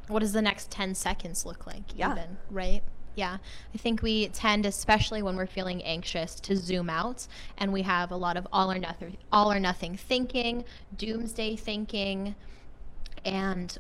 What 0.08 0.20
does 0.20 0.32
the 0.32 0.42
next 0.42 0.70
ten 0.70 0.94
seconds 0.94 1.46
look 1.46 1.66
like? 1.66 1.82
Yeah. 1.96 2.12
Even, 2.12 2.36
right? 2.50 2.82
Yeah, 3.16 3.38
I 3.74 3.78
think 3.78 4.02
we 4.02 4.28
tend, 4.28 4.66
especially 4.66 5.22
when 5.22 5.36
we're 5.36 5.46
feeling 5.46 5.82
anxious, 5.82 6.34
to 6.40 6.54
zoom 6.54 6.90
out, 6.90 7.26
and 7.56 7.72
we 7.72 7.82
have 7.82 8.10
a 8.10 8.16
lot 8.16 8.36
of 8.36 8.46
all 8.52 8.70
or 8.70 8.78
nothing, 8.78 9.16
all 9.32 9.50
or 9.50 9.58
nothing 9.58 9.96
thinking, 9.96 10.64
doomsday 10.96 11.56
thinking, 11.56 12.34
and 13.24 13.78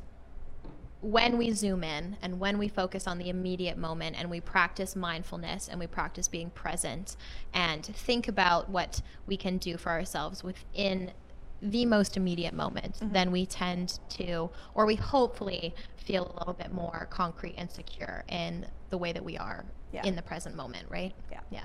when 1.02 1.36
we 1.36 1.52
zoom 1.52 1.84
in 1.84 2.16
and 2.22 2.40
when 2.40 2.58
we 2.58 2.66
focus 2.66 3.06
on 3.06 3.18
the 3.18 3.28
immediate 3.28 3.76
moment 3.76 4.16
and 4.18 4.28
we 4.30 4.40
practice 4.40 4.96
mindfulness 4.96 5.68
and 5.68 5.78
we 5.78 5.86
practice 5.86 6.26
being 6.26 6.50
present 6.50 7.16
and 7.52 7.84
think 7.84 8.26
about 8.26 8.68
what 8.70 9.02
we 9.26 9.36
can 9.36 9.58
do 9.58 9.76
for 9.76 9.90
ourselves 9.90 10.42
within 10.42 11.12
the 11.62 11.86
most 11.86 12.16
immediate 12.16 12.54
moment, 12.54 12.94
mm-hmm. 12.96 13.12
then 13.12 13.30
we 13.30 13.46
tend 13.46 14.00
to, 14.08 14.50
or 14.74 14.86
we 14.86 14.94
hopefully 14.94 15.74
feel 15.96 16.34
a 16.34 16.38
little 16.38 16.54
bit 16.54 16.72
more 16.72 17.06
concrete 17.10 17.54
and 17.56 17.70
secure 17.70 18.24
in 18.28 18.66
the 18.90 18.98
way 18.98 19.12
that 19.12 19.24
we 19.24 19.36
are 19.36 19.64
yeah. 19.92 20.04
in 20.04 20.16
the 20.16 20.22
present 20.22 20.56
moment, 20.56 20.86
right? 20.88 21.12
Yeah. 21.30 21.40
Yeah. 21.50 21.64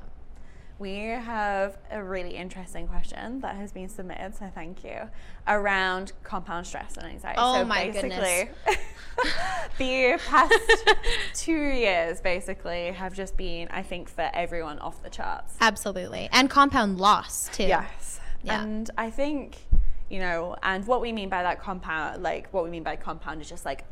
We 0.79 0.97
have 0.97 1.77
a 1.91 2.03
really 2.03 2.35
interesting 2.35 2.87
question 2.87 3.39
that 3.41 3.55
has 3.55 3.71
been 3.71 3.87
submitted, 3.87 4.35
so 4.35 4.49
thank 4.55 4.83
you, 4.83 5.01
around 5.47 6.11
compound 6.23 6.65
stress 6.65 6.97
and 6.97 7.05
anxiety. 7.05 7.37
Oh 7.39 7.57
so 7.57 7.65
my 7.65 7.89
goodness. 7.89 8.49
the 9.77 10.19
past 10.27 10.95
two 11.35 11.51
years 11.51 12.19
basically 12.19 12.91
have 12.93 13.13
just 13.13 13.37
been, 13.37 13.67
I 13.69 13.83
think, 13.83 14.09
for 14.09 14.31
everyone 14.33 14.79
off 14.79 15.03
the 15.03 15.11
charts. 15.11 15.53
Absolutely. 15.61 16.27
And 16.31 16.49
compound 16.49 16.97
loss 16.99 17.47
too. 17.53 17.65
Yes. 17.65 18.19
Yeah. 18.43 18.63
And 18.63 18.89
I 18.97 19.11
think 19.11 19.59
you 20.11 20.19
know, 20.19 20.57
and 20.61 20.85
what 20.85 20.99
we 20.99 21.13
mean 21.13 21.29
by 21.29 21.41
that 21.41 21.61
compound, 21.61 22.21
like 22.21 22.49
what 22.51 22.65
we 22.65 22.69
mean 22.69 22.83
by 22.83 22.97
compound 22.97 23.39
is 23.41 23.47
just 23.47 23.63
like 23.63 23.85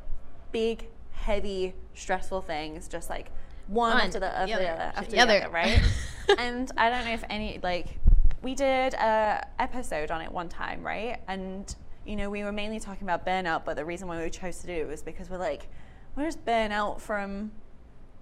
big, 0.52 0.88
heavy, 1.22 1.74
stressful 1.94 2.42
things, 2.42 2.88
just 2.88 3.10
like 3.10 3.32
one, 3.68 3.94
one 3.94 4.02
after 4.02 4.20
the, 4.20 4.40
other, 4.40 4.48
the 4.48 4.54
other 4.54 4.68
after 4.96 5.04
the, 5.04 5.12
the 5.12 5.22
other, 5.22 5.42
other 5.44 5.50
right? 5.50 5.82
and 6.38 6.72
I 6.78 6.90
don't 6.90 7.06
know 7.06 7.14
if 7.14 7.24
any 7.30 7.60
like 7.62 8.00
we 8.42 8.56
did 8.56 8.94
a 8.94 9.46
episode 9.60 10.12
on 10.12 10.22
it 10.22 10.32
one 10.32 10.50
time, 10.50 10.84
right? 10.84 11.20
And 11.28 11.74
you 12.06 12.16
know, 12.16 12.30
we 12.30 12.44
were 12.44 12.52
mainly 12.52 12.80
talking 12.80 13.04
about 13.04 13.26
burnout, 13.26 13.66
but 13.66 13.76
the 13.76 13.86
reason 13.86 14.08
why 14.08 14.24
we 14.24 14.30
chose 14.30 14.60
to 14.60 14.68
do 14.68 14.74
it 14.74 14.88
was 14.88 15.04
because 15.04 15.30
we're 15.30 15.38
like, 15.38 15.68
we're 16.16 16.26
just 16.26 16.44
burnout 16.46 17.00
from 17.00 17.52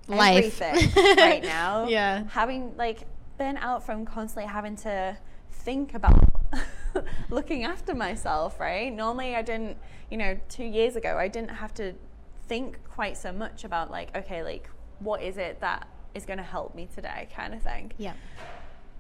Life. 0.07 0.61
everything 0.61 1.15
right 1.17 1.43
now. 1.43 1.87
Yeah. 1.89 2.23
Having 2.29 2.75
like 2.77 3.07
burnout 3.39 3.83
from 3.83 4.05
constantly 4.05 4.51
having 4.51 4.75
to 4.77 5.17
think 5.51 5.93
about 5.93 6.41
looking 7.29 7.63
after 7.63 7.93
myself, 7.93 8.59
right? 8.59 8.91
Normally, 8.91 9.35
I 9.35 9.41
didn't, 9.41 9.77
you 10.09 10.17
know, 10.17 10.37
two 10.49 10.65
years 10.65 10.95
ago, 10.95 11.17
I 11.17 11.27
didn't 11.27 11.51
have 11.51 11.73
to 11.75 11.93
think 12.47 12.79
quite 12.93 13.17
so 13.17 13.31
much 13.31 13.63
about, 13.63 13.91
like, 13.91 14.15
okay, 14.15 14.43
like, 14.43 14.69
what 14.99 15.21
is 15.21 15.37
it 15.37 15.61
that 15.61 15.87
is 16.17 16.25
going 16.25 16.37
to 16.37 16.43
help 16.43 16.75
me 16.75 16.89
today, 16.93 17.29
kind 17.33 17.53
of 17.53 17.61
thing. 17.61 17.93
Yeah. 17.97 18.13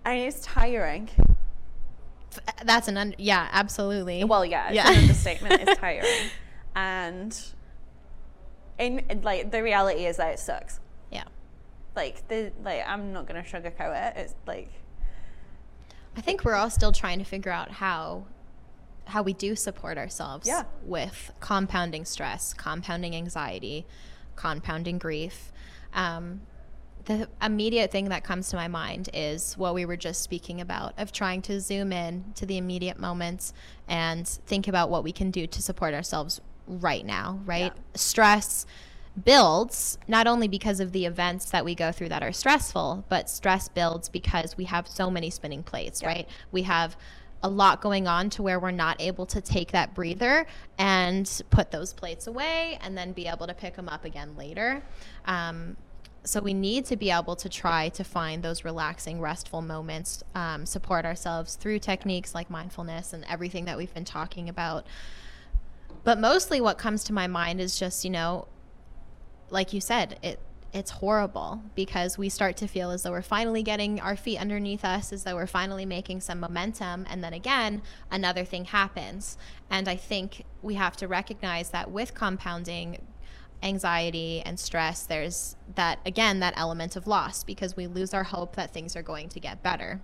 And 0.05 0.19
it's 0.19 0.39
tiring. 0.39 1.09
Uh, 1.19 2.51
that's 2.63 2.87
an, 2.87 2.97
un- 2.97 3.15
yeah, 3.17 3.49
absolutely. 3.51 4.23
Well, 4.23 4.45
yeah, 4.45 4.71
yeah. 4.71 4.89
an 4.89 4.97
understatement. 5.01 5.61
it's 5.61 5.79
tiring. 5.79 6.29
And, 6.75 7.37
in, 8.77 9.21
like, 9.23 9.51
the 9.51 9.61
reality 9.61 10.05
is 10.05 10.17
that 10.17 10.33
it 10.33 10.39
sucks. 10.39 10.79
Yeah. 11.11 11.23
Like, 11.95 12.27
the, 12.27 12.53
like, 12.63 12.87
I'm 12.87 13.11
not 13.11 13.27
going 13.27 13.43
to 13.43 13.49
sugarcoat 13.49 14.09
it. 14.09 14.17
It's 14.17 14.35
like, 14.45 14.69
I 16.15 16.21
think 16.21 16.45
we're 16.45 16.55
all 16.55 16.69
still 16.69 16.91
trying 16.91 17.19
to 17.19 17.25
figure 17.25 17.51
out 17.51 17.69
how 17.71 18.25
how 19.07 19.21
we 19.21 19.33
do 19.33 19.55
support 19.55 19.97
ourselves 19.97 20.47
yeah. 20.47 20.63
with 20.83 21.31
compounding 21.39 22.05
stress, 22.05 22.53
compounding 22.53 23.15
anxiety, 23.15 23.85
compounding 24.35 24.97
grief. 24.97 25.51
Um, 25.93 26.41
the 27.05 27.29
immediate 27.41 27.89
thing 27.89 28.09
that 28.09 28.23
comes 28.23 28.49
to 28.49 28.57
my 28.57 28.67
mind 28.67 29.09
is 29.13 29.57
what 29.57 29.73
we 29.73 29.85
were 29.85 29.95
just 29.95 30.21
speaking 30.21 30.59
about 30.59 30.93
of 30.99 31.11
trying 31.11 31.41
to 31.43 31.61
zoom 31.61 31.93
in 31.93 32.25
to 32.35 32.45
the 32.45 32.57
immediate 32.57 32.99
moments 32.99 33.53
and 33.87 34.27
think 34.27 34.67
about 34.67 34.89
what 34.89 35.03
we 35.03 35.13
can 35.13 35.31
do 35.31 35.47
to 35.47 35.61
support 35.61 35.93
ourselves 35.93 36.41
right 36.67 37.05
now, 37.05 37.39
right? 37.45 37.71
Yeah. 37.73 37.81
Stress, 37.95 38.65
builds 39.23 39.97
not 40.07 40.27
only 40.27 40.47
because 40.47 40.79
of 40.79 40.91
the 40.91 41.05
events 41.05 41.49
that 41.49 41.65
we 41.65 41.73
go 41.73 41.91
through 41.91 42.09
that 42.09 42.23
are 42.23 42.31
stressful, 42.31 43.05
but 43.09 43.29
stress 43.29 43.67
builds 43.67 44.09
because 44.09 44.57
we 44.57 44.65
have 44.65 44.87
so 44.87 45.09
many 45.09 45.29
spinning 45.29 45.63
plates, 45.63 46.01
yeah. 46.01 46.07
right? 46.07 46.29
We 46.51 46.63
have 46.63 46.95
a 47.43 47.49
lot 47.49 47.81
going 47.81 48.07
on 48.07 48.29
to 48.31 48.41
where 48.41 48.59
we're 48.59 48.71
not 48.71 48.99
able 48.99 49.25
to 49.27 49.41
take 49.41 49.71
that 49.71 49.93
breather 49.93 50.47
and 50.77 51.41
put 51.49 51.71
those 51.71 51.93
plates 51.93 52.27
away 52.27 52.79
and 52.81 52.97
then 52.97 53.11
be 53.13 53.27
able 53.27 53.47
to 53.47 53.53
pick 53.53 53.75
them 53.75 53.87
up 53.87 54.05
again 54.05 54.35
later. 54.35 54.83
Um, 55.25 55.77
so 56.23 56.41
we 56.41 56.53
need 56.53 56.85
to 56.85 56.97
be 56.97 57.09
able 57.09 57.35
to 57.37 57.47
try 57.47 57.89
to 57.89 58.03
find 58.03 58.43
those 58.43 58.65
relaxing, 58.65 59.21
restful 59.21 59.61
moments, 59.61 60.23
um, 60.35 60.65
support 60.65 61.05
ourselves 61.05 61.55
through 61.55 61.79
techniques 61.79 62.35
like 62.35 62.49
mindfulness 62.49 63.13
and 63.13 63.23
everything 63.29 63.65
that 63.65 63.77
we've 63.77 63.93
been 63.93 64.05
talking 64.05 64.49
about. 64.49 64.85
But 66.03 66.19
mostly 66.19 66.59
what 66.59 66.77
comes 66.77 67.03
to 67.05 67.13
my 67.13 67.27
mind 67.27 67.61
is 67.61 67.79
just, 67.79 68.03
you 68.03 68.11
know, 68.11 68.47
like 69.49 69.71
you 69.71 69.79
said, 69.79 70.19
it 70.21 70.39
it's 70.73 70.91
horrible 70.91 71.61
because 71.75 72.17
we 72.17 72.29
start 72.29 72.57
to 72.57 72.67
feel 72.67 72.91
as 72.91 73.03
though 73.03 73.11
we're 73.11 73.21
finally 73.21 73.63
getting 73.63 73.99
our 73.99 74.15
feet 74.15 74.39
underneath 74.39 74.83
us, 74.83 75.13
as 75.13 75.23
though 75.23 75.35
we're 75.35 75.47
finally 75.47 75.85
making 75.85 76.21
some 76.21 76.39
momentum. 76.39 77.05
And 77.09 77.23
then 77.23 77.33
again, 77.33 77.81
another 78.11 78.43
thing 78.43 78.65
happens. 78.65 79.37
And 79.69 79.87
I 79.87 79.95
think 79.95 80.43
we 80.61 80.75
have 80.75 80.97
to 80.97 81.07
recognize 81.07 81.69
that 81.69 81.91
with 81.91 82.13
compounding 82.13 82.99
anxiety 83.63 84.41
and 84.45 84.59
stress, 84.59 85.03
there's 85.03 85.55
that, 85.75 85.99
again, 86.05 86.39
that 86.41 86.53
element 86.57 86.95
of 86.95 87.07
loss 87.07 87.43
because 87.43 87.75
we 87.75 87.87
lose 87.87 88.13
our 88.13 88.23
hope 88.23 88.55
that 88.55 88.73
things 88.73 88.95
are 88.95 89.01
going 89.01 89.29
to 89.29 89.39
get 89.39 89.63
better. 89.63 90.01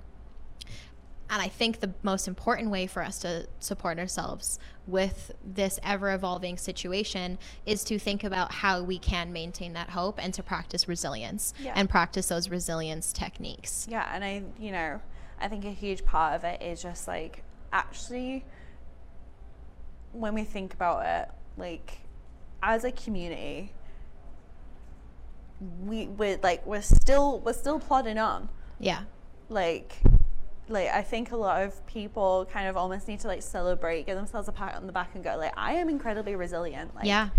And 1.30 1.42
I 1.42 1.48
think 1.48 1.80
the 1.80 1.94
most 2.04 2.28
important 2.28 2.70
way 2.70 2.86
for 2.86 3.02
us 3.02 3.20
to 3.20 3.48
support 3.60 3.98
ourselves 3.98 4.60
with 4.86 5.32
this 5.44 5.80
ever 5.82 6.12
evolving 6.14 6.58
situation 6.58 7.40
is 7.66 7.84
to 7.86 7.98
think 7.98 8.24
about 8.24 8.52
how 8.52 8.84
we 8.84 9.00
can 9.00 9.32
maintain 9.32 9.74
that 9.74 9.90
hope 9.90 10.20
and 10.22 10.34
to 10.34 10.44
practice 10.44 10.88
resilience 10.88 11.54
yeah. 11.60 11.74
and 11.76 11.90
practice 11.90 12.28
those 12.28 12.50
resilience 12.50 13.14
techniques. 13.14 13.88
Yeah. 13.90 14.08
And 14.14 14.24
I, 14.24 14.44
you 14.60 14.72
know, 14.72 15.02
I 15.40 15.48
think 15.48 15.66
a 15.66 15.72
huge 15.72 16.06
part 16.06 16.36
of 16.36 16.44
it 16.44 16.62
is 16.62 16.82
just 16.82 17.08
like 17.08 17.44
actually 17.72 18.46
when 20.12 20.34
we 20.34 20.44
think 20.44 20.74
about 20.74 21.06
it, 21.06 21.30
like 21.58 22.00
as 22.62 22.84
a 22.84 22.92
community, 22.92 23.74
we 25.86 26.08
we're 26.08 26.38
like 26.44 26.66
we're 26.66 26.82
still 26.82 27.40
we're 27.40 27.54
still 27.54 27.80
plodding 27.80 28.18
on. 28.18 28.50
Yeah. 28.80 29.02
Like 29.50 29.98
like 30.70 30.90
I 30.90 31.02
think 31.02 31.32
a 31.32 31.38
lot 31.38 31.62
of 31.62 31.86
people 31.88 32.48
kind 32.52 32.68
of 32.68 32.78
almost 32.78 33.08
need 33.08 33.20
to 33.22 33.28
like 33.28 33.42
celebrate, 33.42 34.06
give 34.06 34.16
themselves 34.16 34.48
a 34.48 34.52
pat 34.52 34.76
on 34.76 34.88
the 34.88 34.94
back 34.94 35.12
and 35.14 35.24
go 35.24 35.36
like 35.38 35.54
I 35.58 35.74
am 35.74 35.90
incredibly 35.90 36.36
resilient. 36.36 36.96
Like 36.96 37.06
yeah. 37.06 37.30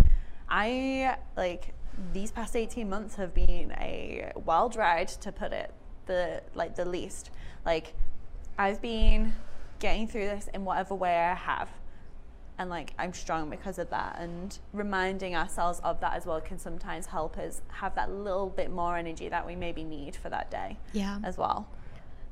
I 0.49 1.17
like 1.35 1.73
these 2.13 2.31
past 2.31 2.55
18 2.55 2.89
months 2.89 3.15
have 3.15 3.33
been 3.33 3.73
a 3.79 4.31
wild 4.35 4.75
ride 4.75 5.07
to 5.07 5.31
put 5.31 5.53
it 5.53 5.73
the 6.05 6.41
like 6.53 6.75
the 6.75 6.85
least. 6.85 7.31
Like 7.65 7.93
I've 8.57 8.81
been 8.81 9.33
getting 9.79 10.07
through 10.07 10.27
this 10.27 10.49
in 10.53 10.65
whatever 10.65 10.95
way 10.95 11.17
I 11.17 11.33
have. 11.33 11.69
And 12.57 12.69
like 12.69 12.93
I'm 12.97 13.13
strong 13.13 13.49
because 13.49 13.79
of 13.79 13.89
that 13.89 14.17
and 14.19 14.57
reminding 14.71 15.35
ourselves 15.35 15.81
of 15.83 15.99
that 15.99 16.13
as 16.13 16.25
well 16.25 16.39
can 16.39 16.57
sometimes 16.57 17.07
help 17.07 17.37
us 17.37 17.61
have 17.67 17.95
that 17.95 18.11
little 18.11 18.49
bit 18.49 18.71
more 18.71 18.95
energy 18.95 19.27
that 19.27 19.45
we 19.45 19.55
maybe 19.55 19.83
need 19.83 20.15
for 20.15 20.29
that 20.29 20.49
day. 20.51 20.77
Yeah. 20.93 21.19
As 21.23 21.37
well. 21.37 21.67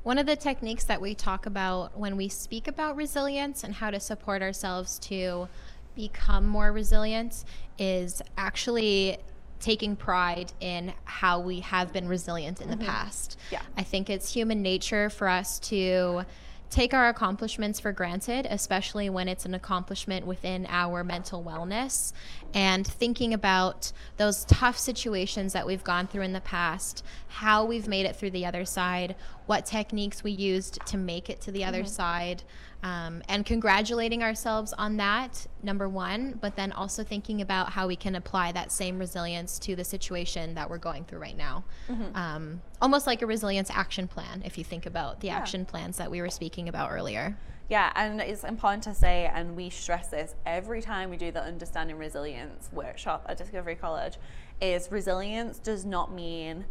One 0.04 0.18
of 0.18 0.26
the 0.26 0.36
techniques 0.36 0.84
that 0.84 1.00
we 1.00 1.14
talk 1.14 1.46
about 1.46 1.98
when 1.98 2.18
we 2.18 2.28
speak 2.28 2.68
about 2.68 2.94
resilience 2.94 3.64
and 3.64 3.74
how 3.74 3.90
to 3.90 3.98
support 3.98 4.42
ourselves 4.42 4.98
to 5.00 5.48
become 5.94 6.46
more 6.46 6.72
resilient 6.72 7.44
is 7.78 8.20
actually 8.36 9.16
taking 9.60 9.96
pride 9.96 10.52
in 10.60 10.92
how 11.04 11.40
we 11.40 11.60
have 11.60 11.90
been 11.90 12.06
resilient 12.06 12.60
in 12.60 12.68
mm-hmm. 12.68 12.80
the 12.80 12.84
past. 12.84 13.38
Yeah. 13.50 13.62
I 13.78 13.82
think 13.82 14.10
it's 14.10 14.30
human 14.30 14.60
nature 14.60 15.08
for 15.08 15.26
us 15.26 15.58
to 15.60 16.26
take 16.74 16.92
our 16.92 17.08
accomplishments 17.08 17.78
for 17.78 17.92
granted, 17.92 18.48
especially 18.50 19.08
when 19.08 19.28
it's 19.28 19.46
an 19.46 19.54
accomplishment 19.54 20.26
within 20.26 20.66
our 20.68 21.04
mental 21.04 21.42
wellness. 21.42 22.12
And 22.52 22.84
thinking 22.84 23.32
about 23.32 23.92
those 24.16 24.44
tough 24.46 24.76
situations 24.76 25.52
that 25.52 25.66
we've 25.66 25.84
gone 25.84 26.08
through 26.08 26.22
in 26.22 26.32
the 26.32 26.40
past, 26.40 27.04
how 27.28 27.64
we've 27.64 27.86
made 27.86 28.06
it 28.06 28.16
through 28.16 28.32
the 28.32 28.44
other 28.44 28.64
side, 28.64 29.14
what 29.46 29.66
techniques 29.66 30.24
we 30.24 30.30
used 30.30 30.78
to 30.86 30.96
make 30.96 31.28
it 31.28 31.40
to 31.42 31.50
the 31.50 31.64
other 31.64 31.80
mm-hmm. 31.80 31.88
side, 31.88 32.42
um, 32.82 33.22
and 33.28 33.46
congratulating 33.46 34.22
ourselves 34.22 34.72
on 34.74 34.96
that, 34.98 35.46
number 35.62 35.88
one, 35.88 36.38
but 36.40 36.56
then 36.56 36.72
also 36.72 37.02
thinking 37.02 37.40
about 37.40 37.70
how 37.70 37.86
we 37.86 37.96
can 37.96 38.14
apply 38.14 38.52
that 38.52 38.70
same 38.70 38.98
resilience 38.98 39.58
to 39.58 39.74
the 39.74 39.84
situation 39.84 40.54
that 40.54 40.68
we're 40.68 40.78
going 40.78 41.04
through 41.04 41.18
right 41.18 41.36
now. 41.36 41.64
Mm-hmm. 41.88 42.16
Um, 42.16 42.62
almost 42.80 43.06
like 43.06 43.22
a 43.22 43.26
resilience 43.26 43.70
action 43.70 44.06
plan, 44.06 44.42
if 44.44 44.58
you 44.58 44.64
think 44.64 44.86
about 44.86 45.20
the 45.20 45.28
yeah. 45.28 45.36
action 45.36 45.64
plans 45.64 45.96
that 45.96 46.10
we 46.10 46.20
were 46.20 46.30
speaking 46.30 46.68
about 46.68 46.90
earlier. 46.90 47.36
Yeah, 47.70 47.90
and 47.96 48.20
it's 48.20 48.44
important 48.44 48.82
to 48.84 48.94
say, 48.94 49.30
and 49.32 49.56
we 49.56 49.70
stress 49.70 50.08
this 50.08 50.34
every 50.44 50.82
time 50.82 51.08
we 51.08 51.16
do 51.16 51.32
the 51.32 51.42
Understanding 51.42 51.96
Resilience 51.96 52.68
workshop 52.72 53.24
at 53.26 53.38
Discovery 53.38 53.74
College, 53.74 54.18
is 54.60 54.88
resilience 54.90 55.58
does 55.58 55.86
not 55.86 56.12
mean 56.12 56.66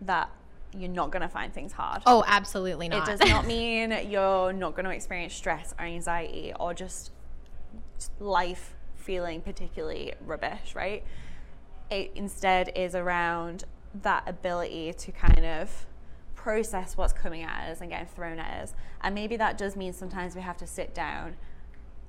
that 0.00 0.30
you're 0.76 0.90
not 0.90 1.10
going 1.10 1.22
to 1.22 1.28
find 1.28 1.52
things 1.52 1.72
hard. 1.72 2.02
Oh, 2.06 2.24
absolutely 2.26 2.88
not. 2.88 3.08
It 3.08 3.18
does 3.18 3.28
not 3.30 3.46
mean 3.46 3.96
you're 4.08 4.52
not 4.52 4.74
going 4.74 4.84
to 4.84 4.90
experience 4.90 5.34
stress 5.34 5.74
or 5.78 5.84
anxiety 5.84 6.52
or 6.58 6.74
just 6.74 7.10
life 8.18 8.74
feeling 8.96 9.40
particularly 9.40 10.14
rubbish, 10.24 10.74
right? 10.74 11.04
It 11.90 12.12
instead 12.14 12.72
is 12.74 12.94
around 12.94 13.64
that 14.02 14.26
ability 14.26 14.94
to 14.94 15.12
kind 15.12 15.44
of 15.44 15.86
process 16.34 16.96
what's 16.96 17.12
coming 17.12 17.42
at 17.42 17.70
us 17.70 17.80
and 17.80 17.90
getting 17.90 18.08
thrown 18.08 18.38
at 18.38 18.62
us. 18.62 18.74
And 19.00 19.14
maybe 19.14 19.36
that 19.36 19.58
does 19.58 19.76
mean 19.76 19.92
sometimes 19.92 20.34
we 20.34 20.40
have 20.40 20.56
to 20.58 20.66
sit 20.66 20.94
down 20.94 21.36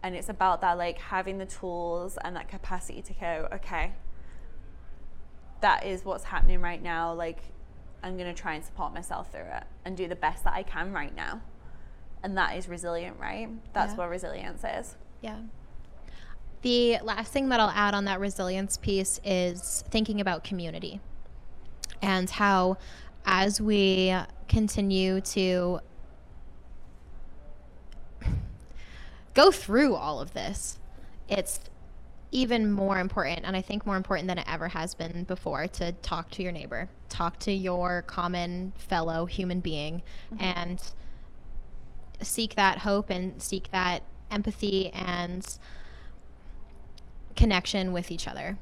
and 0.01 0.15
it's 0.15 0.27
about 0.29 0.59
that 0.61 0.77
like 0.77 0.99
having 0.99 1.37
the 1.37 1.45
tools 1.45 2.17
and 2.23 2.35
that 2.35 2.49
capacity 2.49 3.01
to 3.01 3.13
go, 3.13 3.47
okay, 3.53 3.93
that 5.61 5.85
is 5.85 6.03
what's 6.03 6.25
happening 6.25 6.59
right 6.59 6.83
now. 6.83 7.13
Like 7.13 7.41
I'm 8.03 8.17
going 8.17 8.33
to 8.33 8.39
try 8.39 8.53
and 8.55 8.63
support 8.63 8.93
myself 8.93 9.31
through 9.31 9.41
it 9.41 9.63
and 9.85 9.95
do 9.95 10.07
the 10.07 10.15
best 10.15 10.43
that 10.43 10.53
I 10.53 10.63
can 10.63 10.91
right 10.91 11.15
now. 11.15 11.41
And 12.21 12.37
that 12.37 12.57
is 12.57 12.67
resilient, 12.67 13.17
right? 13.19 13.49
That's 13.73 13.93
yeah. 13.93 13.97
what 13.97 14.09
resilience 14.09 14.63
is. 14.63 14.95
Yeah. 15.21 15.39
The 16.61 16.99
last 17.01 17.31
thing 17.31 17.49
that 17.49 17.59
I'll 17.59 17.69
add 17.69 17.93
on 17.93 18.05
that 18.05 18.19
resilience 18.19 18.77
piece 18.77 19.19
is 19.23 19.83
thinking 19.89 20.21
about 20.21 20.43
community 20.43 21.01
and 22.01 22.29
how, 22.29 22.77
as 23.25 23.59
we 23.59 24.15
continue 24.47 25.21
to 25.21 25.79
go 29.33 29.51
through 29.51 29.95
all 29.95 30.21
of 30.21 30.33
this, 30.33 30.79
it's 31.27 31.59
even 32.33 32.71
more 32.71 32.99
important, 32.99 33.41
and 33.45 33.55
I 33.55 33.61
think 33.61 33.85
more 33.85 33.95
important 33.95 34.27
than 34.27 34.39
it 34.39 34.45
ever 34.51 34.67
has 34.67 34.95
been 34.95 35.23
before, 35.23 35.67
to 35.67 35.91
talk 35.91 36.31
to 36.31 36.43
your 36.43 36.51
neighbor, 36.51 36.89
talk 37.07 37.37
to 37.39 37.51
your 37.51 38.01
common 38.01 38.73
fellow 38.75 39.25
human 39.25 39.59
being, 39.59 40.01
mm-hmm. 40.33 40.43
and 40.43 40.81
seek 42.21 42.55
that 42.55 42.79
hope 42.79 43.11
and 43.11 43.41
seek 43.41 43.69
that 43.71 44.01
empathy 44.31 44.89
and 44.93 45.59
connection 47.35 47.93
with 47.93 48.09
each 48.09 48.27
other 48.27 48.57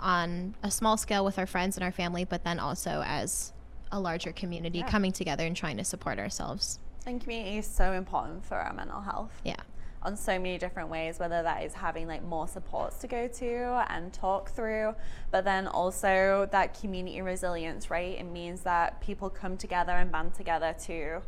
on 0.00 0.54
a 0.62 0.70
small 0.70 0.96
scale 0.96 1.24
with 1.24 1.38
our 1.38 1.46
friends 1.46 1.76
and 1.76 1.84
our 1.84 1.92
family, 1.92 2.24
but 2.24 2.42
then 2.42 2.58
also 2.58 3.02
as 3.06 3.52
a 3.92 4.00
larger 4.00 4.32
community 4.32 4.78
yeah. 4.78 4.90
coming 4.90 5.12
together 5.12 5.44
and 5.44 5.56
trying 5.56 5.76
to 5.76 5.84
support 5.84 6.18
ourselves. 6.18 6.78
And 7.06 7.20
community 7.20 7.58
is 7.58 7.66
so 7.66 7.92
important 7.92 8.46
for 8.46 8.56
our 8.56 8.72
mental 8.72 9.02
health. 9.02 9.30
Yeah 9.44 9.56
on 10.04 10.16
so 10.16 10.38
many 10.38 10.58
different 10.58 10.88
ways, 10.88 11.18
whether 11.18 11.42
that 11.42 11.62
is 11.62 11.72
having 11.72 12.06
like 12.06 12.22
more 12.22 12.46
supports 12.46 12.98
to 12.98 13.06
go 13.06 13.26
to 13.26 13.84
and 13.88 14.12
talk 14.12 14.50
through, 14.50 14.94
but 15.30 15.44
then 15.44 15.66
also 15.66 16.48
that 16.52 16.78
community 16.78 17.22
resilience, 17.22 17.90
right? 17.90 18.18
It 18.18 18.24
means 18.24 18.60
that 18.62 19.00
people 19.00 19.30
come 19.30 19.56
together 19.56 19.92
and 19.92 20.12
band 20.12 20.34
together 20.34 20.74
to 20.84 21.22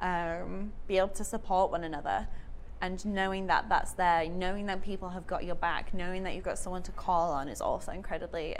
um, 0.00 0.72
be 0.86 0.98
able 0.98 1.08
to 1.08 1.24
support 1.24 1.70
one 1.70 1.84
another. 1.84 2.28
And 2.80 3.04
knowing 3.04 3.46
that 3.48 3.68
that's 3.68 3.92
there, 3.92 4.28
knowing 4.28 4.66
that 4.66 4.82
people 4.82 5.08
have 5.08 5.26
got 5.26 5.44
your 5.44 5.56
back, 5.56 5.94
knowing 5.94 6.22
that 6.24 6.34
you've 6.34 6.44
got 6.44 6.58
someone 6.58 6.82
to 6.84 6.92
call 6.92 7.32
on 7.32 7.48
is 7.48 7.60
also 7.60 7.92
incredibly 7.92 8.56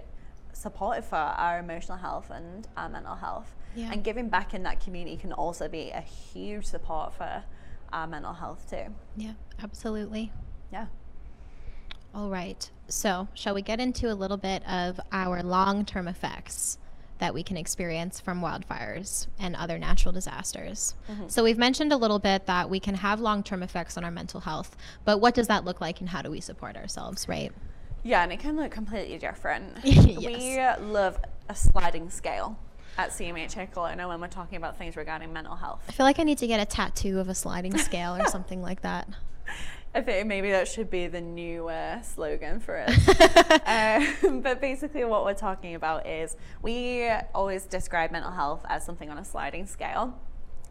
supportive 0.52 1.04
for 1.04 1.16
our 1.16 1.58
emotional 1.60 1.98
health 1.98 2.30
and 2.30 2.66
our 2.76 2.88
mental 2.88 3.14
health. 3.14 3.54
Yeah. 3.76 3.92
And 3.92 4.02
giving 4.02 4.28
back 4.28 4.54
in 4.54 4.64
that 4.64 4.80
community 4.80 5.16
can 5.16 5.32
also 5.32 5.68
be 5.68 5.90
a 5.90 6.00
huge 6.00 6.64
support 6.64 7.14
for 7.14 7.44
our 7.92 8.06
mental 8.06 8.32
health 8.32 8.68
too. 8.70 8.94
Yeah, 9.16 9.32
absolutely. 9.62 10.32
Yeah. 10.72 10.86
All 12.14 12.30
right. 12.30 12.70
So, 12.88 13.28
shall 13.34 13.54
we 13.54 13.62
get 13.62 13.80
into 13.80 14.10
a 14.10 14.14
little 14.14 14.36
bit 14.36 14.66
of 14.66 14.98
our 15.12 15.42
long 15.42 15.84
term 15.84 16.08
effects 16.08 16.78
that 17.18 17.34
we 17.34 17.42
can 17.42 17.56
experience 17.56 18.20
from 18.20 18.40
wildfires 18.40 19.26
and 19.38 19.54
other 19.56 19.78
natural 19.78 20.12
disasters? 20.12 20.94
Mm-hmm. 21.10 21.28
So, 21.28 21.44
we've 21.44 21.58
mentioned 21.58 21.92
a 21.92 21.96
little 21.96 22.18
bit 22.18 22.46
that 22.46 22.70
we 22.70 22.80
can 22.80 22.94
have 22.94 23.20
long 23.20 23.42
term 23.42 23.62
effects 23.62 23.96
on 23.96 24.04
our 24.04 24.10
mental 24.10 24.40
health, 24.40 24.76
but 25.04 25.20
what 25.20 25.34
does 25.34 25.48
that 25.48 25.64
look 25.64 25.80
like 25.80 26.00
and 26.00 26.08
how 26.08 26.22
do 26.22 26.30
we 26.30 26.40
support 26.40 26.76
ourselves, 26.76 27.28
right? 27.28 27.52
Yeah, 28.04 28.22
and 28.22 28.32
it 28.32 28.40
can 28.40 28.56
look 28.56 28.70
completely 28.70 29.18
different. 29.18 29.76
yes. 29.84 30.78
We 30.80 30.86
love 30.86 31.18
a 31.48 31.54
sliding 31.54 32.10
scale 32.10 32.58
at 32.98 33.10
CMHA 33.10 33.72
Kelowna 33.72 34.08
when 34.08 34.20
we're 34.20 34.26
talking 34.26 34.56
about 34.56 34.76
things 34.76 34.96
regarding 34.96 35.32
mental 35.32 35.54
health. 35.54 35.82
I 35.88 35.92
feel 35.92 36.04
like 36.04 36.18
I 36.18 36.24
need 36.24 36.38
to 36.38 36.48
get 36.48 36.60
a 36.60 36.66
tattoo 36.66 37.20
of 37.20 37.28
a 37.28 37.34
sliding 37.34 37.78
scale 37.78 38.16
or 38.16 38.26
something 38.26 38.60
like 38.60 38.82
that. 38.82 39.08
I 39.94 40.02
think 40.02 40.26
maybe 40.26 40.50
that 40.50 40.68
should 40.68 40.90
be 40.90 41.06
the 41.06 41.20
new 41.20 41.68
uh, 41.68 42.02
slogan 42.02 42.60
for 42.60 42.84
it. 42.86 42.90
um, 44.26 44.40
but 44.42 44.60
basically, 44.60 45.04
what 45.04 45.24
we're 45.24 45.32
talking 45.32 45.76
about 45.76 46.06
is 46.06 46.36
we 46.60 47.08
always 47.34 47.64
describe 47.64 48.12
mental 48.12 48.32
health 48.32 48.66
as 48.68 48.84
something 48.84 49.08
on 49.08 49.16
a 49.16 49.24
sliding 49.24 49.66
scale 49.66 50.14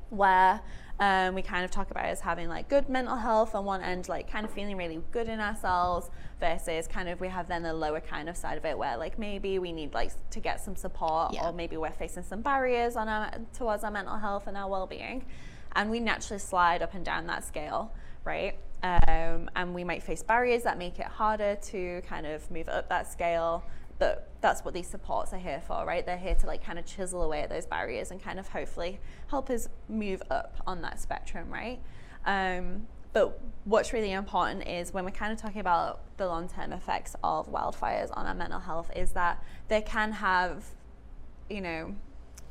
where 0.10 0.62
um, 1.00 1.36
we 1.36 1.42
kind 1.42 1.64
of 1.64 1.70
talk 1.70 1.92
about 1.92 2.06
as 2.06 2.22
having 2.22 2.50
like 2.50 2.70
good 2.70 2.90
mental 2.90 3.16
health 3.16 3.54
on 3.54 3.66
one 3.66 3.82
end, 3.82 4.10
like 4.10 4.30
kind 4.30 4.46
of 4.46 4.52
feeling 4.52 4.78
really 4.78 5.02
good 5.12 5.30
in 5.30 5.40
ourselves, 5.40 6.10
versus 6.40 6.88
kind 6.88 7.08
of 7.08 7.20
we 7.20 7.28
have 7.28 7.48
then 7.48 7.64
the 7.64 7.74
lower 7.74 8.00
kind 8.00 8.30
of 8.30 8.36
side 8.36 8.58
of 8.58 8.66
it 8.66 8.78
where 8.78 8.98
like 8.98 9.20
maybe 9.20 9.60
we 9.60 9.72
need 9.72 9.94
like 9.94 10.12
to 10.32 10.40
get 10.40 10.60
some 10.60 10.76
support, 10.76 11.34
yeah. 11.34 11.48
or 11.48 11.54
maybe 11.54 11.78
we're 11.78 11.92
facing 11.92 12.24
some 12.24 12.42
barriers 12.42 12.96
on 12.96 13.08
our 13.08 13.32
towards 13.56 13.84
our 13.84 13.92
mental 13.92 14.18
health 14.18 14.48
and 14.48 14.58
our 14.58 14.70
well-being, 14.70 15.24
and 15.76 15.92
we 15.92 16.00
naturally 16.00 16.40
slide 16.40 16.82
up 16.82 16.94
and 16.96 17.06
down 17.06 17.28
that 17.28 17.44
scale, 17.44 17.92
right? 18.24 18.58
Um, 18.84 19.50
and 19.56 19.74
we 19.74 19.84
might 19.84 20.04
face 20.04 20.22
barriers 20.22 20.64
that 20.64 20.78
make 20.78 21.00
it 21.00 21.08
harder 21.08 21.56
to 21.56 22.02
kind 22.08 22.26
of 22.26 22.50
move 22.52 22.70
up 22.70 22.90
that 22.90 23.12
scale 23.12 23.64
but 24.00 24.30
that's 24.42 24.64
what 24.64 24.74
these 24.74 24.88
supports 24.88 25.34
are 25.34 25.40
here 25.40 25.62
for, 25.66 25.86
right? 25.86 26.06
They're 26.06 26.18
here 26.18 26.36
to 26.36 26.48
like 26.48 26.64
kind 26.64 26.78
of 26.78 26.86
chisel 26.86 27.24
away 27.24 27.42
at 27.42 27.50
those 27.50 27.66
barriers 27.66 28.12
and 28.12 28.22
kind 28.22 28.40
of 28.40 28.48
hopefully 28.48 29.00
help 29.30 29.50
us 29.50 29.68
move 29.90 30.22
up 30.30 30.62
on 30.68 30.82
that 30.84 31.00
spectrum, 31.00 31.52
right? 31.52 31.80
Um, 32.26 32.88
but 33.14 33.40
what's 33.66 33.94
really 33.94 34.12
important 34.12 34.68
is 34.68 34.94
when 34.94 35.04
we're 35.04 35.12
kind 35.12 35.34
of 35.34 35.40
talking 35.40 35.62
about 35.62 36.02
the 36.18 36.28
long 36.28 36.48
term 36.48 36.72
effects 36.72 37.16
of 37.24 37.52
wildfires 37.52 38.10
on 38.14 38.28
our 38.28 38.36
mental 38.36 38.60
health, 38.60 38.92
is 38.96 39.14
that 39.14 39.44
they 39.70 39.82
can 39.82 40.12
have, 40.12 40.66
you 41.50 41.62
know, 41.62 41.96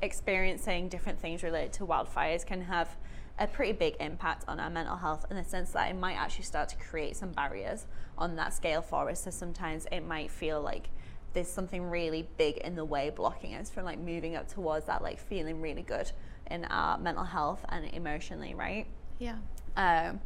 experiencing 0.03 0.89
different 0.89 1.21
things 1.21 1.43
related 1.43 1.73
to 1.75 1.87
wildfires 1.87 2.45
can 2.45 2.63
have 2.63 2.97
a 3.39 3.47
pretty 3.47 3.73
big 3.73 3.95
impact 4.01 4.45
on 4.49 4.59
our 4.59 4.71
mental 4.71 4.97
health 4.97 5.27
in 5.31 5.37
the 5.37 5.45
sense 5.45 5.71
that 5.71 5.91
it 5.91 5.95
might 5.95 6.15
actually 6.15 6.45
start 6.45 6.69
to 6.71 6.77
create 6.77 7.17
some 7.17 7.31
barriers 7.33 7.87
on 8.17 8.35
that 8.37 8.53
scale 8.53 8.81
for 8.81 9.09
us. 9.11 9.25
So 9.25 9.31
sometimes 9.31 9.87
it 9.93 10.01
might 10.01 10.31
feel 10.31 10.61
like 10.61 10.89
there's 11.37 11.49
something 11.49 11.85
really 11.85 12.27
big 12.39 12.57
in 12.57 12.75
the 12.75 12.85
way 12.85 13.11
blocking 13.11 13.55
us 13.55 13.69
from 13.69 13.85
like 13.85 13.99
moving 13.99 14.35
up 14.37 14.49
towards 14.49 14.87
that 14.87 15.03
like 15.03 15.21
feeling 15.21 15.61
really 15.61 15.83
good 15.83 16.11
in 16.51 16.65
our 16.65 16.97
mental 16.97 17.25
health 17.25 17.63
and 17.69 17.85
emotionally, 17.93 18.55
right? 18.55 18.87
Yeah. 19.19 19.37
Um, 19.77 20.21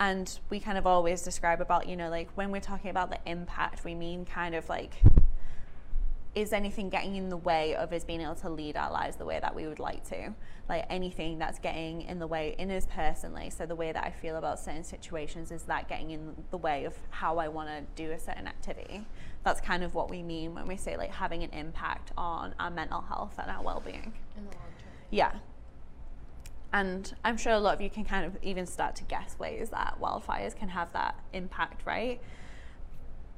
and 0.00 0.38
we 0.50 0.58
kind 0.58 0.76
of 0.76 0.84
always 0.84 1.22
describe 1.22 1.60
about, 1.60 1.88
you 1.88 1.94
know, 1.94 2.10
like 2.10 2.28
when 2.34 2.50
we're 2.50 2.60
talking 2.60 2.90
about 2.90 3.10
the 3.10 3.18
impact, 3.26 3.84
we 3.84 3.94
mean 3.94 4.24
kind 4.24 4.56
of 4.56 4.68
like, 4.68 4.94
is 6.36 6.52
anything 6.52 6.90
getting 6.90 7.16
in 7.16 7.30
the 7.30 7.36
way 7.36 7.74
of 7.74 7.90
us 7.94 8.04
being 8.04 8.20
able 8.20 8.34
to 8.34 8.50
lead 8.50 8.76
our 8.76 8.92
lives 8.92 9.16
the 9.16 9.24
way 9.24 9.40
that 9.40 9.54
we 9.54 9.66
would 9.66 9.78
like 9.78 10.06
to? 10.10 10.34
Like 10.68 10.84
anything 10.90 11.38
that's 11.38 11.58
getting 11.58 12.02
in 12.02 12.18
the 12.18 12.26
way 12.26 12.54
in 12.58 12.70
us 12.70 12.86
personally. 12.90 13.48
So 13.48 13.64
the 13.64 13.74
way 13.74 13.90
that 13.90 14.04
I 14.04 14.10
feel 14.10 14.36
about 14.36 14.60
certain 14.60 14.84
situations 14.84 15.50
is 15.50 15.62
that 15.62 15.88
getting 15.88 16.10
in 16.10 16.34
the 16.50 16.58
way 16.58 16.84
of 16.84 16.92
how 17.08 17.38
I 17.38 17.48
want 17.48 17.70
to 17.70 17.84
do 18.00 18.12
a 18.12 18.18
certain 18.18 18.46
activity. 18.46 19.06
That's 19.44 19.62
kind 19.62 19.82
of 19.82 19.94
what 19.94 20.10
we 20.10 20.22
mean 20.22 20.54
when 20.54 20.68
we 20.68 20.76
say 20.76 20.98
like 20.98 21.10
having 21.10 21.42
an 21.42 21.50
impact 21.50 22.12
on 22.18 22.54
our 22.60 22.70
mental 22.70 23.00
health 23.00 23.34
and 23.38 23.50
our 23.50 23.62
well-being. 23.62 24.12
In 24.36 24.44
the 24.44 24.50
long 24.50 24.66
term. 24.78 24.90
Yeah. 25.10 25.32
And 26.70 27.14
I'm 27.24 27.38
sure 27.38 27.54
a 27.54 27.58
lot 27.58 27.72
of 27.72 27.80
you 27.80 27.88
can 27.88 28.04
kind 28.04 28.26
of 28.26 28.36
even 28.42 28.66
start 28.66 28.94
to 28.96 29.04
guess 29.04 29.38
ways 29.38 29.70
that 29.70 29.96
wildfires 30.02 30.54
can 30.54 30.68
have 30.68 30.92
that 30.92 31.18
impact, 31.32 31.86
right? 31.86 32.20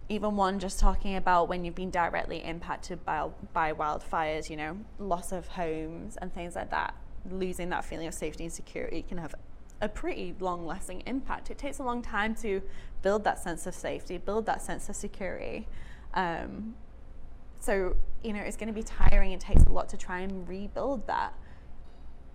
Even 0.08 0.36
one 0.36 0.58
just 0.58 0.80
talking 0.80 1.16
about 1.16 1.48
when 1.48 1.64
you've 1.64 1.74
been 1.74 1.90
directly 1.90 2.42
impacted 2.42 3.04
by, 3.04 3.28
by 3.52 3.72
wildfires, 3.72 4.48
you 4.48 4.56
know, 4.56 4.78
loss 4.98 5.32
of 5.32 5.48
homes 5.48 6.16
and 6.16 6.32
things 6.32 6.56
like 6.56 6.70
that, 6.70 6.94
losing 7.30 7.68
that 7.70 7.84
feeling 7.84 8.06
of 8.06 8.14
safety 8.14 8.44
and 8.44 8.52
security 8.52 9.04
can 9.06 9.18
have 9.18 9.34
a 9.80 9.88
pretty 9.88 10.34
long 10.40 10.66
lasting 10.66 11.02
impact. 11.06 11.50
It 11.50 11.58
takes 11.58 11.78
a 11.78 11.82
long 11.82 12.02
time 12.02 12.34
to 12.36 12.62
build 13.02 13.24
that 13.24 13.38
sense 13.38 13.66
of 13.66 13.74
safety, 13.74 14.18
build 14.18 14.46
that 14.46 14.62
sense 14.62 14.88
of 14.88 14.96
security. 14.96 15.68
Um, 16.14 16.74
so, 17.60 17.96
you 18.22 18.32
know, 18.32 18.40
it's 18.40 18.56
going 18.56 18.68
to 18.68 18.72
be 18.72 18.82
tiring. 18.82 19.32
It 19.32 19.40
takes 19.40 19.64
a 19.64 19.68
lot 19.70 19.88
to 19.90 19.96
try 19.96 20.20
and 20.20 20.48
rebuild 20.48 21.06
that, 21.06 21.34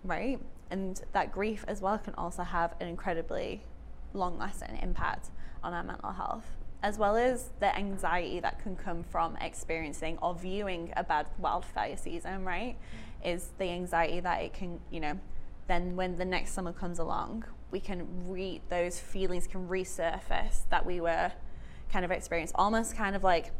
right? 0.03 0.39
And 0.69 1.01
that 1.11 1.31
grief 1.31 1.65
as 1.67 1.81
well 1.81 1.97
can 1.97 2.13
also 2.15 2.43
have 2.43 2.75
an 2.79 2.87
incredibly 2.87 3.63
long 4.13 4.37
lasting 4.37 4.79
impact 4.81 5.31
on 5.63 5.73
our 5.73 5.83
mental 5.83 6.11
health, 6.11 6.45
as 6.83 6.97
well 6.97 7.15
as 7.15 7.49
the 7.61 7.75
anxiety 7.75 8.41
that 8.41 8.61
can 8.61 8.75
come 8.75 9.03
from 9.03 9.37
experiencing 9.37 10.17
or 10.21 10.35
viewing 10.35 10.91
a 10.97 11.03
bad 11.03 11.25
wildfire 11.39 11.95
season, 11.95 12.43
right? 12.43 12.75
Is 13.23 13.51
the 13.57 13.69
anxiety 13.69 14.19
that 14.19 14.41
it 14.41 14.53
can, 14.53 14.81
you 14.91 14.99
know, 14.99 15.17
then 15.67 15.95
when 15.95 16.17
the 16.17 16.25
next 16.25 16.51
summer 16.51 16.73
comes 16.73 16.99
along, 16.99 17.45
we 17.71 17.79
can 17.79 18.05
re 18.27 18.61
those 18.69 18.99
feelings 18.99 19.47
can 19.47 19.67
resurface 19.67 20.69
that 20.69 20.85
we 20.85 20.99
were 20.99 21.31
kind 21.91 22.03
of 22.03 22.11
experienced 22.11 22.53
almost 22.57 22.95
kind 22.95 23.15
of 23.15 23.23
like 23.23 23.51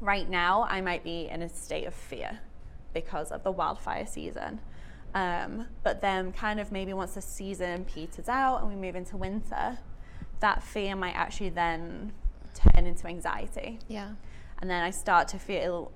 right 0.00 0.28
now 0.28 0.66
I 0.68 0.80
might 0.80 1.04
be 1.04 1.28
in 1.28 1.42
a 1.42 1.48
state 1.48 1.84
of 1.86 1.94
fear 1.94 2.40
because 2.94 3.30
of 3.30 3.44
the 3.44 3.50
wildfire 3.50 4.06
season. 4.06 4.60
Um, 5.14 5.68
but 5.82 6.00
then, 6.00 6.32
kind 6.32 6.58
of 6.58 6.72
maybe 6.72 6.92
once 6.92 7.14
the 7.14 7.22
season 7.22 7.84
peters 7.84 8.28
out 8.28 8.60
and 8.60 8.68
we 8.68 8.76
move 8.76 8.96
into 8.96 9.16
winter, 9.16 9.78
that 10.40 10.62
fear 10.62 10.96
might 10.96 11.14
actually 11.14 11.50
then 11.50 12.12
turn 12.56 12.86
into 12.86 13.06
anxiety. 13.06 13.78
Yeah. 13.88 14.12
And 14.58 14.70
then 14.70 14.82
I 14.82 14.90
start 14.90 15.28
to 15.28 15.38
feel 15.38 15.92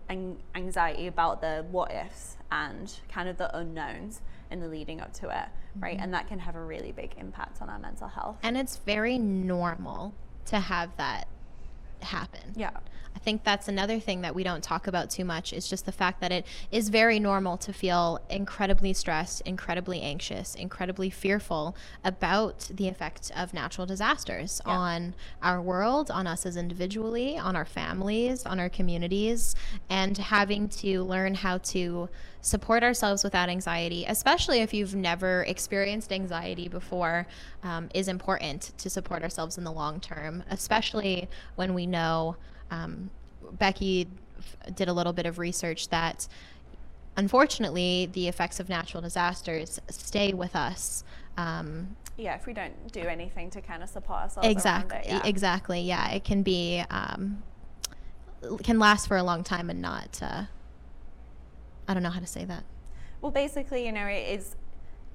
anxiety 0.54 1.06
about 1.06 1.40
the 1.40 1.64
what 1.70 1.90
ifs 1.92 2.36
and 2.52 2.92
kind 3.08 3.28
of 3.28 3.38
the 3.38 3.56
unknowns 3.56 4.20
in 4.50 4.60
the 4.60 4.68
leading 4.68 5.00
up 5.00 5.14
to 5.14 5.28
it, 5.28 5.48
right? 5.78 5.94
Mm-hmm. 5.94 6.04
And 6.04 6.14
that 6.14 6.28
can 6.28 6.38
have 6.40 6.56
a 6.56 6.62
really 6.62 6.92
big 6.92 7.14
impact 7.16 7.62
on 7.62 7.70
our 7.70 7.78
mental 7.78 8.08
health. 8.08 8.36
And 8.42 8.58
it's 8.58 8.76
very 8.76 9.18
normal 9.18 10.14
to 10.46 10.58
have 10.60 10.94
that 10.98 11.28
happen. 12.02 12.52
Yeah. 12.54 12.70
I 13.14 13.18
think 13.18 13.44
that's 13.44 13.68
another 13.68 14.00
thing 14.00 14.22
that 14.22 14.34
we 14.34 14.42
don't 14.42 14.62
talk 14.62 14.86
about 14.86 15.10
too 15.10 15.24
much 15.24 15.52
is 15.52 15.68
just 15.68 15.84
the 15.84 15.92
fact 15.92 16.20
that 16.20 16.32
it 16.32 16.46
is 16.70 16.88
very 16.88 17.18
normal 17.18 17.56
to 17.58 17.72
feel 17.72 18.18
incredibly 18.30 18.92
stressed, 18.92 19.42
incredibly 19.42 20.00
anxious, 20.00 20.54
incredibly 20.54 21.10
fearful 21.10 21.76
about 22.02 22.70
the 22.72 22.88
effect 22.88 23.30
of 23.36 23.52
natural 23.52 23.86
disasters 23.86 24.62
yeah. 24.64 24.72
on 24.72 25.14
our 25.42 25.60
world, 25.60 26.10
on 26.10 26.26
us 26.26 26.46
as 26.46 26.56
individually, 26.56 27.36
on 27.36 27.56
our 27.56 27.64
families, 27.66 28.46
on 28.46 28.58
our 28.58 28.68
communities, 28.68 29.54
and 29.90 30.16
having 30.16 30.68
to 30.68 31.02
learn 31.02 31.34
how 31.34 31.58
to 31.58 32.08
support 32.40 32.82
ourselves 32.82 33.22
without 33.22 33.48
anxiety, 33.48 34.04
especially 34.08 34.60
if 34.60 34.72
you've 34.72 34.94
never 34.94 35.42
experienced 35.42 36.10
anxiety 36.10 36.68
before, 36.68 37.26
um, 37.62 37.90
is 37.92 38.08
important 38.08 38.72
to 38.78 38.88
support 38.88 39.22
ourselves 39.22 39.58
in 39.58 39.64
the 39.64 39.72
long 39.72 40.00
term, 40.00 40.42
especially 40.50 41.28
when 41.56 41.74
we 41.74 41.86
know 41.86 42.36
um, 42.70 43.10
Becky 43.52 44.06
f- 44.38 44.74
did 44.74 44.88
a 44.88 44.92
little 44.92 45.12
bit 45.12 45.26
of 45.26 45.38
research 45.38 45.88
that 45.88 46.28
unfortunately 47.16 48.08
the 48.12 48.28
effects 48.28 48.60
of 48.60 48.68
natural 48.68 49.02
disasters 49.02 49.80
stay 49.88 50.32
with 50.32 50.54
us. 50.56 51.04
Um, 51.36 51.96
yeah, 52.16 52.34
if 52.34 52.46
we 52.46 52.52
don't 52.52 52.92
do 52.92 53.00
anything 53.00 53.50
to 53.50 53.60
kind 53.60 53.82
of 53.82 53.88
support 53.88 54.22
ourselves. 54.22 54.48
Exactly. 54.48 54.98
It, 54.98 55.06
yeah. 55.06 55.22
Exactly. 55.24 55.80
Yeah, 55.80 56.10
it 56.10 56.24
can 56.24 56.42
be 56.42 56.82
um, 56.90 57.42
can 58.62 58.78
last 58.78 59.08
for 59.08 59.16
a 59.16 59.22
long 59.22 59.42
time 59.42 59.70
and 59.70 59.80
not. 59.80 60.18
Uh, 60.22 60.44
I 61.88 61.94
don't 61.94 62.02
know 62.02 62.10
how 62.10 62.20
to 62.20 62.26
say 62.26 62.44
that. 62.44 62.64
Well, 63.20 63.32
basically, 63.32 63.84
you 63.86 63.92
know, 63.92 64.06
it 64.06 64.28
is 64.28 64.56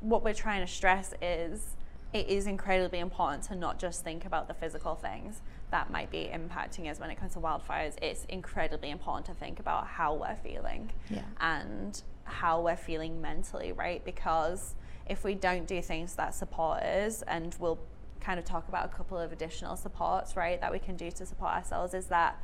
what 0.01 0.23
we're 0.23 0.33
trying 0.33 0.65
to 0.65 0.71
stress 0.71 1.13
is 1.21 1.75
it 2.13 2.27
is 2.27 2.47
incredibly 2.47 2.99
important 2.99 3.43
to 3.43 3.55
not 3.55 3.79
just 3.79 4.03
think 4.03 4.25
about 4.25 4.47
the 4.47 4.53
physical 4.53 4.95
things 4.95 5.41
that 5.71 5.91
might 5.91 6.11
be 6.11 6.29
impacting 6.33 6.89
us 6.89 6.99
when 6.99 7.09
it 7.09 7.19
comes 7.19 7.33
to 7.33 7.39
wildfires, 7.39 7.95
it's 8.01 8.25
incredibly 8.29 8.89
important 8.91 9.25
to 9.25 9.33
think 9.33 9.59
about 9.59 9.87
how 9.87 10.13
we're 10.13 10.35
feeling 10.35 10.91
yeah. 11.09 11.23
and 11.39 12.01
how 12.23 12.61
we're 12.61 12.75
feeling 12.75 13.21
mentally, 13.21 13.71
right? 13.71 14.03
Because 14.05 14.75
if 15.07 15.23
we 15.23 15.35
don't 15.35 15.67
do 15.67 15.81
things 15.81 16.15
that 16.15 16.33
support 16.33 16.81
us, 16.83 17.23
and 17.27 17.55
we'll 17.59 17.79
kind 18.19 18.39
of 18.39 18.45
talk 18.45 18.67
about 18.67 18.85
a 18.85 18.89
couple 18.89 19.17
of 19.17 19.31
additional 19.31 19.75
supports, 19.75 20.35
right, 20.35 20.59
that 20.61 20.71
we 20.71 20.79
can 20.79 20.95
do 20.95 21.11
to 21.11 21.25
support 21.25 21.53
ourselves, 21.53 21.93
is 21.93 22.07
that 22.07 22.41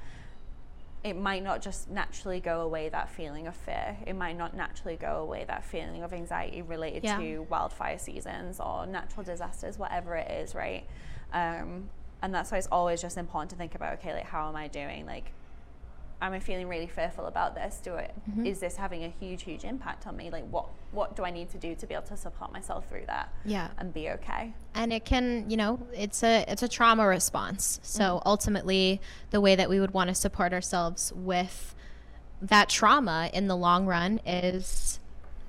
it 1.04 1.16
might 1.16 1.44
not 1.44 1.62
just 1.62 1.90
naturally 1.90 2.40
go 2.40 2.62
away 2.62 2.88
that 2.90 3.10
feeling 3.10 3.48
of 3.48 3.56
fear. 3.56 3.98
It 4.06 4.16
might 4.16 4.38
not 4.38 4.56
naturally 4.56 4.96
go 4.96 5.18
away 5.24 5.46
that 5.48 5.64
feeling 5.64 6.04
of 6.04 6.14
anxiety 6.14 6.62
related 6.62 7.04
yeah. 7.04 7.18
to 7.18 7.40
wildfire 7.50 7.98
seasons 7.98 8.60
or 8.60 8.86
natural 8.86 9.24
disasters, 9.24 9.80
whatever 9.80 10.16
it 10.16 10.30
is, 10.30 10.54
right? 10.54 10.86
Um, 11.34 11.90
and 12.22 12.34
that's 12.34 12.52
why 12.52 12.58
it's 12.58 12.68
always 12.72 13.02
just 13.02 13.18
important 13.18 13.50
to 13.52 13.56
think 13.56 13.76
about 13.76 13.94
okay 13.94 14.14
like 14.14 14.26
how 14.26 14.48
am 14.48 14.56
i 14.56 14.68
doing? 14.68 15.06
Like 15.06 15.32
am 16.22 16.34
i 16.34 16.40
feeling 16.40 16.68
really 16.68 16.88
fearful 16.88 17.26
about 17.26 17.56
this? 17.56 17.80
Do 17.84 17.96
it 17.96 18.14
mm-hmm. 18.30 18.46
is 18.46 18.60
this 18.60 18.76
having 18.76 19.04
a 19.04 19.10
huge 19.10 19.44
huge 19.44 19.64
impact 19.64 20.08
on 20.08 20.16
me? 20.16 20.30
Like 20.30 20.48
what 20.50 20.68
what 20.92 21.16
do 21.16 21.24
i 21.24 21.32
need 21.32 21.50
to 21.50 21.58
do 21.58 21.74
to 21.76 21.88
be 21.88 21.94
able 21.94 22.06
to 22.08 22.18
support 22.18 22.52
myself 22.52 22.88
through 22.88 23.06
that 23.08 23.34
yeah. 23.46 23.70
and 23.78 23.94
be 23.94 24.10
okay? 24.10 24.54
And 24.74 24.94
it 24.94 25.06
can 25.06 25.50
you 25.50 25.58
know 25.58 25.80
it's 25.94 26.24
a 26.24 26.46
it's 26.48 26.64
a 26.64 26.68
trauma 26.68 27.08
response. 27.08 27.80
So 27.84 28.04
mm-hmm. 28.04 28.28
ultimately 28.28 29.02
the 29.32 29.42
way 29.42 29.56
that 29.56 29.70
we 29.70 29.80
would 29.80 29.92
want 29.92 30.10
to 30.10 30.16
support 30.16 30.54
ourselves 30.54 31.12
with 31.16 31.76
that 32.42 32.70
trauma 32.70 33.30
in 33.34 33.48
the 33.48 33.56
long 33.56 33.86
run 33.86 34.20
is 34.26 35.00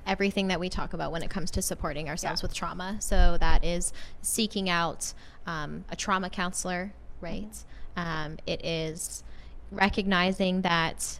everything 0.07 0.48
that 0.48 0.61
we 0.61 0.68
talk 0.68 0.92
about 0.92 1.12
when 1.12 1.22
it 1.22 1.30
comes 1.30 1.50
to 1.53 1.62
supporting 1.62 2.09
ourselves 2.09 2.40
yeah. 2.40 2.46
with 2.46 2.55
trauma. 2.55 2.96
So 3.00 3.36
that 3.38 3.64
is 3.64 3.92
seeking 4.20 4.68
out 4.68 5.12
um, 5.46 5.84
a 5.90 5.96
trauma 5.96 6.30
counselor, 6.30 6.92
right? 7.20 7.50
Mm-hmm. 7.96 8.09
Um, 8.09 8.38
it 8.46 8.64
is 8.64 9.22
recognizing 9.70 10.62
that 10.62 11.18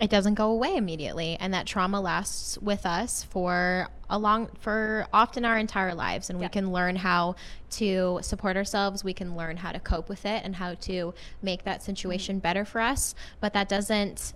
it 0.00 0.08
doesn't 0.08 0.34
go 0.34 0.50
away 0.50 0.76
immediately 0.76 1.36
and 1.38 1.52
that 1.52 1.66
trauma 1.66 2.00
lasts 2.00 2.56
with 2.58 2.86
us 2.86 3.22
for 3.24 3.88
a 4.08 4.18
long 4.18 4.48
for 4.58 5.06
often 5.12 5.44
our 5.44 5.58
entire 5.58 5.94
lives 5.94 6.30
and 6.30 6.40
yeah. 6.40 6.46
we 6.46 6.48
can 6.48 6.72
learn 6.72 6.96
how 6.96 7.36
to 7.68 8.18
support 8.22 8.56
ourselves 8.56 9.04
we 9.04 9.12
can 9.12 9.36
learn 9.36 9.58
how 9.58 9.70
to 9.70 9.78
cope 9.78 10.08
with 10.08 10.24
it 10.24 10.42
and 10.42 10.56
how 10.56 10.74
to 10.74 11.12
make 11.42 11.64
that 11.64 11.82
situation 11.82 12.36
mm-hmm. 12.36 12.42
better 12.42 12.64
for 12.64 12.80
us 12.80 13.14
but 13.40 13.52
that 13.52 13.68
doesn't 13.68 14.32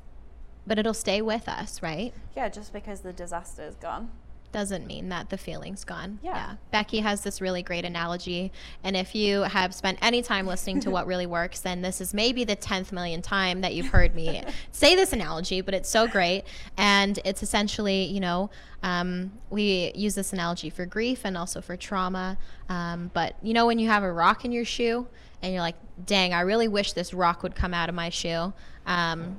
but 0.67 0.79
it'll 0.79 0.95
stay 0.95 1.23
with 1.23 1.49
us, 1.49 1.83
right? 1.83 2.13
Yeah, 2.37 2.49
just 2.49 2.73
because 2.73 3.01
the 3.01 3.13
disaster 3.13 3.63
is 3.63 3.75
gone 3.77 4.11
doesn't 4.55 4.87
mean 4.87 5.09
that 5.09 5.31
the 5.31 5.37
feeling's 5.37 5.85
gone. 5.85 6.21
Yeah. 6.23 6.37
yeah. 6.37 6.55
Becky 6.71 7.01
has 7.01 7.23
this 7.23 7.41
really 7.41 7.61
great 7.61 7.85
analogy. 7.85 8.53
And 8.85 8.97
if 8.97 9.13
you 9.13 9.43
have 9.43 9.75
spent 9.75 9.99
any 10.01 10.23
time 10.23 10.47
listening 10.47 10.79
to 10.81 10.93
what 10.93 11.07
really 11.09 11.27
works, 11.27 11.59
then 11.59 11.83
this 11.83 12.01
is 12.01 12.15
maybe 12.15 12.45
the 12.45 12.55
10th 12.55 12.93
million 12.93 13.21
time 13.21 13.63
that 13.63 13.75
you've 13.75 13.89
heard 13.89 14.15
me 14.15 14.45
say 14.71 14.95
this 14.95 15.13
analogy, 15.13 15.61
but 15.61 15.75
it's 15.75 15.89
so 15.89 16.07
great. 16.07 16.45
And 16.77 17.19
it's 17.25 17.43
essentially, 17.43 18.05
you 18.05 18.21
know, 18.21 18.49
um, 18.85 19.33
we 19.51 19.91
use 19.97 20.15
this 20.15 20.33
analogy 20.33 20.71
for 20.71 20.87
grief 20.87 21.23
and 21.25 21.37
also 21.37 21.61
for 21.61 21.77
trauma. 21.77 22.39
Um, 22.69 23.11
but, 23.13 23.35
you 23.43 23.55
know, 23.55 23.67
when 23.67 23.81
you 23.81 23.89
have 23.89 24.05
a 24.05 24.13
rock 24.13 24.45
in 24.45 24.53
your 24.53 24.65
shoe 24.65 25.09
and 25.43 25.53
you're 25.53 25.63
like, 25.63 25.77
dang, 26.07 26.33
I 26.33 26.43
really 26.43 26.69
wish 26.69 26.93
this 26.93 27.13
rock 27.13 27.43
would 27.43 27.57
come 27.57 27.75
out 27.75 27.89
of 27.89 27.97
my 27.97 28.09
shoe. 28.09 28.53
Um, 28.87 29.39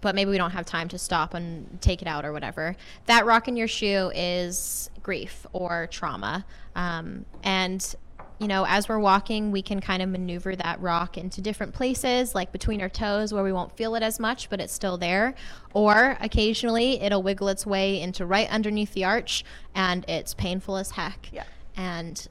but 0.00 0.14
maybe 0.14 0.30
we 0.30 0.38
don't 0.38 0.50
have 0.50 0.66
time 0.66 0.88
to 0.88 0.98
stop 0.98 1.34
and 1.34 1.80
take 1.80 2.02
it 2.02 2.08
out 2.08 2.24
or 2.24 2.32
whatever. 2.32 2.76
That 3.06 3.26
rock 3.26 3.48
in 3.48 3.56
your 3.56 3.68
shoe 3.68 4.10
is 4.14 4.90
grief 5.02 5.46
or 5.52 5.88
trauma. 5.90 6.44
Um, 6.74 7.24
and, 7.42 7.94
you 8.38 8.48
know, 8.48 8.66
as 8.68 8.88
we're 8.88 8.98
walking, 8.98 9.52
we 9.52 9.62
can 9.62 9.80
kind 9.80 10.02
of 10.02 10.08
maneuver 10.08 10.56
that 10.56 10.80
rock 10.80 11.16
into 11.16 11.40
different 11.40 11.74
places, 11.74 12.34
like 12.34 12.52
between 12.52 12.82
our 12.82 12.88
toes 12.88 13.32
where 13.32 13.44
we 13.44 13.52
won't 13.52 13.76
feel 13.76 13.94
it 13.94 14.02
as 14.02 14.20
much, 14.20 14.50
but 14.50 14.60
it's 14.60 14.72
still 14.72 14.98
there. 14.98 15.34
Or 15.74 16.16
occasionally 16.20 17.00
it'll 17.00 17.22
wiggle 17.22 17.48
its 17.48 17.64
way 17.64 18.00
into 18.00 18.26
right 18.26 18.48
underneath 18.50 18.92
the 18.94 19.04
arch 19.04 19.44
and 19.74 20.04
it's 20.08 20.34
painful 20.34 20.76
as 20.76 20.92
heck. 20.92 21.30
Yeah. 21.32 21.44
And 21.76 22.26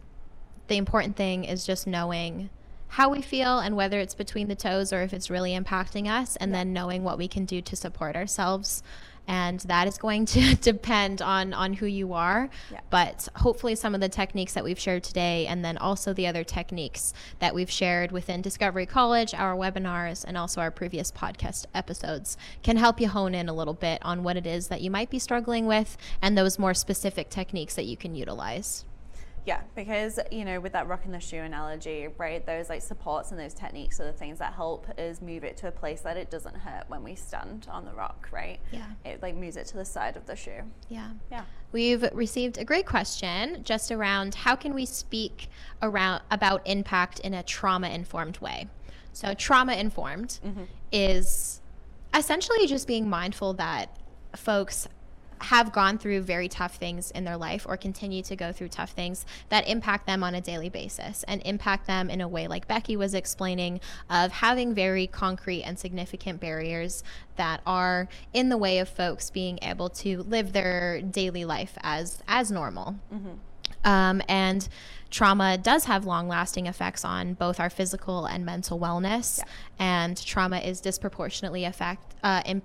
the 0.67 0.77
important 0.77 1.15
thing 1.15 1.43
is 1.45 1.65
just 1.65 1.87
knowing 1.87 2.49
how 2.87 3.09
we 3.09 3.21
feel 3.21 3.59
and 3.59 3.75
whether 3.75 3.99
it's 3.99 4.15
between 4.15 4.47
the 4.47 4.55
toes 4.55 4.93
or 4.93 5.01
if 5.01 5.13
it's 5.13 5.29
really 5.29 5.57
impacting 5.57 6.09
us, 6.09 6.35
and 6.37 6.53
then 6.53 6.73
knowing 6.73 7.03
what 7.03 7.17
we 7.17 7.27
can 7.27 7.45
do 7.45 7.61
to 7.61 7.75
support 7.75 8.15
ourselves. 8.15 8.83
And 9.27 9.59
that 9.61 9.87
is 9.87 9.97
going 9.97 10.27
to 10.27 10.55
depend 10.61 11.21
on 11.21 11.51
on 11.53 11.73
who 11.73 11.87
you 11.87 12.13
are. 12.13 12.47
Yeah. 12.71 12.81
But 12.91 13.27
hopefully, 13.35 13.75
some 13.75 13.95
of 13.95 14.01
the 14.01 14.09
techniques 14.09 14.53
that 14.53 14.63
we've 14.63 14.79
shared 14.79 15.03
today, 15.03 15.47
and 15.47 15.65
then 15.65 15.77
also 15.77 16.13
the 16.13 16.27
other 16.27 16.43
techniques 16.43 17.11
that 17.39 17.55
we've 17.55 17.71
shared 17.71 18.11
within 18.11 18.41
Discovery 18.41 18.85
College, 18.85 19.33
our 19.33 19.55
webinars, 19.55 20.23
and 20.23 20.37
also 20.37 20.61
our 20.61 20.71
previous 20.71 21.11
podcast 21.11 21.65
episodes, 21.73 22.37
can 22.61 22.77
help 22.77 23.01
you 23.01 23.09
hone 23.09 23.33
in 23.33 23.49
a 23.49 23.53
little 23.53 23.73
bit 23.73 23.99
on 24.05 24.23
what 24.23 24.37
it 24.37 24.45
is 24.45 24.67
that 24.67 24.81
you 24.81 24.91
might 24.91 25.09
be 25.09 25.19
struggling 25.19 25.65
with, 25.65 25.97
and 26.21 26.37
those 26.37 26.59
more 26.59 26.75
specific 26.75 27.29
techniques 27.29 27.73
that 27.75 27.85
you 27.85 27.97
can 27.97 28.13
utilize. 28.15 28.85
Yeah, 29.45 29.61
because 29.75 30.19
you 30.31 30.43
know, 30.43 30.59
with 30.59 30.73
that 30.73 30.87
rock 30.87 31.05
in 31.05 31.11
the 31.11 31.19
shoe 31.19 31.37
analogy, 31.37 32.07
right? 32.17 32.45
Those 32.45 32.67
like 32.67 32.81
supports 32.81 33.31
and 33.31 33.39
those 33.39 33.53
techniques 33.53 33.99
are 33.99 34.05
the 34.05 34.13
things 34.13 34.39
that 34.39 34.53
help 34.53 34.87
us 34.99 35.21
move 35.21 35.43
it 35.43 35.55
to 35.57 35.67
a 35.67 35.71
place 35.71 36.01
that 36.01 36.17
it 36.17 36.31
doesn't 36.31 36.55
hurt 36.55 36.85
when 36.87 37.03
we 37.03 37.15
stand 37.15 37.67
on 37.69 37.85
the 37.85 37.93
rock, 37.93 38.27
right? 38.31 38.59
Yeah. 38.71 38.87
It 39.03 39.21
like 39.21 39.35
moves 39.35 39.55
it 39.55 39.67
to 39.67 39.77
the 39.77 39.85
side 39.85 40.17
of 40.17 40.25
the 40.25 40.35
shoe. 40.35 40.63
Yeah. 40.89 41.11
Yeah. 41.31 41.43
We've 41.71 42.03
received 42.13 42.57
a 42.57 42.65
great 42.65 42.87
question 42.87 43.61
just 43.63 43.91
around 43.91 44.33
how 44.33 44.55
can 44.55 44.73
we 44.73 44.85
speak 44.85 45.49
around 45.81 46.23
about 46.31 46.61
impact 46.65 47.19
in 47.19 47.33
a 47.33 47.43
trauma 47.43 47.89
informed 47.89 48.39
way. 48.39 48.67
So 49.13 49.33
trauma 49.33 49.73
informed 49.73 50.39
mm-hmm. 50.43 50.63
is 50.91 51.61
essentially 52.13 52.65
just 52.65 52.87
being 52.87 53.09
mindful 53.09 53.53
that 53.53 53.95
folks 54.35 54.87
have 55.45 55.71
gone 55.71 55.97
through 55.97 56.21
very 56.21 56.47
tough 56.47 56.75
things 56.75 57.11
in 57.11 57.23
their 57.23 57.37
life 57.37 57.65
or 57.67 57.77
continue 57.77 58.21
to 58.23 58.35
go 58.35 58.51
through 58.51 58.69
tough 58.69 58.91
things 58.91 59.25
that 59.49 59.67
impact 59.67 60.05
them 60.05 60.23
on 60.23 60.35
a 60.35 60.41
daily 60.41 60.69
basis 60.69 61.23
and 61.27 61.41
impact 61.45 61.87
them 61.87 62.09
in 62.09 62.21
a 62.21 62.27
way 62.27 62.47
like 62.47 62.67
Becky 62.67 62.95
was 62.95 63.13
explaining 63.13 63.79
of 64.09 64.31
having 64.31 64.73
very 64.73 65.07
concrete 65.07 65.63
and 65.63 65.77
significant 65.79 66.39
barriers 66.39 67.03
that 67.35 67.61
are 67.65 68.07
in 68.33 68.49
the 68.49 68.57
way 68.57 68.79
of 68.79 68.89
folks 68.89 69.29
being 69.29 69.59
able 69.61 69.89
to 69.89 70.23
live 70.23 70.53
their 70.53 71.01
daily 71.01 71.45
life 71.45 71.77
as 71.81 72.21
as 72.27 72.51
normal. 72.51 72.95
Um, 73.83 74.21
and 74.27 74.67
trauma 75.11 75.57
does 75.57 75.85
have 75.85 76.05
long 76.05 76.27
lasting 76.27 76.65
effects 76.65 77.05
on 77.05 77.35
both 77.35 77.59
our 77.59 77.69
physical 77.69 78.25
and 78.25 78.45
mental 78.45 78.79
wellness. 78.79 79.39
And 79.79 80.17
trauma 80.25 80.57
is 80.57 80.81
disproportionately 80.81 81.63
affect, 81.65 82.15
uh, 82.23 82.41
in, 82.45 82.61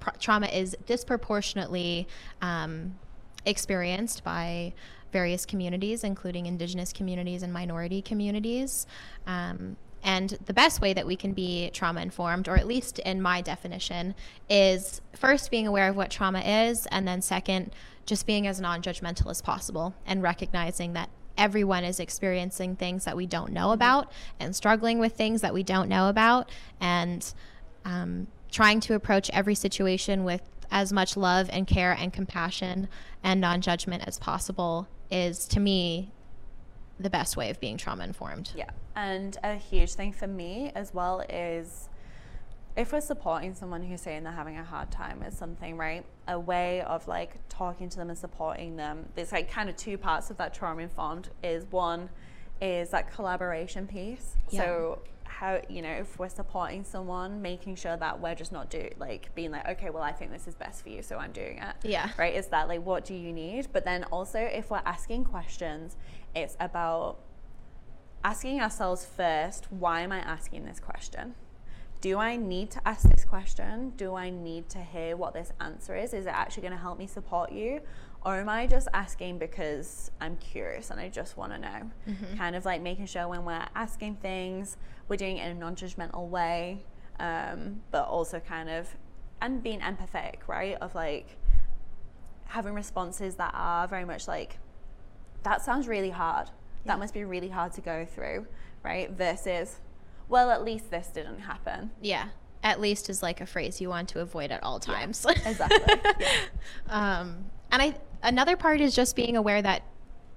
pr- 0.00 0.10
trauma 0.18 0.46
is 0.46 0.76
disproportionately 0.86 2.08
um, 2.42 2.98
experienced 3.44 4.24
by 4.24 4.72
various 5.12 5.44
communities, 5.46 6.04
including 6.04 6.46
indigenous 6.46 6.92
communities 6.92 7.42
and 7.42 7.52
minority 7.52 8.02
communities. 8.02 8.86
Um, 9.26 9.76
and 10.02 10.30
the 10.46 10.54
best 10.54 10.80
way 10.80 10.94
that 10.94 11.06
we 11.06 11.14
can 11.16 11.32
be 11.32 11.70
trauma 11.70 12.00
informed, 12.00 12.48
or 12.48 12.56
at 12.56 12.66
least 12.66 12.98
in 13.00 13.20
my 13.20 13.42
definition, 13.42 14.14
is 14.48 15.00
first 15.14 15.50
being 15.50 15.66
aware 15.66 15.88
of 15.88 15.96
what 15.96 16.10
trauma 16.10 16.40
is, 16.40 16.86
and 16.86 17.06
then 17.06 17.20
second, 17.20 17.74
just 18.06 18.26
being 18.26 18.46
as 18.46 18.60
non 18.60 18.82
judgmental 18.82 19.30
as 19.30 19.42
possible 19.42 19.94
and 20.06 20.22
recognizing 20.22 20.94
that 20.94 21.10
everyone 21.36 21.84
is 21.84 22.00
experiencing 22.00 22.76
things 22.76 23.04
that 23.04 23.16
we 23.16 23.26
don't 23.26 23.52
know 23.52 23.72
about 23.72 24.10
and 24.38 24.56
struggling 24.56 24.98
with 24.98 25.14
things 25.14 25.42
that 25.42 25.52
we 25.52 25.62
don't 25.62 25.88
know 25.88 26.08
about, 26.08 26.50
and 26.80 27.34
um, 27.84 28.26
trying 28.50 28.80
to 28.80 28.94
approach 28.94 29.30
every 29.30 29.54
situation 29.54 30.24
with 30.24 30.42
as 30.70 30.92
much 30.92 31.16
love 31.16 31.48
and 31.52 31.66
care 31.66 31.92
and 31.92 32.12
compassion 32.12 32.88
and 33.22 33.40
non 33.40 33.60
judgment 33.60 34.04
as 34.06 34.18
possible 34.18 34.88
is 35.10 35.46
to 35.48 35.60
me 35.60 36.12
the 36.98 37.10
best 37.10 37.36
way 37.36 37.50
of 37.50 37.58
being 37.60 37.76
trauma 37.76 38.04
informed. 38.04 38.52
Yeah. 38.54 38.70
And 38.94 39.36
a 39.42 39.54
huge 39.54 39.94
thing 39.94 40.12
for 40.12 40.26
me 40.26 40.70
as 40.74 40.92
well 40.92 41.20
is 41.28 41.88
if 42.76 42.92
we're 42.92 43.00
supporting 43.00 43.54
someone 43.54 43.82
who's 43.82 44.00
saying 44.00 44.22
they're 44.22 44.32
having 44.32 44.58
a 44.58 44.64
hard 44.64 44.90
time 44.90 45.20
with 45.20 45.36
something, 45.36 45.76
right? 45.76 46.04
A 46.28 46.38
way 46.38 46.82
of 46.82 47.08
like 47.08 47.36
talking 47.48 47.88
to 47.88 47.96
them 47.96 48.10
and 48.10 48.18
supporting 48.18 48.76
them. 48.76 49.08
There's 49.14 49.32
like 49.32 49.50
kind 49.50 49.68
of 49.68 49.76
two 49.76 49.98
parts 49.98 50.30
of 50.30 50.36
that 50.36 50.54
trauma 50.54 50.82
informed 50.82 51.30
is 51.42 51.64
one 51.70 52.10
is 52.60 52.90
that 52.90 53.12
collaboration 53.12 53.86
piece. 53.86 54.36
Yeah. 54.50 54.62
So 54.62 54.98
how 55.38 55.60
you 55.68 55.80
know 55.80 55.90
if 55.90 56.18
we're 56.18 56.28
supporting 56.28 56.82
someone 56.84 57.40
making 57.40 57.74
sure 57.76 57.96
that 57.96 58.20
we're 58.20 58.34
just 58.34 58.52
not 58.52 58.68
do 58.68 58.88
like 58.98 59.32
being 59.34 59.50
like 59.50 59.66
okay 59.68 59.88
well 59.90 60.02
i 60.02 60.12
think 60.12 60.30
this 60.32 60.46
is 60.48 60.54
best 60.54 60.82
for 60.82 60.88
you 60.88 61.02
so 61.02 61.16
i'm 61.18 61.32
doing 61.32 61.58
it 61.58 61.74
Yeah. 61.82 62.10
right 62.18 62.34
is 62.34 62.48
that 62.48 62.66
like 62.68 62.84
what 62.84 63.04
do 63.04 63.14
you 63.14 63.32
need 63.32 63.68
but 63.72 63.84
then 63.84 64.04
also 64.04 64.38
if 64.40 64.70
we're 64.70 64.82
asking 64.84 65.24
questions 65.24 65.96
it's 66.34 66.56
about 66.58 67.18
asking 68.24 68.60
ourselves 68.60 69.04
first 69.06 69.70
why 69.72 70.00
am 70.02 70.12
I 70.12 70.18
asking 70.18 70.64
this 70.64 70.80
question? 70.80 71.34
Do 72.02 72.18
I 72.18 72.36
need 72.36 72.70
to 72.72 72.88
ask 72.88 73.02
this 73.08 73.24
question? 73.26 73.92
Do 73.96 74.14
I 74.14 74.30
need 74.30 74.68
to 74.70 74.78
hear 74.78 75.16
what 75.16 75.34
this 75.34 75.52
answer 75.60 75.94
is? 75.96 76.14
Is 76.14 76.24
it 76.26 76.30
actually 76.30 76.62
going 76.62 76.72
to 76.72 76.78
help 76.80 76.98
me 76.98 77.06
support 77.06 77.52
you? 77.52 77.80
Or 78.22 78.38
am 78.38 78.50
I 78.50 78.66
just 78.66 78.86
asking 78.92 79.38
because 79.38 80.10
I'm 80.20 80.36
curious 80.36 80.90
and 80.90 81.00
I 81.00 81.08
just 81.08 81.36
want 81.36 81.52
to 81.52 81.58
know? 81.58 81.90
Kind 82.36 82.54
of 82.54 82.66
like 82.66 82.82
making 82.82 83.06
sure 83.06 83.26
when 83.28 83.44
we're 83.44 83.64
asking 83.74 84.16
things, 84.16 84.76
we're 85.08 85.16
doing 85.16 85.38
it 85.38 85.46
in 85.46 85.56
a 85.56 85.60
non 85.60 85.74
judgmental 85.74 86.28
way, 86.28 86.84
um, 87.18 87.80
but 87.90 88.06
also 88.06 88.38
kind 88.38 88.68
of, 88.68 88.94
and 89.40 89.62
being 89.62 89.80
empathetic, 89.80 90.36
right? 90.46 90.76
Of 90.82 90.94
like 90.94 91.38
having 92.44 92.74
responses 92.74 93.36
that 93.36 93.52
are 93.54 93.88
very 93.88 94.04
much 94.04 94.28
like, 94.28 94.58
that 95.42 95.62
sounds 95.62 95.88
really 95.88 96.10
hard. 96.10 96.48
Yeah. 96.84 96.92
That 96.92 96.98
must 96.98 97.14
be 97.14 97.24
really 97.24 97.48
hard 97.48 97.72
to 97.72 97.80
go 97.80 98.04
through, 98.04 98.46
right? 98.84 99.10
Versus, 99.10 99.78
well, 100.28 100.50
at 100.50 100.62
least 100.62 100.90
this 100.90 101.08
didn't 101.08 101.40
happen. 101.40 101.90
Yeah. 102.02 102.28
At 102.62 102.82
least 102.82 103.08
is 103.08 103.22
like 103.22 103.40
a 103.40 103.46
phrase 103.46 103.80
you 103.80 103.88
want 103.88 104.10
to 104.10 104.20
avoid 104.20 104.50
at 104.50 104.62
all 104.62 104.78
times. 104.78 105.24
Exactly. 105.24 105.94
yeah. 106.20 106.28
um, 106.90 107.46
and 107.72 107.80
I 107.80 107.94
another 108.22 108.56
part 108.56 108.80
is 108.80 108.94
just 108.94 109.16
being 109.16 109.36
aware 109.36 109.62
that 109.62 109.82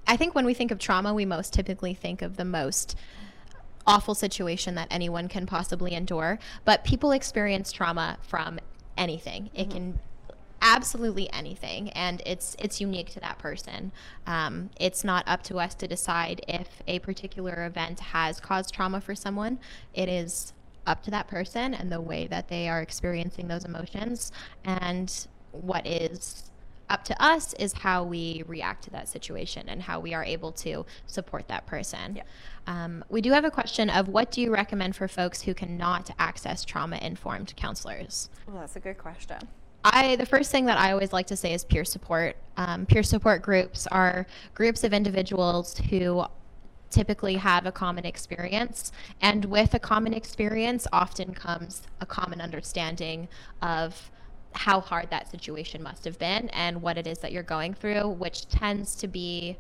I 0.06 0.18
think 0.18 0.36
when 0.36 0.46
we 0.46 0.54
think 0.54 0.72
of 0.72 0.80
trauma, 0.80 1.14
we 1.14 1.26
most 1.26 1.54
typically 1.54 1.94
think 1.94 2.22
of 2.22 2.38
the 2.38 2.46
most 2.46 2.98
awful 3.86 4.16
situation 4.16 4.76
that 4.76 4.88
anyone 4.90 5.28
can 5.28 5.46
possibly 5.46 5.94
endure. 5.94 6.40
But 6.66 6.84
people 6.84 7.12
experience 7.12 7.72
trauma 7.72 8.18
from 8.22 8.60
anything. 8.98 9.50
It 9.54 9.70
can 9.70 10.00
absolutely 10.62 11.32
anything, 11.34 11.90
and 11.90 12.22
it's 12.26 12.56
it's 12.58 12.80
unique 12.80 13.12
to 13.12 13.20
that 13.20 13.38
person. 13.38 13.92
Um, 14.26 14.70
it's 14.80 15.04
not 15.04 15.28
up 15.28 15.44
to 15.44 15.58
us 15.60 15.76
to 15.76 15.88
decide 15.88 16.44
if 16.48 16.82
a 16.88 17.00
particular 17.00 17.66
event 17.66 18.00
has 18.00 18.40
caused 18.40 18.74
trauma 18.74 19.02
for 19.02 19.14
someone. 19.14 19.60
It 19.94 20.10
is 20.10 20.54
up 20.86 21.04
to 21.04 21.12
that 21.12 21.28
person 21.28 21.74
and 21.74 21.92
the 21.92 22.02
way 22.02 22.28
that 22.28 22.48
they 22.50 22.68
are 22.68 22.82
experiencing 22.82 23.48
those 23.48 23.66
emotions, 23.66 24.32
and 24.64 25.28
what 25.52 25.86
is 25.86 26.50
up 26.94 27.04
to 27.06 27.24
us 27.24 27.54
is 27.54 27.74
how 27.74 28.04
we 28.04 28.44
react 28.48 28.84
to 28.84 28.92
that 28.92 29.10
situation 29.10 29.68
and 29.68 29.82
how 29.82 30.00
we 30.00 30.14
are 30.14 30.24
able 30.24 30.52
to 30.52 30.86
support 31.08 31.48
that 31.48 31.66
person. 31.66 32.16
Yeah. 32.16 32.24
Um, 32.68 33.04
we 33.10 33.20
do 33.20 33.32
have 33.32 33.44
a 33.44 33.52
question 33.52 33.90
of 33.90 34.08
what 34.08 34.30
do 34.32 34.42
you 34.42 34.54
recommend 34.54 34.96
for 34.96 35.08
folks 35.08 35.42
who 35.42 35.56
cannot 35.56 36.12
access 36.20 36.64
trauma 36.64 36.98
informed 37.02 37.54
counselors? 37.56 38.30
Well, 38.48 38.60
that's 38.60 38.76
a 38.76 38.80
good 38.80 39.00
question. 39.00 39.38
I 39.84 40.16
the 40.16 40.26
first 40.26 40.52
thing 40.52 40.66
that 40.66 40.78
I 40.78 40.92
always 40.92 41.12
like 41.12 41.28
to 41.28 41.36
say 41.36 41.54
is 41.54 41.66
peer 41.66 41.84
support. 41.84 42.38
Um, 42.58 42.86
peer 42.86 43.04
support 43.04 43.42
groups 43.42 43.88
are 43.88 44.28
groups 44.54 44.84
of 44.84 44.94
individuals 44.94 45.78
who 45.90 46.24
typically 46.90 47.36
have 47.36 47.66
a 47.66 47.72
common 47.72 48.06
experience, 48.06 48.92
and 49.20 49.46
with 49.46 49.74
a 49.74 49.80
common 49.80 50.14
experience, 50.14 50.88
often 50.94 51.34
comes 51.34 51.82
a 52.00 52.06
common 52.06 52.40
understanding 52.40 53.28
of 53.64 54.12
how 54.54 54.80
hard 54.80 55.10
that 55.10 55.30
situation 55.30 55.82
must 55.84 56.06
have 56.06 56.18
been 56.20 56.50
and 56.50 56.82
what 56.82 56.98
it 56.98 57.08
is 57.08 57.20
that 57.20 57.32
you're 57.32 57.44
going 57.44 57.74
through, 57.74 58.10
which 58.10 58.48
tends 58.48 58.96
to 58.96 59.08
be 59.08 59.58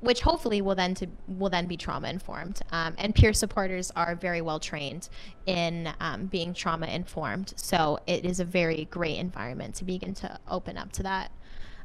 which 0.00 0.22
hopefully 0.22 0.62
will 0.62 0.74
then 0.74 0.94
to 0.94 1.06
will 1.28 1.50
then 1.50 1.66
be 1.66 1.76
trauma 1.76 2.08
informed. 2.08 2.60
Um, 2.72 2.94
and 2.98 3.14
peer 3.14 3.32
supporters 3.32 3.92
are 3.94 4.14
very 4.14 4.40
well 4.40 4.58
trained 4.58 5.08
in 5.46 5.92
um, 6.00 6.26
being 6.26 6.54
trauma 6.54 6.86
informed, 6.86 7.52
so 7.56 7.98
it 8.06 8.24
is 8.24 8.40
a 8.40 8.44
very 8.44 8.86
great 8.90 9.18
environment 9.18 9.74
to 9.76 9.84
begin 9.84 10.14
to 10.14 10.38
open 10.48 10.78
up 10.78 10.92
to 10.92 11.02
that. 11.02 11.30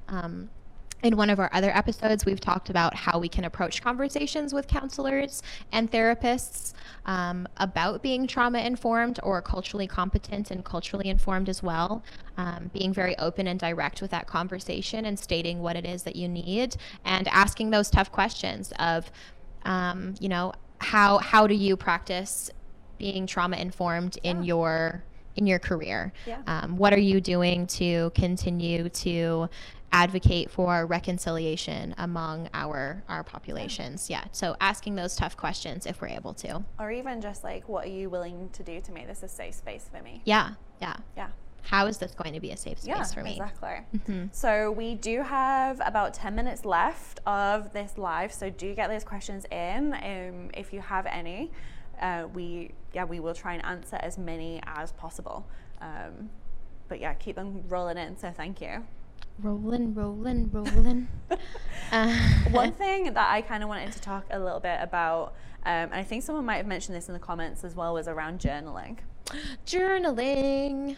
Um, 0.07 0.49
in 1.03 1.17
one 1.17 1.29
of 1.29 1.39
our 1.39 1.49
other 1.53 1.69
episodes, 1.75 2.25
we've 2.25 2.39
talked 2.39 2.69
about 2.69 2.95
how 2.95 3.19
we 3.19 3.29
can 3.29 3.43
approach 3.45 3.81
conversations 3.81 4.53
with 4.53 4.67
counselors 4.67 5.43
and 5.71 5.91
therapists 5.91 6.73
um, 7.05 7.47
about 7.57 8.01
being 8.01 8.25
trauma 8.25 8.59
informed 8.59 9.19
or 9.21 9.41
culturally 9.41 9.87
competent 9.87 10.49
and 10.51 10.65
culturally 10.65 11.09
informed 11.09 11.47
as 11.49 11.61
well. 11.61 12.03
Um, 12.37 12.71
being 12.73 12.91
very 12.93 13.17
open 13.19 13.47
and 13.47 13.59
direct 13.59 14.01
with 14.01 14.11
that 14.11 14.25
conversation 14.27 15.05
and 15.05 15.17
stating 15.17 15.61
what 15.61 15.75
it 15.75 15.85
is 15.85 16.03
that 16.03 16.15
you 16.15 16.27
need 16.27 16.75
and 17.05 17.27
asking 17.27 17.69
those 17.69 17.89
tough 17.89 18.11
questions 18.11 18.73
of, 18.79 19.11
um, 19.63 20.15
you 20.19 20.29
know, 20.29 20.53
how 20.79 21.19
how 21.19 21.47
do 21.47 21.53
you 21.55 21.77
practice 21.77 22.49
being 22.97 23.25
trauma 23.27 23.57
informed 23.57 24.17
in 24.23 24.37
Yeah. 24.37 24.43
your 24.47 25.03
in 25.35 25.45
your 25.47 25.59
career? 25.59 26.13
Yeah. 26.25 26.39
Um, 26.47 26.77
what 26.77 26.93
are 26.93 26.99
you 26.99 27.21
doing 27.21 27.67
to 27.67 28.11
continue 28.15 28.89
to 28.89 29.49
advocate 29.95 30.51
for 30.51 30.85
reconciliation 30.85 31.95
among 31.97 32.49
our 32.53 33.01
our 33.07 33.23
populations? 33.23 34.09
Yeah. 34.09 34.25
So 34.31 34.55
asking 34.59 34.95
those 34.95 35.15
tough 35.15 35.37
questions 35.37 35.85
if 35.85 36.01
we're 36.01 36.09
able 36.09 36.33
to. 36.35 36.63
Or 36.79 36.91
even 36.91 37.21
just 37.21 37.43
like, 37.43 37.69
what 37.69 37.85
are 37.85 37.89
you 37.89 38.09
willing 38.09 38.49
to 38.49 38.63
do 38.63 38.81
to 38.81 38.91
make 38.91 39.07
this 39.07 39.23
a 39.23 39.27
safe 39.27 39.55
space 39.55 39.89
for 39.91 40.03
me? 40.03 40.21
Yeah. 40.25 40.51
Yeah. 40.81 40.97
Yeah. 41.15 41.29
How 41.61 41.87
is 41.87 41.97
this 41.97 42.13
going 42.13 42.33
to 42.33 42.39
be 42.39 42.51
a 42.51 42.57
safe 42.57 42.79
space 42.79 42.87
yeah, 42.87 43.03
for 43.05 43.23
me? 43.23 43.31
Exactly. 43.31 43.79
Mhm. 43.97 44.35
So 44.35 44.71
we 44.71 44.95
do 44.95 45.23
have 45.23 45.81
about 45.83 46.13
10 46.13 46.35
minutes 46.35 46.63
left 46.63 47.21
of 47.25 47.73
this 47.73 47.97
live. 47.97 48.31
So 48.31 48.49
do 48.49 48.75
get 48.75 48.89
those 48.89 49.03
questions 49.03 49.45
in 49.49 49.93
um, 49.93 50.51
if 50.53 50.73
you 50.73 50.81
have 50.81 51.05
any. 51.07 51.51
Uh, 52.01 52.27
we 52.33 52.71
yeah 52.93 53.05
we 53.05 53.21
will 53.21 53.33
try 53.33 53.53
and 53.53 53.63
answer 53.65 53.97
as 54.01 54.17
many 54.17 54.61
as 54.65 54.91
possible. 54.91 55.47
Um, 55.79 56.29
but 56.89 56.99
yeah, 56.99 57.13
keep 57.13 57.37
them 57.37 57.63
rolling 57.67 57.97
in. 57.97 58.17
So 58.17 58.31
thank 58.31 58.61
you. 58.61 58.85
Rolling, 59.41 59.93
rolling, 59.93 60.49
rolling. 60.51 61.07
uh, 61.91 62.17
One 62.51 62.71
thing 62.83 63.13
that 63.13 63.29
I 63.29 63.41
kind 63.41 63.63
of 63.63 63.69
wanted 63.69 63.91
to 63.91 64.01
talk 64.01 64.25
a 64.31 64.39
little 64.39 64.61
bit 64.61 64.79
about, 64.81 65.33
um, 65.65 65.91
and 65.91 65.95
I 65.95 66.03
think 66.03 66.23
someone 66.23 66.45
might 66.45 66.57
have 66.57 66.67
mentioned 66.67 66.95
this 66.95 67.07
in 67.09 67.13
the 67.13 67.19
comments 67.19 67.63
as 67.63 67.75
well, 67.75 67.93
was 67.93 68.07
around 68.07 68.39
journaling. 68.39 68.97
journaling. 69.65 70.95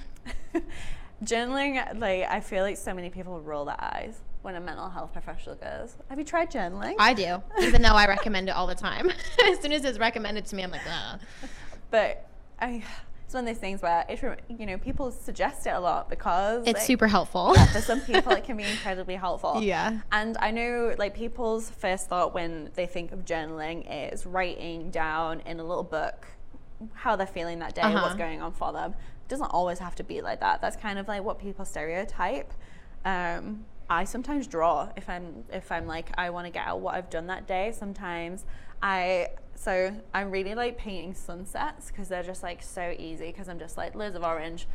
journaling, 1.23 1.99
like 1.99 2.23
I 2.29 2.39
feel 2.39 2.63
like 2.63 2.77
so 2.77 2.93
many 2.93 3.09
people 3.09 3.41
roll 3.41 3.65
their 3.65 3.81
eyes 3.81 4.19
when 4.43 4.55
a 4.55 4.59
mental 4.61 4.89
health 4.89 5.13
professional 5.13 5.55
goes, 5.55 5.95
"Have 6.09 6.19
you 6.19 6.25
tried 6.25 6.51
journaling?" 6.51 6.93
I 6.99 7.13
do, 7.15 7.41
even 7.59 7.81
though 7.81 7.95
I 7.95 8.07
recommend 8.07 8.49
it 8.49 8.51
all 8.51 8.67
the 8.67 8.75
time. 8.75 9.09
as 9.49 9.59
soon 9.59 9.71
as 9.73 9.83
it's 9.83 9.97
recommended 9.97 10.45
to 10.45 10.55
me, 10.55 10.63
I'm 10.63 10.71
like, 10.71 10.81
Ugh. 10.87 11.19
but 11.89 12.27
I, 12.59 12.83
it's 13.27 13.33
one 13.33 13.43
of 13.43 13.53
those 13.53 13.59
things 13.59 13.81
where 13.81 14.05
it's 14.07 14.21
you 14.47 14.65
know 14.65 14.77
people 14.77 15.11
suggest 15.11 15.67
it 15.67 15.71
a 15.71 15.79
lot 15.81 16.09
because 16.09 16.63
it's 16.65 16.77
like, 16.79 16.81
super 16.87 17.07
helpful. 17.07 17.51
yeah, 17.55 17.65
for 17.73 17.81
some 17.81 17.99
people 18.11 18.31
it 18.31 18.45
can 18.45 18.55
be 18.55 18.63
incredibly 18.63 19.15
helpful. 19.15 19.61
Yeah. 19.61 19.99
And 20.13 20.37
I 20.37 20.51
know 20.51 20.95
like 20.97 21.13
people's 21.13 21.69
first 21.69 22.07
thought 22.07 22.33
when 22.33 22.71
they 22.75 22.85
think 22.85 23.11
of 23.11 23.25
journaling 23.25 23.85
is 24.13 24.25
writing 24.25 24.91
down 24.91 25.41
in 25.41 25.59
a 25.59 25.63
little 25.65 25.83
book 25.83 26.25
how 26.93 27.17
they're 27.17 27.27
feeling 27.27 27.59
that 27.59 27.75
day, 27.75 27.81
Uh-huh. 27.81 27.99
what's 28.01 28.15
going 28.15 28.41
on 28.41 28.53
for 28.53 28.71
them. 28.71 28.91
It 28.91 29.27
doesn't 29.27 29.47
always 29.51 29.79
have 29.79 29.95
to 29.95 30.05
be 30.05 30.21
like 30.21 30.39
that. 30.39 30.61
That's 30.61 30.77
kind 30.77 30.97
of 30.97 31.09
like 31.09 31.21
what 31.21 31.37
people 31.37 31.65
stereotype. 31.65 32.53
Um, 33.03 33.65
I 33.89 34.05
sometimes 34.05 34.47
draw 34.47 34.89
if 34.95 35.09
I'm 35.09 35.43
if 35.51 35.69
I'm 35.69 35.85
like 35.85 36.11
I 36.17 36.29
want 36.29 36.45
to 36.45 36.51
get 36.51 36.65
out 36.65 36.79
what 36.79 36.95
I've 36.95 37.09
done 37.09 37.27
that 37.27 37.45
day. 37.45 37.73
Sometimes 37.73 38.45
I 38.81 39.29
so 39.57 39.91
I'm 40.13 40.29
really 40.29 40.53
like 40.53 40.77
painting 40.77 41.15
sunsets 41.15 41.87
because 41.87 42.07
they're 42.07 42.23
just 42.23 42.43
like 42.43 42.61
so 42.61 42.93
easy 42.97 43.25
because 43.27 43.49
I'm 43.49 43.57
just 43.57 43.75
like 43.75 43.95
loads 43.95 44.15
of 44.15 44.23
orange, 44.23 44.67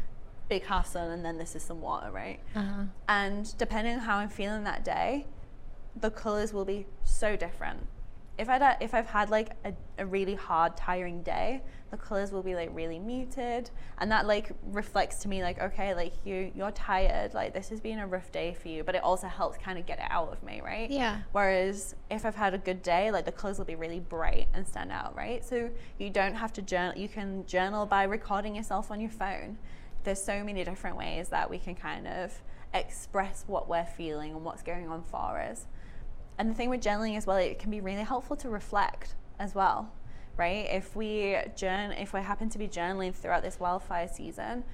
big 0.48 0.64
half 0.64 0.88
sun, 0.88 1.12
and 1.12 1.24
then 1.24 1.38
this 1.38 1.54
is 1.54 1.62
some 1.62 1.80
water, 1.80 2.10
right? 2.10 2.40
Uh-huh. 2.56 2.84
And 3.08 3.56
depending 3.58 3.94
on 3.94 4.00
how 4.00 4.16
I'm 4.16 4.28
feeling 4.28 4.64
that 4.64 4.84
day, 4.84 5.26
the 5.94 6.10
colors 6.10 6.52
will 6.52 6.64
be 6.64 6.86
so 7.04 7.36
different. 7.36 7.86
If 8.38 8.48
I 8.48 8.76
if 8.80 8.92
I've 8.92 9.06
had 9.06 9.30
like 9.30 9.50
a, 9.64 9.72
a 9.98 10.04
really 10.04 10.34
hard, 10.34 10.76
tiring 10.76 11.22
day, 11.22 11.62
the 11.92 11.98
colors 11.98 12.32
will 12.32 12.42
be 12.42 12.54
like 12.54 12.70
really 12.72 12.98
muted, 12.98 13.70
and 13.98 14.10
that 14.10 14.26
like 14.26 14.50
reflects 14.64 15.16
to 15.16 15.28
me 15.28 15.42
like 15.42 15.60
okay, 15.60 15.94
like 15.94 16.14
you 16.24 16.50
you're 16.54 16.70
tired, 16.72 17.34
like 17.34 17.52
this 17.52 17.68
has 17.68 17.80
been 17.80 17.98
a 17.98 18.06
rough 18.06 18.32
day 18.32 18.56
for 18.60 18.68
you, 18.68 18.82
but 18.82 18.94
it 18.94 19.04
also 19.04 19.28
helps 19.28 19.58
kind 19.58 19.78
of 19.78 19.84
get 19.84 19.98
it 19.98 20.06
out 20.08 20.32
of 20.32 20.42
me, 20.42 20.62
right? 20.64 20.90
Yeah. 20.90 21.18
Whereas 21.32 21.94
if 22.10 22.24
I've 22.24 22.34
had 22.34 22.54
a 22.54 22.58
good 22.58 22.82
day, 22.82 23.10
like 23.10 23.26
the 23.26 23.32
colors 23.32 23.58
will 23.58 23.66
be 23.66 23.74
really 23.74 24.00
bright 24.00 24.48
and 24.54 24.66
stand 24.66 24.90
out, 24.90 25.14
right? 25.14 25.44
So 25.44 25.70
you 25.98 26.08
don't 26.08 26.34
have 26.34 26.52
to 26.54 26.62
journal. 26.62 26.98
You 26.98 27.08
can 27.08 27.44
journal 27.46 27.84
by 27.84 28.04
recording 28.04 28.56
yourself 28.56 28.90
on 28.90 28.98
your 28.98 29.10
phone. 29.10 29.58
There's 30.04 30.20
so 30.20 30.42
many 30.42 30.64
different 30.64 30.96
ways 30.96 31.28
that 31.28 31.50
we 31.50 31.58
can 31.58 31.74
kind 31.74 32.08
of 32.08 32.40
express 32.72 33.44
what 33.46 33.68
we're 33.68 33.84
feeling 33.84 34.32
and 34.32 34.44
what's 34.44 34.62
going 34.62 34.88
on 34.88 35.02
for 35.02 35.38
us. 35.38 35.66
And 36.38 36.48
the 36.48 36.54
thing 36.54 36.70
with 36.70 36.80
journaling 36.80 37.18
as 37.18 37.26
well, 37.26 37.36
it 37.36 37.58
can 37.58 37.70
be 37.70 37.82
really 37.82 38.02
helpful 38.02 38.34
to 38.36 38.48
reflect 38.48 39.14
as 39.38 39.54
well, 39.54 39.92
right? 40.36 40.66
If 40.70 40.94
we 40.96 41.36
journal, 41.56 41.96
if 41.98 42.12
we 42.12 42.20
happen 42.20 42.48
to 42.50 42.58
be 42.58 42.68
journaling 42.68 43.14
throughout 43.14 43.42
this 43.42 43.58
wildfire 43.60 44.08
season, 44.08 44.64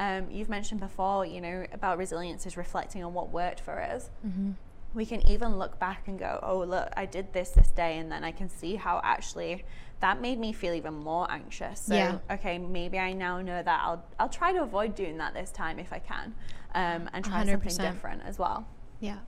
um, 0.00 0.30
you've 0.30 0.48
mentioned 0.48 0.80
before, 0.80 1.26
you 1.26 1.40
know, 1.40 1.66
about 1.72 1.98
resilience 1.98 2.46
is 2.46 2.56
reflecting 2.56 3.02
on 3.04 3.14
what 3.14 3.30
worked 3.30 3.60
for 3.60 3.80
us 3.80 4.10
Mm-hmm. 4.26 4.52
we 4.94 5.04
can 5.04 5.20
even 5.28 5.58
look 5.58 5.78
back 5.78 6.06
and 6.08 6.18
go, 6.18 6.38
oh, 6.42 6.58
look, 6.60 6.88
I 6.96 7.04
did 7.04 7.32
this 7.32 7.50
this 7.50 7.68
day. 7.68 7.98
And 7.98 8.10
then 8.10 8.24
I 8.24 8.30
can 8.32 8.48
see 8.48 8.76
how 8.76 9.00
actually 9.04 9.64
that 10.00 10.20
made 10.20 10.38
me 10.38 10.52
feel 10.52 10.72
even 10.74 10.94
more 10.94 11.30
anxious. 11.30 11.80
So, 11.80 11.94
Yeah. 11.94 12.18
okay, 12.30 12.56
maybe 12.58 12.98
I 12.98 13.12
now 13.12 13.40
know 13.42 13.62
that 13.62 13.80
I'll, 13.84 14.02
I'll 14.18 14.28
try 14.30 14.52
to 14.52 14.62
avoid 14.62 14.94
doing 14.94 15.18
that 15.18 15.34
this 15.34 15.50
time 15.50 15.78
if 15.78 15.92
I 15.92 15.98
can 15.98 16.34
um, 16.74 17.10
and 17.12 17.24
try 17.24 17.44
something 17.44 17.68
100%. 17.72 17.80
different 17.92 18.22
as 18.24 18.38
well. 18.38 18.66
Yeah. 19.00 19.18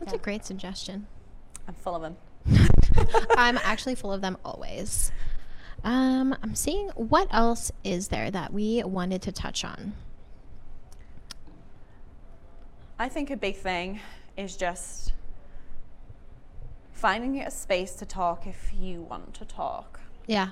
That's 0.00 0.12
Yeah. 0.12 0.16
a 0.18 0.22
great 0.22 0.44
suggestion. 0.44 1.06
I'm 1.68 1.74
full 1.74 1.94
of 1.94 2.02
them. 2.02 2.16
I'm 3.36 3.58
actually 3.58 3.94
full 3.94 4.12
of 4.12 4.20
them 4.20 4.36
always. 4.44 5.10
Um, 5.84 6.34
I'm 6.42 6.54
seeing 6.54 6.88
what 6.90 7.28
else 7.30 7.70
is 7.84 8.08
there 8.08 8.30
that 8.30 8.52
we 8.52 8.82
wanted 8.84 9.22
to 9.22 9.32
touch 9.32 9.64
on. 9.64 9.92
I 12.98 13.08
think 13.08 13.30
a 13.30 13.36
big 13.36 13.56
thing 13.56 14.00
is 14.36 14.56
just 14.56 15.12
finding 16.92 17.40
a 17.40 17.50
space 17.50 17.92
to 17.96 18.06
talk 18.06 18.46
if 18.46 18.70
you 18.78 19.02
want 19.02 19.34
to 19.34 19.44
talk 19.44 20.00
Yeah. 20.26 20.50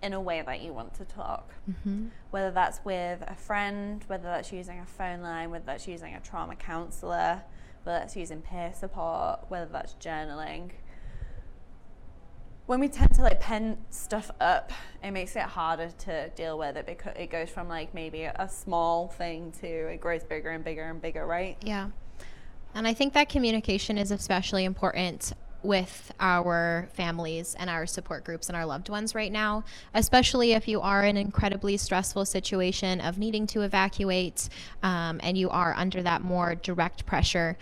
in 0.00 0.12
a 0.12 0.20
way 0.20 0.42
that 0.46 0.60
you 0.62 0.72
want 0.72 0.94
to 0.94 1.04
talk. 1.04 1.50
Mm-hmm. 1.70 2.06
whether 2.30 2.50
that's 2.50 2.80
with 2.84 3.22
a 3.26 3.34
friend, 3.36 4.02
whether 4.08 4.24
that's 4.24 4.52
using 4.52 4.78
a 4.80 4.86
phone 4.86 5.20
line, 5.22 5.50
whether 5.50 5.64
that's 5.64 5.86
using 5.86 6.14
a 6.14 6.20
trauma 6.20 6.56
counselor, 6.56 7.42
whether 7.84 7.98
that's 8.00 8.16
using 8.16 8.42
peer 8.42 8.72
support, 8.74 9.40
whether 9.48 9.66
that's 9.70 9.94
journaling. 10.00 10.70
When 12.72 12.80
we 12.80 12.88
tend 12.88 13.12
to 13.16 13.20
like 13.20 13.38
pen 13.38 13.76
stuff 13.90 14.30
up, 14.40 14.72
it 15.04 15.10
makes 15.10 15.36
it 15.36 15.42
harder 15.42 15.90
to 16.06 16.30
deal 16.30 16.56
with 16.56 16.78
it 16.78 16.86
because 16.86 17.12
it 17.16 17.28
goes 17.28 17.50
from 17.50 17.68
like 17.68 17.92
maybe 17.92 18.22
a 18.22 18.48
small 18.50 19.08
thing 19.08 19.52
to 19.60 19.66
it 19.66 20.00
grows 20.00 20.24
bigger 20.24 20.48
and 20.48 20.64
bigger 20.64 20.84
and 20.84 20.98
bigger, 20.98 21.26
right? 21.26 21.58
Yeah. 21.60 21.88
And 22.74 22.88
I 22.88 22.94
think 22.94 23.12
that 23.12 23.28
communication 23.28 23.98
is 23.98 24.10
especially 24.10 24.64
important 24.64 25.34
with 25.62 26.14
our 26.18 26.88
families 26.94 27.54
and 27.58 27.68
our 27.68 27.84
support 27.84 28.24
groups 28.24 28.48
and 28.48 28.56
our 28.56 28.64
loved 28.64 28.88
ones 28.88 29.14
right 29.14 29.30
now, 29.30 29.64
especially 29.92 30.52
if 30.52 30.66
you 30.66 30.80
are 30.80 31.04
in 31.04 31.18
an 31.18 31.26
incredibly 31.26 31.76
stressful 31.76 32.24
situation 32.24 33.02
of 33.02 33.18
needing 33.18 33.46
to 33.48 33.60
evacuate 33.60 34.48
um, 34.82 35.20
and 35.22 35.36
you 35.36 35.50
are 35.50 35.74
under 35.76 36.02
that 36.02 36.22
more 36.22 36.54
direct 36.54 37.04
pressure. 37.04 37.58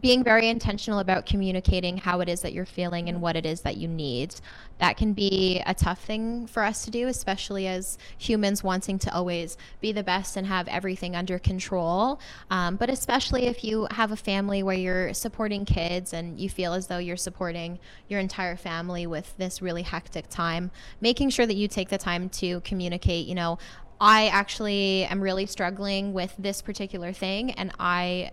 Being 0.00 0.24
very 0.24 0.48
intentional 0.48 0.98
about 0.98 1.26
communicating 1.26 1.98
how 1.98 2.20
it 2.20 2.28
is 2.28 2.40
that 2.40 2.52
you're 2.52 2.64
feeling 2.64 3.08
and 3.08 3.20
what 3.20 3.36
it 3.36 3.44
is 3.44 3.60
that 3.62 3.76
you 3.76 3.86
need. 3.86 4.34
That 4.78 4.96
can 4.96 5.12
be 5.12 5.62
a 5.66 5.74
tough 5.74 6.02
thing 6.02 6.46
for 6.46 6.62
us 6.62 6.84
to 6.84 6.90
do, 6.90 7.08
especially 7.08 7.66
as 7.66 7.98
humans 8.16 8.64
wanting 8.64 8.98
to 9.00 9.14
always 9.14 9.58
be 9.80 9.92
the 9.92 10.02
best 10.02 10.36
and 10.36 10.46
have 10.46 10.68
everything 10.68 11.14
under 11.14 11.38
control. 11.38 12.18
Um, 12.50 12.76
but 12.76 12.88
especially 12.88 13.46
if 13.46 13.62
you 13.62 13.86
have 13.90 14.10
a 14.10 14.16
family 14.16 14.62
where 14.62 14.76
you're 14.76 15.12
supporting 15.12 15.64
kids 15.64 16.12
and 16.14 16.40
you 16.40 16.48
feel 16.48 16.72
as 16.72 16.86
though 16.86 16.98
you're 16.98 17.16
supporting 17.16 17.78
your 18.08 18.20
entire 18.20 18.56
family 18.56 19.06
with 19.06 19.36
this 19.36 19.60
really 19.60 19.82
hectic 19.82 20.28
time, 20.30 20.70
making 21.00 21.30
sure 21.30 21.46
that 21.46 21.56
you 21.56 21.68
take 21.68 21.90
the 21.90 21.98
time 21.98 22.28
to 22.30 22.60
communicate, 22.60 23.26
you 23.26 23.34
know, 23.34 23.58
I 24.00 24.28
actually 24.28 25.04
am 25.04 25.20
really 25.20 25.46
struggling 25.46 26.12
with 26.12 26.34
this 26.38 26.62
particular 26.62 27.12
thing 27.12 27.50
and 27.52 27.72
I 27.80 28.30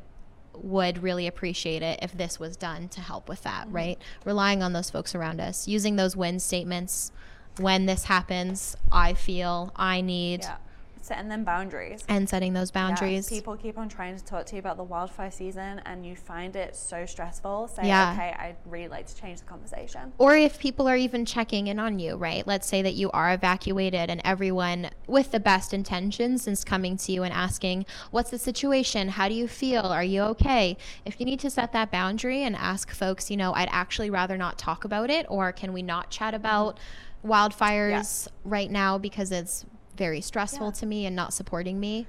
would 0.64 1.04
really 1.04 1.28
appreciate 1.28 1.82
it 1.82 2.00
if 2.02 2.12
this 2.14 2.40
was 2.40 2.56
done 2.56 2.90
to 2.90 3.02
help 3.02 3.30
with 3.30 3.44
that, 3.44 3.66
mm-hmm. 3.66 3.76
right? 3.76 4.02
Relying 4.24 4.64
on 4.64 4.74
those 4.74 4.90
folks 4.90 5.16
around 5.16 5.40
us, 5.40 5.68
using 5.68 5.96
those 5.96 6.16
win 6.16 6.40
statements 6.40 7.12
when 7.58 7.86
this 7.86 8.06
happens, 8.06 8.76
I 8.92 9.14
feel, 9.14 9.72
I 9.76 10.02
need. 10.02 10.42
Yeah. 10.42 10.58
Setting 11.06 11.30
them 11.30 11.44
boundaries. 11.44 12.04
and 12.08 12.28
setting 12.28 12.54
those 12.54 12.72
Yeah, 12.74 12.88
boundaries. 12.88 13.30
people 13.30 13.56
keep 13.56 13.78
on 13.78 13.88
trying 13.88 14.18
to 14.18 14.24
talk 14.24 14.46
to 14.48 14.56
you 14.56 14.60
about 14.60 14.78
the 14.78 14.84
wildfire 14.84 15.30
season 15.30 15.80
and 15.86 16.06
you 16.06 16.16
find 16.16 16.56
it 16.56 16.76
so 16.76 17.06
stressful. 17.06 17.68
Say, 17.68 17.88
Yeah. 17.88 18.14
okay, 18.14 18.36
I'd 18.40 18.56
really 18.66 18.88
like 18.88 19.06
to 19.08 19.16
change 19.16 19.40
the 19.40 19.46
conversation. 19.46 20.14
or 20.18 20.36
if 20.36 20.58
people 20.58 20.88
are 20.88 20.96
even 20.96 21.26
checking 21.26 21.68
in 21.68 21.78
on 21.78 22.00
you, 22.00 22.16
right? 22.16 22.46
Let's 22.48 22.68
say 22.68 22.82
that 22.82 22.96
you 22.96 23.12
are 23.12 23.32
evacuated 23.34 24.10
and 24.10 24.20
everyone 24.24 24.90
with 25.08 25.32
the 25.32 25.40
best 25.40 25.74
intentions 25.74 26.48
is 26.48 26.64
coming 26.64 26.98
to 26.98 27.12
you 27.12 27.24
and 27.24 27.34
asking, 27.34 27.86
What's 28.12 28.32
the 28.32 28.40
situation? 28.40 29.10
How 29.10 29.28
do 29.28 29.36
you 29.36 29.48
feel? 29.48 29.82
Are 29.82 30.04
you 30.04 30.22
okay? 30.24 30.78
If 31.06 31.20
you 31.20 31.26
need 31.26 31.40
to 31.42 31.50
set 31.50 31.72
that 31.74 31.92
boundary 31.92 32.42
and 32.44 32.56
ask 32.56 32.92
folks, 32.92 33.30
you 33.30 33.38
know, 33.38 33.54
I'd 33.54 33.70
actually 33.72 34.10
rather 34.10 34.38
not 34.38 34.58
talk 34.58 34.86
about 34.86 35.10
it, 35.10 35.26
or 35.30 35.52
can 35.52 35.72
we 35.74 35.82
not 35.84 36.10
chat 36.10 36.34
about 36.34 36.78
mm-hmm. 36.78 37.32
wildfires 37.32 38.28
right 38.44 38.72
now 38.72 38.98
because 38.98 39.32
it's 39.32 39.66
very 39.96 40.22
stressful 40.22 40.68
Yeah. 40.68 40.74
to 40.74 40.86
me 40.86 41.06
and 41.06 41.16
not 41.16 41.34
supporting 41.34 41.80
me, 41.80 42.08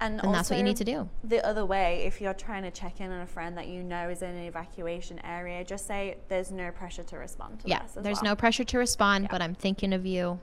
And 0.00 0.18
then 0.20 0.32
that's 0.32 0.50
what 0.50 0.56
you 0.58 0.64
need 0.64 0.76
to 0.78 0.84
do. 0.84 1.08
The 1.22 1.42
other 1.46 1.64
way, 1.64 2.02
if 2.04 2.20
you're 2.20 2.34
trying 2.34 2.64
to 2.64 2.70
check 2.70 3.00
in 3.00 3.10
on 3.10 3.20
a 3.20 3.26
friend 3.26 3.56
that 3.56 3.68
you 3.68 3.82
know 3.82 4.08
is 4.10 4.22
in 4.22 4.30
an 4.30 4.44
evacuation 4.44 5.18
area, 5.24 5.64
just 5.64 5.86
say 5.86 6.16
there's 6.28 6.50
no 6.50 6.70
pressure 6.72 7.04
to 7.04 7.16
respond 7.16 7.60
to 7.60 7.68
Yeah, 7.68 7.82
there's 7.94 8.16
well. 8.20 8.32
no 8.32 8.36
pressure 8.36 8.64
to 8.64 8.78
respond, 8.78 9.24
Yeah. 9.24 9.28
but 9.30 9.40
I'm 9.40 9.54
thinking 9.54 9.92
of 9.94 10.04
you. 10.04 10.40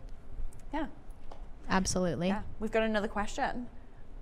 Yeah. 0.73 0.87
Absolutely. 1.69 2.29
Yeah. 2.29 2.41
We've 2.59 2.71
got 2.71 2.83
another 2.83 3.07
question, 3.09 3.67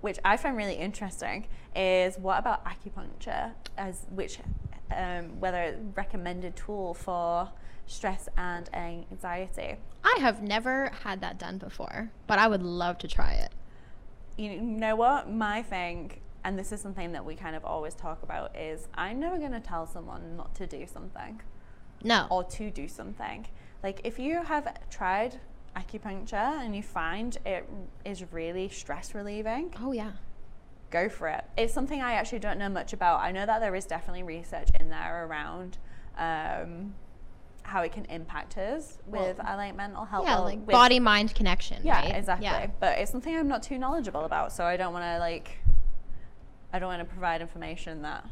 which 0.01 0.17
I 0.25 0.35
find 0.35 0.57
really 0.57 0.75
interesting, 0.75 1.47
is 1.75 2.17
what 2.17 2.39
about 2.39 2.65
acupuncture 2.65 3.51
as 3.77 4.05
which 4.09 4.39
um, 4.91 5.39
whether 5.39 5.77
recommended 5.95 6.55
tool 6.55 6.95
for 6.95 7.49
stress 7.89 8.29
and 8.37 8.69
anxiety. 8.73 9.75
I 10.03 10.17
have 10.21 10.41
never 10.41 10.91
had 11.03 11.19
that 11.21 11.37
done 11.39 11.57
before, 11.57 12.11
but 12.27 12.39
I 12.39 12.47
would 12.47 12.63
love 12.63 12.97
to 12.99 13.07
try 13.07 13.33
it. 13.33 13.51
You 14.37 14.61
know 14.61 14.95
what? 14.95 15.29
My 15.29 15.61
thing, 15.63 16.21
and 16.45 16.57
this 16.57 16.71
is 16.71 16.79
something 16.79 17.11
that 17.11 17.25
we 17.25 17.35
kind 17.35 17.55
of 17.55 17.65
always 17.65 17.95
talk 17.95 18.23
about, 18.23 18.55
is 18.55 18.87
I'm 18.93 19.19
never 19.19 19.37
going 19.37 19.51
to 19.51 19.59
tell 19.59 19.85
someone 19.87 20.37
not 20.37 20.55
to 20.55 20.67
do 20.67 20.85
something. 20.87 21.41
No. 22.01 22.27
or 22.29 22.45
to 22.45 22.71
do 22.71 22.87
something. 22.87 23.45
Like 23.83 23.99
if 24.05 24.17
you 24.19 24.41
have 24.43 24.73
tried 24.89 25.37
acupuncture 25.75 26.33
and 26.61 26.73
you 26.73 26.81
find 26.81 27.37
it 27.45 27.67
is 28.05 28.23
really 28.31 28.69
stress 28.69 29.13
relieving, 29.13 29.73
Oh 29.81 29.91
yeah. 29.91 30.11
go 30.91 31.09
for 31.09 31.27
it. 31.27 31.43
It's 31.57 31.73
something 31.73 32.01
I 32.01 32.13
actually 32.13 32.39
don't 32.39 32.57
know 32.57 32.69
much 32.69 32.93
about. 32.93 33.19
I 33.19 33.31
know 33.33 33.45
that 33.45 33.59
there 33.59 33.75
is 33.75 33.85
definitely 33.85 34.23
research 34.23 34.69
in 34.79 34.89
there 34.89 35.25
around 35.25 35.77
um, 36.17 36.93
how 37.69 37.81
it 37.81 37.91
can 37.91 38.05
impact 38.05 38.57
us 38.57 38.97
with 39.05 39.37
Well, 39.37 39.47
our 39.47 39.55
like 39.57 39.75
mental 39.75 40.05
health. 40.05 40.25
Yeah, 40.25 40.37
like 40.39 40.59
with- 40.59 40.69
body 40.71 40.99
mind 40.99 41.33
connection. 41.35 41.81
Yeah, 41.83 42.01
right? 42.01 42.15
exactly. 42.15 42.45
Yeah. 42.47 42.67
But 42.79 42.99
it's 42.99 43.11
something 43.11 43.35
I'm 43.35 43.47
not 43.47 43.63
too 43.63 43.77
knowledgeable 43.77 44.25
about, 44.25 44.51
so 44.51 44.63
I 44.65 44.75
don't 44.77 44.93
want 44.93 45.05
to 45.05 45.19
like. 45.19 45.59
I 46.73 46.77
don't 46.79 46.87
want 46.89 46.99
to 47.01 47.05
provide 47.05 47.41
information 47.41 48.01
that 48.03 48.25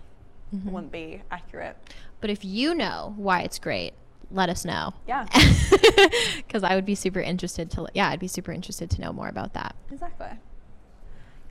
Mm-hmm. 0.56 0.72
wouldn't 0.72 0.92
be 0.94 1.22
accurate. 1.30 1.76
But 2.22 2.30
if 2.30 2.46
you 2.46 2.74
know 2.74 3.14
why 3.18 3.42
it's 3.42 3.60
great, 3.60 3.92
let 4.32 4.48
us 4.50 4.64
know. 4.64 4.94
Yeah, 5.06 5.26
Because 6.38 6.64
I 6.64 6.74
would 6.76 6.86
be 6.86 6.96
super 6.96 7.20
interested 7.20 7.70
to. 7.72 7.88
Yeah, 7.94 8.08
I'd 8.08 8.20
be 8.22 8.30
super 8.30 8.54
interested 8.54 8.90
to 8.92 9.02
know 9.02 9.12
more 9.12 9.28
about 9.28 9.54
that. 9.56 9.76
Exactly. 9.92 10.30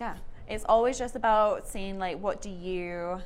Yeah. 0.01 0.17
It's 0.49 0.65
always 0.67 0.99
just 0.99 1.15
about 1.15 1.67
seeing 1.69 1.99
like 1.99 2.19
what 2.21 2.41
do 2.41 2.49
you 2.49 3.21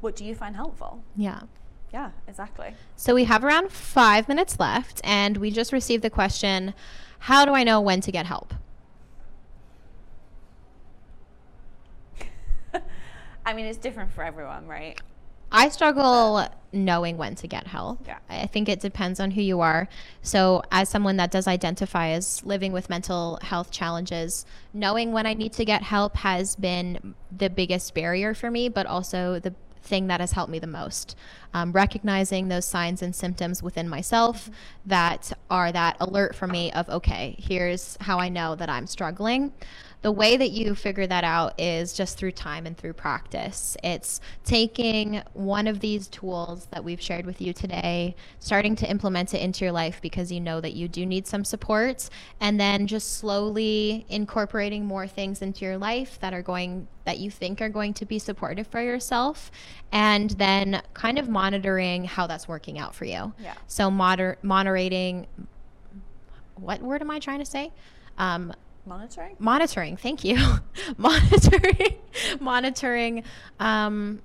what 0.00 0.14
do 0.16 0.24
you 0.26 0.34
find 0.34 0.56
helpful? 0.56 1.02
Yeah. 1.16 1.40
Yeah, 1.94 2.10
exactly. 2.26 2.74
So 2.96 3.14
we 3.14 3.22
have 3.22 3.44
around 3.44 3.70
five 3.70 4.26
minutes 4.26 4.58
left, 4.58 5.00
and 5.04 5.36
we 5.36 5.52
just 5.52 5.72
received 5.72 6.02
the 6.02 6.10
question 6.10 6.74
How 7.20 7.44
do 7.44 7.52
I 7.52 7.62
know 7.62 7.80
when 7.80 8.00
to 8.00 8.10
get 8.10 8.26
help? 8.26 8.52
I 13.46 13.52
mean 13.52 13.66
it's 13.66 13.78
different 13.78 14.10
for 14.10 14.24
everyone, 14.24 14.66
right? 14.66 15.00
I 15.52 15.68
struggle 15.68 16.48
knowing 16.72 17.16
when 17.16 17.36
to 17.36 17.46
get 17.46 17.68
help. 17.68 18.00
Yeah. 18.08 18.18
I 18.28 18.46
think 18.46 18.68
it 18.68 18.80
depends 18.80 19.20
on 19.20 19.30
who 19.30 19.40
you 19.40 19.60
are. 19.60 19.88
So, 20.20 20.64
as 20.72 20.88
someone 20.88 21.16
that 21.18 21.30
does 21.30 21.46
identify 21.46 22.08
as 22.08 22.44
living 22.44 22.72
with 22.72 22.90
mental 22.90 23.38
health 23.40 23.70
challenges, 23.70 24.46
knowing 24.72 25.12
when 25.12 25.26
I 25.26 25.34
need 25.34 25.52
to 25.52 25.64
get 25.64 25.84
help 25.84 26.16
has 26.16 26.56
been 26.56 27.14
the 27.30 27.48
biggest 27.48 27.94
barrier 27.94 28.34
for 28.34 28.50
me, 28.50 28.68
but 28.68 28.84
also 28.86 29.38
the 29.38 29.54
thing 29.84 30.08
that 30.08 30.20
has 30.20 30.32
helped 30.32 30.50
me 30.50 30.58
the 30.58 30.66
most. 30.66 31.16
Um, 31.52 31.72
recognizing 31.72 32.48
those 32.48 32.64
signs 32.64 33.02
and 33.02 33.14
symptoms 33.14 33.62
within 33.62 33.88
myself 33.88 34.50
that 34.86 35.32
are 35.50 35.70
that 35.70 35.96
alert 36.00 36.34
for 36.34 36.46
me 36.46 36.72
of, 36.72 36.88
okay, 36.88 37.36
here's 37.38 37.96
how 38.00 38.18
I 38.18 38.28
know 38.28 38.54
that 38.56 38.68
I'm 38.68 38.86
struggling. 38.86 39.52
The 40.04 40.12
way 40.12 40.36
that 40.36 40.50
you 40.50 40.74
figure 40.74 41.06
that 41.06 41.24
out 41.24 41.58
is 41.58 41.94
just 41.94 42.18
through 42.18 42.32
time 42.32 42.66
and 42.66 42.76
through 42.76 42.92
practice. 42.92 43.74
It's 43.82 44.20
taking 44.44 45.22
one 45.32 45.66
of 45.66 45.80
these 45.80 46.08
tools 46.08 46.66
that 46.72 46.84
we've 46.84 47.00
shared 47.00 47.24
with 47.24 47.40
you 47.40 47.54
today, 47.54 48.14
starting 48.38 48.76
to 48.76 48.90
implement 48.90 49.32
it 49.32 49.40
into 49.40 49.64
your 49.64 49.72
life 49.72 50.02
because 50.02 50.30
you 50.30 50.40
know 50.40 50.60
that 50.60 50.74
you 50.74 50.88
do 50.88 51.06
need 51.06 51.26
some 51.26 51.42
support, 51.42 52.10
and 52.38 52.60
then 52.60 52.86
just 52.86 53.16
slowly 53.16 54.04
incorporating 54.10 54.84
more 54.84 55.06
things 55.06 55.40
into 55.40 55.64
your 55.64 55.78
life 55.78 56.18
that 56.20 56.34
are 56.34 56.42
going 56.42 56.86
that 57.06 57.18
you 57.18 57.30
think 57.30 57.62
are 57.62 57.70
going 57.70 57.94
to 57.94 58.04
be 58.04 58.18
supportive 58.18 58.66
for 58.66 58.82
yourself, 58.82 59.50
and 59.90 60.32
then 60.32 60.82
kind 60.92 61.18
of 61.18 61.30
monitoring 61.30 62.04
how 62.04 62.26
that's 62.26 62.46
working 62.46 62.78
out 62.78 62.94
for 62.94 63.06
you. 63.06 63.32
Yeah. 63.38 63.54
So 63.68 63.90
moder- 63.90 64.36
moderating. 64.42 65.26
What 66.56 66.82
word 66.82 67.00
am 67.00 67.10
I 67.10 67.20
trying 67.20 67.38
to 67.38 67.46
say? 67.46 67.72
Um, 68.18 68.52
Monitoring? 68.86 69.36
monitoring 69.38 69.96
thank 69.96 70.24
you 70.24 70.36
monitoring 70.98 71.96
monitoring 72.40 73.24
um, 73.58 74.20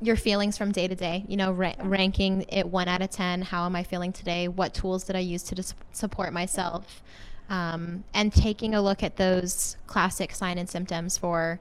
your 0.00 0.16
feelings 0.16 0.56
from 0.56 0.72
day 0.72 0.88
to 0.88 0.94
day 0.94 1.24
you 1.28 1.36
know 1.36 1.52
ra- 1.52 1.74
ranking 1.82 2.44
it 2.48 2.66
one 2.66 2.88
out 2.88 3.02
of 3.02 3.10
ten 3.10 3.42
how 3.42 3.66
am 3.66 3.76
i 3.76 3.82
feeling 3.82 4.12
today 4.12 4.48
what 4.48 4.72
tools 4.74 5.04
did 5.04 5.16
i 5.16 5.18
use 5.18 5.42
to 5.42 5.54
dis- 5.54 5.74
support 5.92 6.32
myself 6.32 7.02
um, 7.50 8.04
and 8.14 8.32
taking 8.32 8.74
a 8.74 8.80
look 8.80 9.02
at 9.02 9.16
those 9.16 9.76
classic 9.86 10.34
sign 10.34 10.56
and 10.56 10.68
symptoms 10.68 11.18
for 11.18 11.60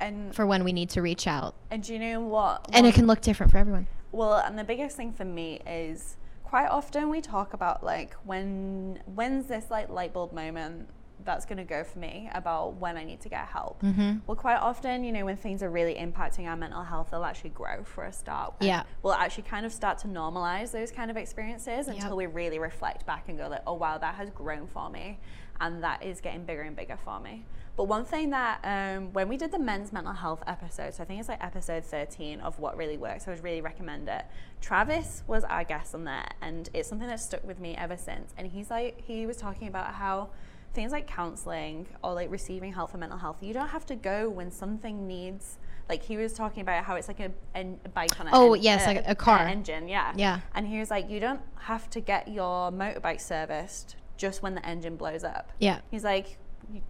And 0.00 0.34
for 0.34 0.46
when 0.46 0.64
we 0.64 0.72
need 0.72 0.88
to 0.90 1.02
reach 1.02 1.26
out 1.26 1.54
and 1.70 1.82
do 1.82 1.92
you 1.92 1.98
know 1.98 2.20
what? 2.20 2.66
and 2.72 2.86
it 2.86 2.94
can 2.94 3.06
look 3.06 3.20
different 3.20 3.52
for 3.52 3.58
everyone 3.58 3.86
Well, 4.12 4.34
and 4.38 4.58
the 4.58 4.64
biggest 4.64 4.96
thing 4.96 5.12
for 5.12 5.26
me 5.26 5.60
is 5.66 6.16
quite 6.50 6.66
often 6.68 7.08
we 7.10 7.20
talk 7.20 7.54
about 7.54 7.84
like 7.84 8.12
when 8.24 9.00
when's 9.14 9.46
this 9.46 9.66
like 9.70 9.88
light 9.88 10.12
bulb 10.12 10.32
moment 10.32 10.88
that's 11.24 11.44
going 11.46 11.58
to 11.58 11.64
go 11.64 11.84
for 11.84 11.98
me 11.98 12.28
about 12.34 12.74
when 12.76 12.96
I 12.96 13.04
need 13.04 13.20
to 13.20 13.28
get 13.28 13.44
help. 13.46 13.82
Mhm. 13.82 14.22
Well, 14.26 14.34
quite 14.36 14.56
often, 14.56 15.04
you 15.04 15.12
know, 15.12 15.24
when 15.26 15.36
things 15.36 15.62
are 15.62 15.68
really 15.70 15.94
impacting 15.94 16.46
our 16.48 16.56
mental 16.56 16.82
health, 16.82 17.08
they'll 17.10 17.24
actually 17.24 17.50
grow 17.50 17.84
for 17.84 18.04
a 18.04 18.12
start. 18.12 18.54
Yeah. 18.60 18.84
We'll 19.02 19.12
actually 19.12 19.42
kind 19.44 19.66
of 19.66 19.72
start 19.72 19.98
to 19.98 20.08
normalize 20.08 20.70
those 20.72 20.90
kind 20.90 21.10
of 21.10 21.18
experiences 21.18 21.86
Yep. 21.86 21.96
until 21.96 22.16
we 22.16 22.24
really 22.26 22.58
reflect 22.58 23.04
back 23.06 23.28
and 23.28 23.36
go 23.38 23.48
like, 23.48 23.62
oh 23.66 23.74
wow, 23.74 23.98
that 23.98 24.14
has 24.14 24.30
grown 24.30 24.66
for 24.66 24.88
me, 24.88 25.20
and 25.60 25.84
that 25.84 26.02
is 26.02 26.20
getting 26.22 26.44
bigger 26.44 26.62
and 26.62 26.74
bigger 26.74 26.96
for 27.04 27.20
me. 27.20 27.44
But 27.76 27.84
one 27.84 28.04
thing 28.04 28.30
that 28.30 28.60
um, 28.64 29.12
when 29.12 29.28
we 29.28 29.36
did 29.36 29.52
the 29.52 29.58
men's 29.58 29.92
mental 29.92 30.12
health 30.14 30.42
episode, 30.46 30.94
so 30.94 31.02
I 31.02 31.06
think 31.06 31.20
it's 31.20 31.28
like 31.28 31.42
episode 31.44 31.84
13 31.84 32.40
of 32.40 32.58
what 32.58 32.76
really 32.78 32.96
works, 32.98 33.28
I 33.28 33.30
would 33.30 33.44
really 33.44 33.60
recommend 33.60 34.08
it. 34.08 34.24
Travis 34.60 35.22
was 35.26 35.44
our 35.44 35.64
guest 35.64 35.94
on 35.94 36.04
there, 36.04 36.28
and 36.42 36.68
it's 36.74 36.88
something 36.88 37.08
that 37.08 37.20
stuck 37.20 37.44
with 37.44 37.58
me 37.58 37.74
ever 37.76 37.96
since. 37.96 38.32
And 38.36 38.46
he's 38.46 38.70
like, 38.70 39.00
he 39.00 39.26
was 39.26 39.36
talking 39.36 39.68
about 39.68 39.94
how 39.94 40.30
things 40.74 40.92
like 40.92 41.06
counseling 41.06 41.86
or 42.04 42.14
like 42.14 42.30
receiving 42.30 42.72
help 42.72 42.90
for 42.90 42.98
mental 42.98 43.18
health, 43.18 43.38
you 43.42 43.52
don't 43.52 43.68
have 43.68 43.84
to 43.86 43.96
go 43.96 44.28
when 44.28 44.50
something 44.50 45.06
needs. 45.06 45.58
Like 45.88 46.02
he 46.04 46.16
was 46.16 46.32
talking 46.32 46.60
about 46.62 46.84
how 46.84 46.94
it's 46.94 47.08
like 47.08 47.18
a, 47.18 47.32
a 47.56 47.64
bike 47.92 48.20
on 48.20 48.28
oh, 48.28 48.30
a 48.30 48.50
Oh, 48.50 48.52
en- 48.54 48.62
yes, 48.62 48.86
like 48.86 49.02
a 49.06 49.14
car. 49.16 49.40
engine, 49.40 49.88
yeah, 49.88 50.12
Yeah. 50.16 50.40
And 50.54 50.68
he 50.68 50.78
was 50.78 50.88
like, 50.90 51.10
you 51.10 51.18
don't 51.18 51.40
have 51.56 51.90
to 51.90 52.00
get 52.00 52.28
your 52.28 52.70
motorbike 52.70 53.20
serviced 53.20 53.96
just 54.16 54.42
when 54.42 54.54
the 54.54 54.64
engine 54.64 54.94
blows 54.96 55.24
up. 55.24 55.50
yeah 55.58 55.80
He's 55.90 56.04
like, 56.04 56.38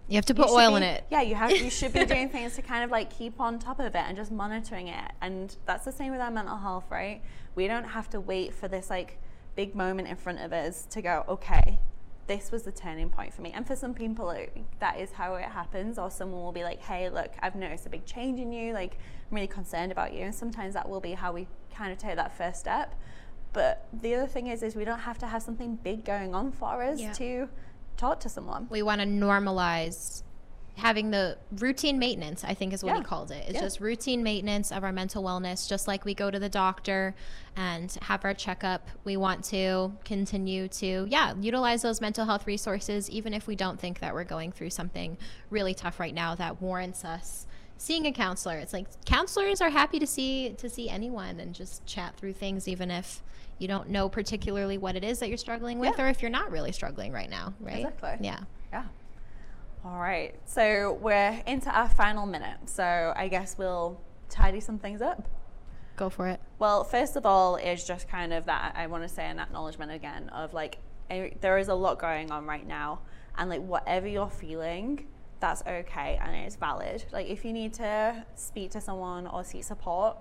you, 0.08 0.14
have 0.16 0.26
to 0.26 0.34
put 0.34 0.48
oil 0.48 0.70
be- 0.70 0.76
in 0.78 0.82
it 0.82 1.04
Yeah, 1.10 1.22
you 1.22 1.34
have. 1.34 1.50
You 1.50 1.70
should 1.70 1.92
be 1.92 2.04
doing 2.04 2.28
things 2.36 2.56
to 2.56 2.62
kind 2.62 2.84
of 2.84 2.90
like 2.90 3.10
keep 3.10 3.40
on 3.40 3.58
top 3.58 3.80
of 3.80 3.94
it 3.94 4.04
and 4.06 4.16
just 4.16 4.30
monitoring 4.30 4.88
it. 4.88 5.12
And 5.20 5.54
that's 5.66 5.84
the 5.84 5.92
same 5.92 6.12
with 6.12 6.20
our 6.20 6.30
mental 6.30 6.56
health, 6.56 6.84
right? 6.90 7.22
We 7.54 7.66
don't 7.66 7.84
have 7.84 8.08
to 8.10 8.20
wait 8.20 8.54
for 8.54 8.68
this 8.68 8.90
like 8.90 9.18
big 9.56 9.74
moment 9.74 10.08
in 10.08 10.16
front 10.16 10.40
of 10.40 10.52
us 10.52 10.86
to 10.90 11.02
go, 11.02 11.24
okay, 11.28 11.78
this 12.26 12.52
was 12.52 12.62
the 12.62 12.72
turning 12.72 13.10
point 13.10 13.34
for 13.34 13.42
me. 13.42 13.50
And 13.52 13.66
for 13.66 13.74
some 13.74 13.92
people, 13.92 14.30
it, 14.30 14.56
that 14.78 14.98
is 15.00 15.12
how 15.12 15.34
it 15.34 15.46
happens. 15.46 15.98
Or 15.98 16.10
someone 16.10 16.42
will 16.42 16.52
be 16.52 16.62
like, 16.62 16.80
hey, 16.80 17.08
look, 17.10 17.32
I've 17.40 17.56
noticed 17.56 17.86
a 17.86 17.90
big 17.90 18.06
change 18.06 18.38
in 18.38 18.52
you. 18.52 18.72
Like, 18.72 18.94
I'm 19.30 19.34
really 19.34 19.48
concerned 19.48 19.90
about 19.90 20.12
you. 20.12 20.20
And 20.20 20.34
sometimes 20.34 20.74
that 20.74 20.88
will 20.88 21.00
be 21.00 21.12
how 21.12 21.32
we 21.32 21.48
kind 21.74 21.90
of 21.92 21.98
take 21.98 22.16
that 22.16 22.36
first 22.36 22.60
step. 22.60 22.94
But 23.52 23.88
the 23.92 24.14
other 24.14 24.28
thing 24.28 24.46
is, 24.46 24.62
is 24.62 24.76
we 24.76 24.84
don't 24.84 25.00
have 25.00 25.18
to 25.18 25.26
have 25.26 25.42
something 25.42 25.74
big 25.74 26.04
going 26.04 26.34
on 26.36 26.52
for 26.52 26.80
us 26.82 27.00
Yeah. 27.00 27.12
to 27.14 27.48
talk 27.96 28.20
to 28.20 28.28
someone. 28.28 28.66
we 28.70 28.82
want 28.82 29.00
to 29.00 29.06
normalize 29.06 30.22
having 30.76 31.10
the 31.10 31.36
routine 31.58 31.98
maintenance, 31.98 32.42
I 32.42 32.54
think 32.54 32.72
is 32.72 32.82
what 32.82 32.96
he 32.96 33.02
called 33.02 33.30
it. 33.30 33.44
It's 33.46 33.54
Yeah. 33.54 33.60
just 33.60 33.80
routine 33.80 34.22
maintenance 34.22 34.72
of 34.72 34.82
our 34.82 34.92
mental 34.92 35.22
wellness, 35.22 35.68
just 35.68 35.86
like 35.86 36.06
we 36.06 36.14
go 36.14 36.30
to 36.30 36.38
the 36.38 36.48
doctor 36.48 37.14
and 37.54 37.92
have 38.02 38.24
our 38.24 38.32
checkup. 38.32 38.88
We 39.04 39.18
want 39.18 39.44
to 39.46 39.92
continue 40.04 40.68
to, 40.68 41.06
yeah, 41.10 41.34
utilize 41.38 41.82
those 41.82 42.00
mental 42.00 42.24
health 42.24 42.46
resources, 42.46 43.10
even 43.10 43.34
if 43.34 43.46
we 43.46 43.56
don't 43.56 43.78
think 43.78 43.98
that 44.00 44.14
we're 44.14 44.24
going 44.24 44.52
through 44.52 44.70
something 44.70 45.18
really 45.50 45.74
tough 45.74 46.00
right 46.00 46.14
now 46.14 46.34
that 46.36 46.62
warrants 46.62 47.04
us 47.04 47.46
seeing 47.76 48.06
a 48.06 48.12
counselor. 48.12 48.56
It's 48.56 48.72
like 48.72 48.86
counselors 49.04 49.60
are 49.60 49.70
happy 49.70 49.98
to 49.98 50.06
see 50.06 50.50
to 50.58 50.68
see 50.70 50.88
anyone 50.88 51.40
and 51.40 51.54
just 51.54 51.84
chat 51.84 52.16
through 52.16 52.34
things, 52.34 52.66
even 52.68 52.90
if 52.90 53.22
you 53.60 53.68
don't 53.68 53.88
know 53.90 54.08
particularly 54.08 54.78
what 54.78 54.96
it 54.96 55.04
is 55.04 55.20
that 55.20 55.28
you're 55.28 55.36
struggling 55.38 55.78
with, 55.78 55.94
Yeah. 55.96 56.06
or 56.06 56.08
if 56.08 56.22
you're 56.22 56.30
not 56.30 56.50
really 56.50 56.72
struggling 56.72 57.12
right 57.12 57.30
now, 57.30 57.54
right? 57.60 57.76
Exactly. 57.76 58.16
Yeah. 58.26 58.40
Yeah. 58.72 58.84
All 59.84 59.98
right. 59.98 60.34
So 60.46 60.94
we're 61.00 61.40
into 61.46 61.70
our 61.70 61.88
final 61.88 62.26
minute. 62.26 62.56
So 62.66 63.12
I 63.14 63.28
guess 63.28 63.56
we'll 63.58 64.00
tidy 64.28 64.60
some 64.60 64.78
things 64.78 65.00
up. 65.02 65.28
Go 65.96 66.08
for 66.08 66.26
it. 66.28 66.40
Well, 66.58 66.84
first 66.84 67.16
of 67.16 67.26
all, 67.26 67.56
is 67.56 67.84
just 67.84 68.08
kind 68.08 68.32
of 68.32 68.46
that 68.46 68.74
I 68.76 68.86
want 68.86 69.02
to 69.02 69.08
say 69.08 69.26
an 69.28 69.38
acknowledgement 69.38 69.92
again 69.92 70.30
of 70.30 70.54
like 70.54 70.78
there 71.08 71.58
is 71.58 71.68
a 71.68 71.74
lot 71.74 71.98
going 71.98 72.30
on 72.30 72.46
right 72.46 72.66
now, 72.66 73.00
and 73.36 73.50
like 73.50 73.60
whatever 73.62 74.06
you're 74.06 74.30
feeling, 74.30 75.06
that's 75.40 75.60
okay 75.66 76.18
and 76.22 76.34
it's 76.36 76.56
valid. 76.56 77.04
Like 77.12 77.26
if 77.28 77.44
you 77.44 77.52
need 77.52 77.74
to 77.74 78.24
speak 78.36 78.70
to 78.72 78.80
someone 78.80 79.26
or 79.26 79.44
seek 79.44 79.64
support, 79.64 80.16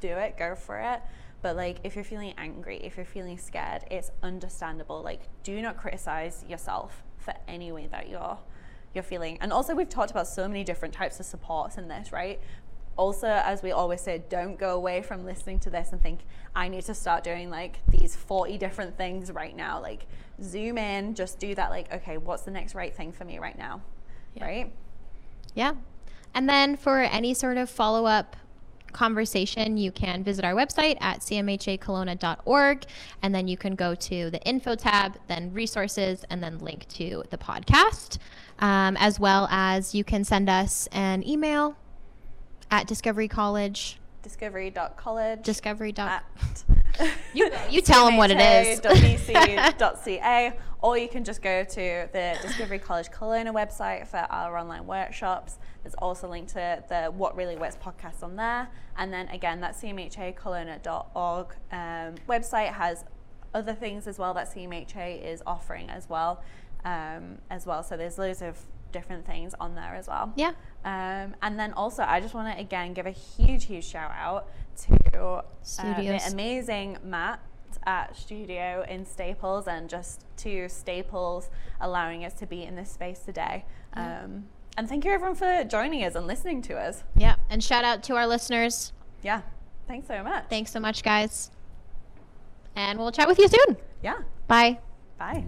do 0.00 0.08
it, 0.08 0.36
go 0.36 0.54
for 0.54 0.78
it. 0.78 1.00
But 1.42 1.56
like 1.56 1.78
if 1.84 1.94
you're 1.94 2.04
feeling 2.04 2.34
angry, 2.38 2.78
if 2.78 2.96
you're 2.96 3.06
feeling 3.06 3.38
scared, 3.38 3.84
it's 3.90 4.10
understandable. 4.22 5.02
Like 5.02 5.22
do 5.42 5.60
not 5.62 5.76
criticize 5.76 6.44
yourself 6.48 7.02
for 7.18 7.34
any 7.46 7.72
way 7.72 7.86
that 7.88 8.08
you're 8.08 8.38
you're 8.94 9.04
feeling. 9.04 9.38
And 9.40 9.52
also 9.52 9.74
we've 9.74 9.88
talked 9.88 10.10
about 10.10 10.26
so 10.26 10.48
many 10.48 10.64
different 10.64 10.94
types 10.94 11.20
of 11.20 11.26
supports 11.26 11.76
in 11.76 11.88
this, 11.88 12.12
right? 12.12 12.40
also 12.98 13.26
as 13.26 13.62
we 13.62 13.72
always 13.72 14.00
say 14.00 14.24
don't 14.30 14.58
go 14.58 14.74
away 14.74 15.02
from 15.02 15.26
listening 15.26 15.60
to 15.60 15.68
this 15.68 15.92
and 15.92 16.02
think 16.02 16.20
i 16.54 16.66
need 16.66 16.82
to 16.82 16.94
start 16.94 17.22
doing 17.22 17.50
like 17.50 17.80
these 17.88 18.16
40 18.16 18.56
different 18.56 18.96
things 18.96 19.30
right 19.30 19.54
now 19.54 19.78
like 19.78 20.06
zoom 20.42 20.78
in 20.78 21.14
just 21.14 21.38
do 21.38 21.54
that 21.54 21.68
like 21.68 21.92
okay 21.92 22.16
what's 22.16 22.44
the 22.44 22.50
next 22.50 22.74
right 22.74 22.96
thing 22.96 23.12
for 23.12 23.26
me 23.26 23.38
right 23.38 23.58
now 23.58 23.82
right 24.40 24.72
Yeah. 25.56 25.72
And 26.34 26.48
then 26.48 26.76
for 26.76 27.00
any 27.00 27.32
sort 27.34 27.56
of 27.56 27.70
follow 27.70 28.04
up 28.04 28.36
conversation, 28.96 29.76
you 29.76 29.92
can 29.92 30.24
visit 30.24 30.44
our 30.44 30.54
website 30.54 30.96
at 31.00 31.20
cmhakelowna.org. 31.20 32.84
And 33.22 33.34
then 33.34 33.46
you 33.46 33.56
can 33.56 33.74
go 33.74 33.94
to 33.94 34.30
the 34.30 34.40
info 34.42 34.74
tab, 34.74 35.18
then 35.28 35.52
resources, 35.52 36.24
and 36.30 36.42
then 36.42 36.58
link 36.58 36.88
to 36.88 37.22
the 37.30 37.38
podcast. 37.38 38.18
Um, 38.58 38.96
as 38.96 39.20
well 39.20 39.46
as 39.50 39.94
you 39.94 40.02
can 40.02 40.24
send 40.24 40.48
us 40.48 40.88
an 40.90 41.26
email 41.28 41.76
at 42.70 42.86
Discovery 42.86 43.28
College. 43.28 43.98
discovery.college 44.22 45.42
Discovery. 45.42 45.92
Dot, 45.92 46.08
at 46.08 46.64
you, 47.34 47.50
you 47.70 47.80
tell 47.80 48.06
them 48.06 48.16
what 48.16 48.30
it 48.30 48.38
is. 48.38 48.80
cmha.bc.ca, 48.80 50.52
or 50.82 50.98
you 50.98 51.08
can 51.08 51.24
just 51.24 51.42
go 51.42 51.64
to 51.64 52.08
the 52.12 52.38
Discovery 52.42 52.78
College 52.78 53.08
Kelowna 53.10 53.52
website 53.52 54.06
for 54.06 54.18
our 54.18 54.56
online 54.56 54.86
workshops. 54.86 55.58
There's 55.82 55.94
also 55.94 56.28
a 56.28 56.30
link 56.30 56.48
to 56.48 56.82
the 56.88 57.06
What 57.06 57.36
Really 57.36 57.56
Works 57.56 57.76
podcast 57.76 58.22
on 58.22 58.36
there. 58.36 58.68
And 58.96 59.12
then 59.12 59.28
again, 59.28 59.60
that 59.60 59.74
cmhakelowna.org 59.74 61.46
um, 61.72 62.14
website 62.28 62.72
has 62.72 63.04
other 63.54 63.74
things 63.74 64.06
as 64.06 64.18
well 64.18 64.34
that 64.34 64.52
CMHA 64.54 65.24
is 65.24 65.42
offering 65.46 65.90
as 65.90 66.08
well. 66.08 66.42
Um, 66.84 67.38
as 67.50 67.66
well, 67.66 67.82
so 67.82 67.96
there's 67.96 68.16
loads 68.16 68.42
of 68.42 68.56
different 68.92 69.26
things 69.26 69.54
on 69.60 69.74
there 69.74 69.94
as 69.94 70.08
well. 70.08 70.32
Yeah. 70.36 70.52
Um, 70.84 71.34
and 71.42 71.58
then 71.58 71.72
also, 71.72 72.02
I 72.02 72.20
just 72.20 72.34
want 72.34 72.54
to 72.54 72.60
again 72.60 72.94
give 72.94 73.06
a 73.06 73.10
huge, 73.10 73.64
huge 73.64 73.84
shout 73.84 74.12
out 74.16 74.48
to 74.82 75.20
uh, 75.20 75.42
Studios. 75.62 76.24
the 76.24 76.32
amazing 76.32 76.98
Matt 77.02 77.40
at 77.84 78.16
Studio 78.16 78.84
in 78.88 79.04
Staples 79.06 79.68
and 79.68 79.88
just 79.88 80.24
to 80.38 80.68
Staples 80.68 81.50
allowing 81.80 82.24
us 82.24 82.34
to 82.34 82.46
be 82.46 82.62
in 82.62 82.74
this 82.76 82.90
space 82.90 83.20
today. 83.20 83.64
Um, 83.94 84.46
and 84.76 84.88
thank 84.88 85.04
you 85.04 85.12
everyone 85.12 85.36
for 85.36 85.64
joining 85.64 86.04
us 86.04 86.14
and 86.14 86.26
listening 86.26 86.62
to 86.62 86.76
us. 86.76 87.02
Yeah. 87.16 87.36
And 87.48 87.62
shout 87.62 87.84
out 87.84 88.02
to 88.04 88.16
our 88.16 88.26
listeners. 88.26 88.92
Yeah, 89.22 89.42
thanks 89.88 90.06
so 90.08 90.22
much. 90.22 90.44
Thanks 90.50 90.70
so 90.70 90.80
much, 90.80 91.02
guys. 91.02 91.50
And 92.74 92.98
we'll 92.98 93.12
chat 93.12 93.26
with 93.26 93.38
you 93.38 93.48
soon. 93.48 93.76
Yeah, 94.02 94.18
Bye. 94.46 94.78
bye. 95.18 95.44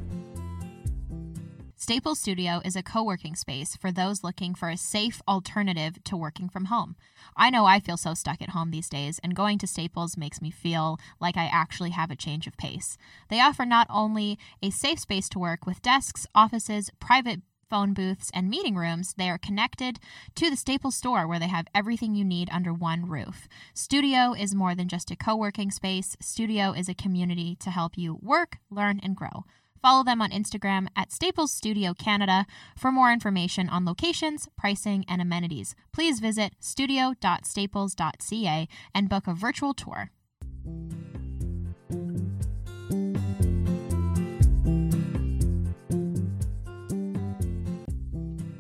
Staples 1.81 2.19
Studio 2.19 2.61
is 2.65 2.75
a 2.75 2.83
co 2.83 3.05
working 3.05 3.37
space 3.37 3.77
for 3.77 3.93
those 3.93 4.25
looking 4.25 4.53
for 4.53 4.69
a 4.69 4.77
safe 4.77 5.23
alternative 5.29 6.03
to 6.03 6.17
working 6.17 6.49
from 6.49 6.65
home. 6.65 6.97
I 7.37 7.51
know 7.51 7.67
I 7.67 7.79
feel 7.79 7.97
so 7.97 8.15
stuck 8.15 8.43
at 8.43 8.49
home 8.49 8.73
these 8.73 8.89
days, 8.89 9.21
and 9.23 9.33
going 9.37 9.59
to 9.59 9.67
Staples 9.69 10.17
makes 10.17 10.43
me 10.43 10.51
feel 10.51 10.99
like 11.21 11.37
I 11.37 11.45
actually 11.45 11.91
have 11.91 12.11
a 12.11 12.17
change 12.17 12.49
of 12.49 12.57
pace. 12.57 12.99
They 13.29 13.41
offer 13.41 13.65
not 13.65 13.87
only 13.91 14.41
a 14.61 14.71
safe 14.71 14.99
space 14.99 15.29
to 15.29 15.39
work 15.39 15.67
with 15.67 15.81
desks, 15.81 16.27
offices, 16.35 16.91
private 16.99 17.43
phone 17.71 17.95
booths, 17.95 18.33
and 18.35 18.51
meeting 18.51 18.75
rooms, 18.75 19.15
they 19.17 19.31
are 19.31 19.39
connected 19.39 20.01
to 20.35 20.51
the 20.51 20.57
Staples 20.57 20.97
store 20.97 21.29
where 21.29 21.39
they 21.39 21.47
have 21.47 21.69
everything 21.77 22.17
you 22.17 22.25
need 22.25 22.49
under 22.51 22.75
one 22.75 23.09
roof. 23.09 23.47
Studio 23.73 24.33
is 24.33 24.53
more 24.53 24.75
than 24.75 24.89
just 24.89 25.13
a 25.13 25.17
co 25.17 25.37
working 25.37 25.71
space, 25.71 26.17
Studio 26.19 26.73
is 26.73 26.89
a 26.89 26.95
community 26.95 27.55
to 27.61 27.71
help 27.71 27.97
you 27.97 28.19
work, 28.21 28.57
learn, 28.69 28.99
and 29.01 29.15
grow. 29.15 29.45
Follow 29.81 30.05
them 30.05 30.21
on 30.21 30.31
Instagram 30.31 30.89
at 30.97 31.13
Staples 31.13 31.53
Studio 31.53 31.95
Canada 31.95 32.45
for 32.77 32.93
more 32.93 33.13
information 33.13 33.69
on 33.69 33.85
locations, 33.85 34.49
pricing, 34.57 35.05
and 35.09 35.23
amenities. 35.23 35.75
Please 35.93 36.21
visit 36.21 36.53
studio.staples.ca 36.61 38.69
and 38.95 39.09
book 39.09 39.27
a 39.27 39.35
virtual 39.35 39.75
tour. 39.75 40.11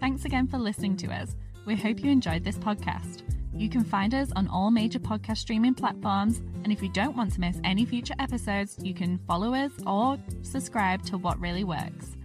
Thanks 0.00 0.24
again 0.24 0.48
for 0.48 0.58
listening 0.58 0.96
to 0.98 1.08
us. 1.08 1.34
We 1.66 1.76
hope 1.76 2.02
you 2.02 2.10
enjoyed 2.10 2.44
this 2.44 2.58
podcast. 2.58 3.37
You 3.58 3.68
can 3.68 3.82
find 3.82 4.14
us 4.14 4.30
on 4.36 4.46
all 4.46 4.70
major 4.70 5.00
podcast 5.00 5.38
streaming 5.38 5.74
platforms, 5.74 6.40
and 6.62 6.72
if 6.72 6.80
you 6.80 6.88
don't 6.90 7.16
want 7.16 7.32
to 7.32 7.40
miss 7.40 7.58
any 7.64 7.84
future 7.84 8.14
episodes, 8.20 8.78
you 8.80 8.94
can 8.94 9.18
follow 9.26 9.52
us 9.52 9.72
or 9.84 10.16
subscribe 10.42 11.02
to 11.06 11.18
What 11.18 11.40
Really 11.40 11.64
Works. 11.64 12.16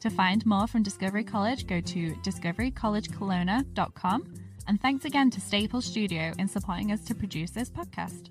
To 0.00 0.08
find 0.08 0.46
more 0.46 0.66
from 0.66 0.82
Discovery 0.82 1.24
College, 1.24 1.66
go 1.66 1.82
to 1.82 2.14
discoverycollegekelowna.com. 2.14 4.34
And 4.66 4.80
thanks 4.80 5.04
again 5.04 5.28
to 5.30 5.42
Staples 5.42 5.84
Studio 5.84 6.32
in 6.38 6.48
supporting 6.48 6.90
us 6.90 7.04
to 7.04 7.14
produce 7.14 7.50
this 7.50 7.68
podcast. 7.68 8.30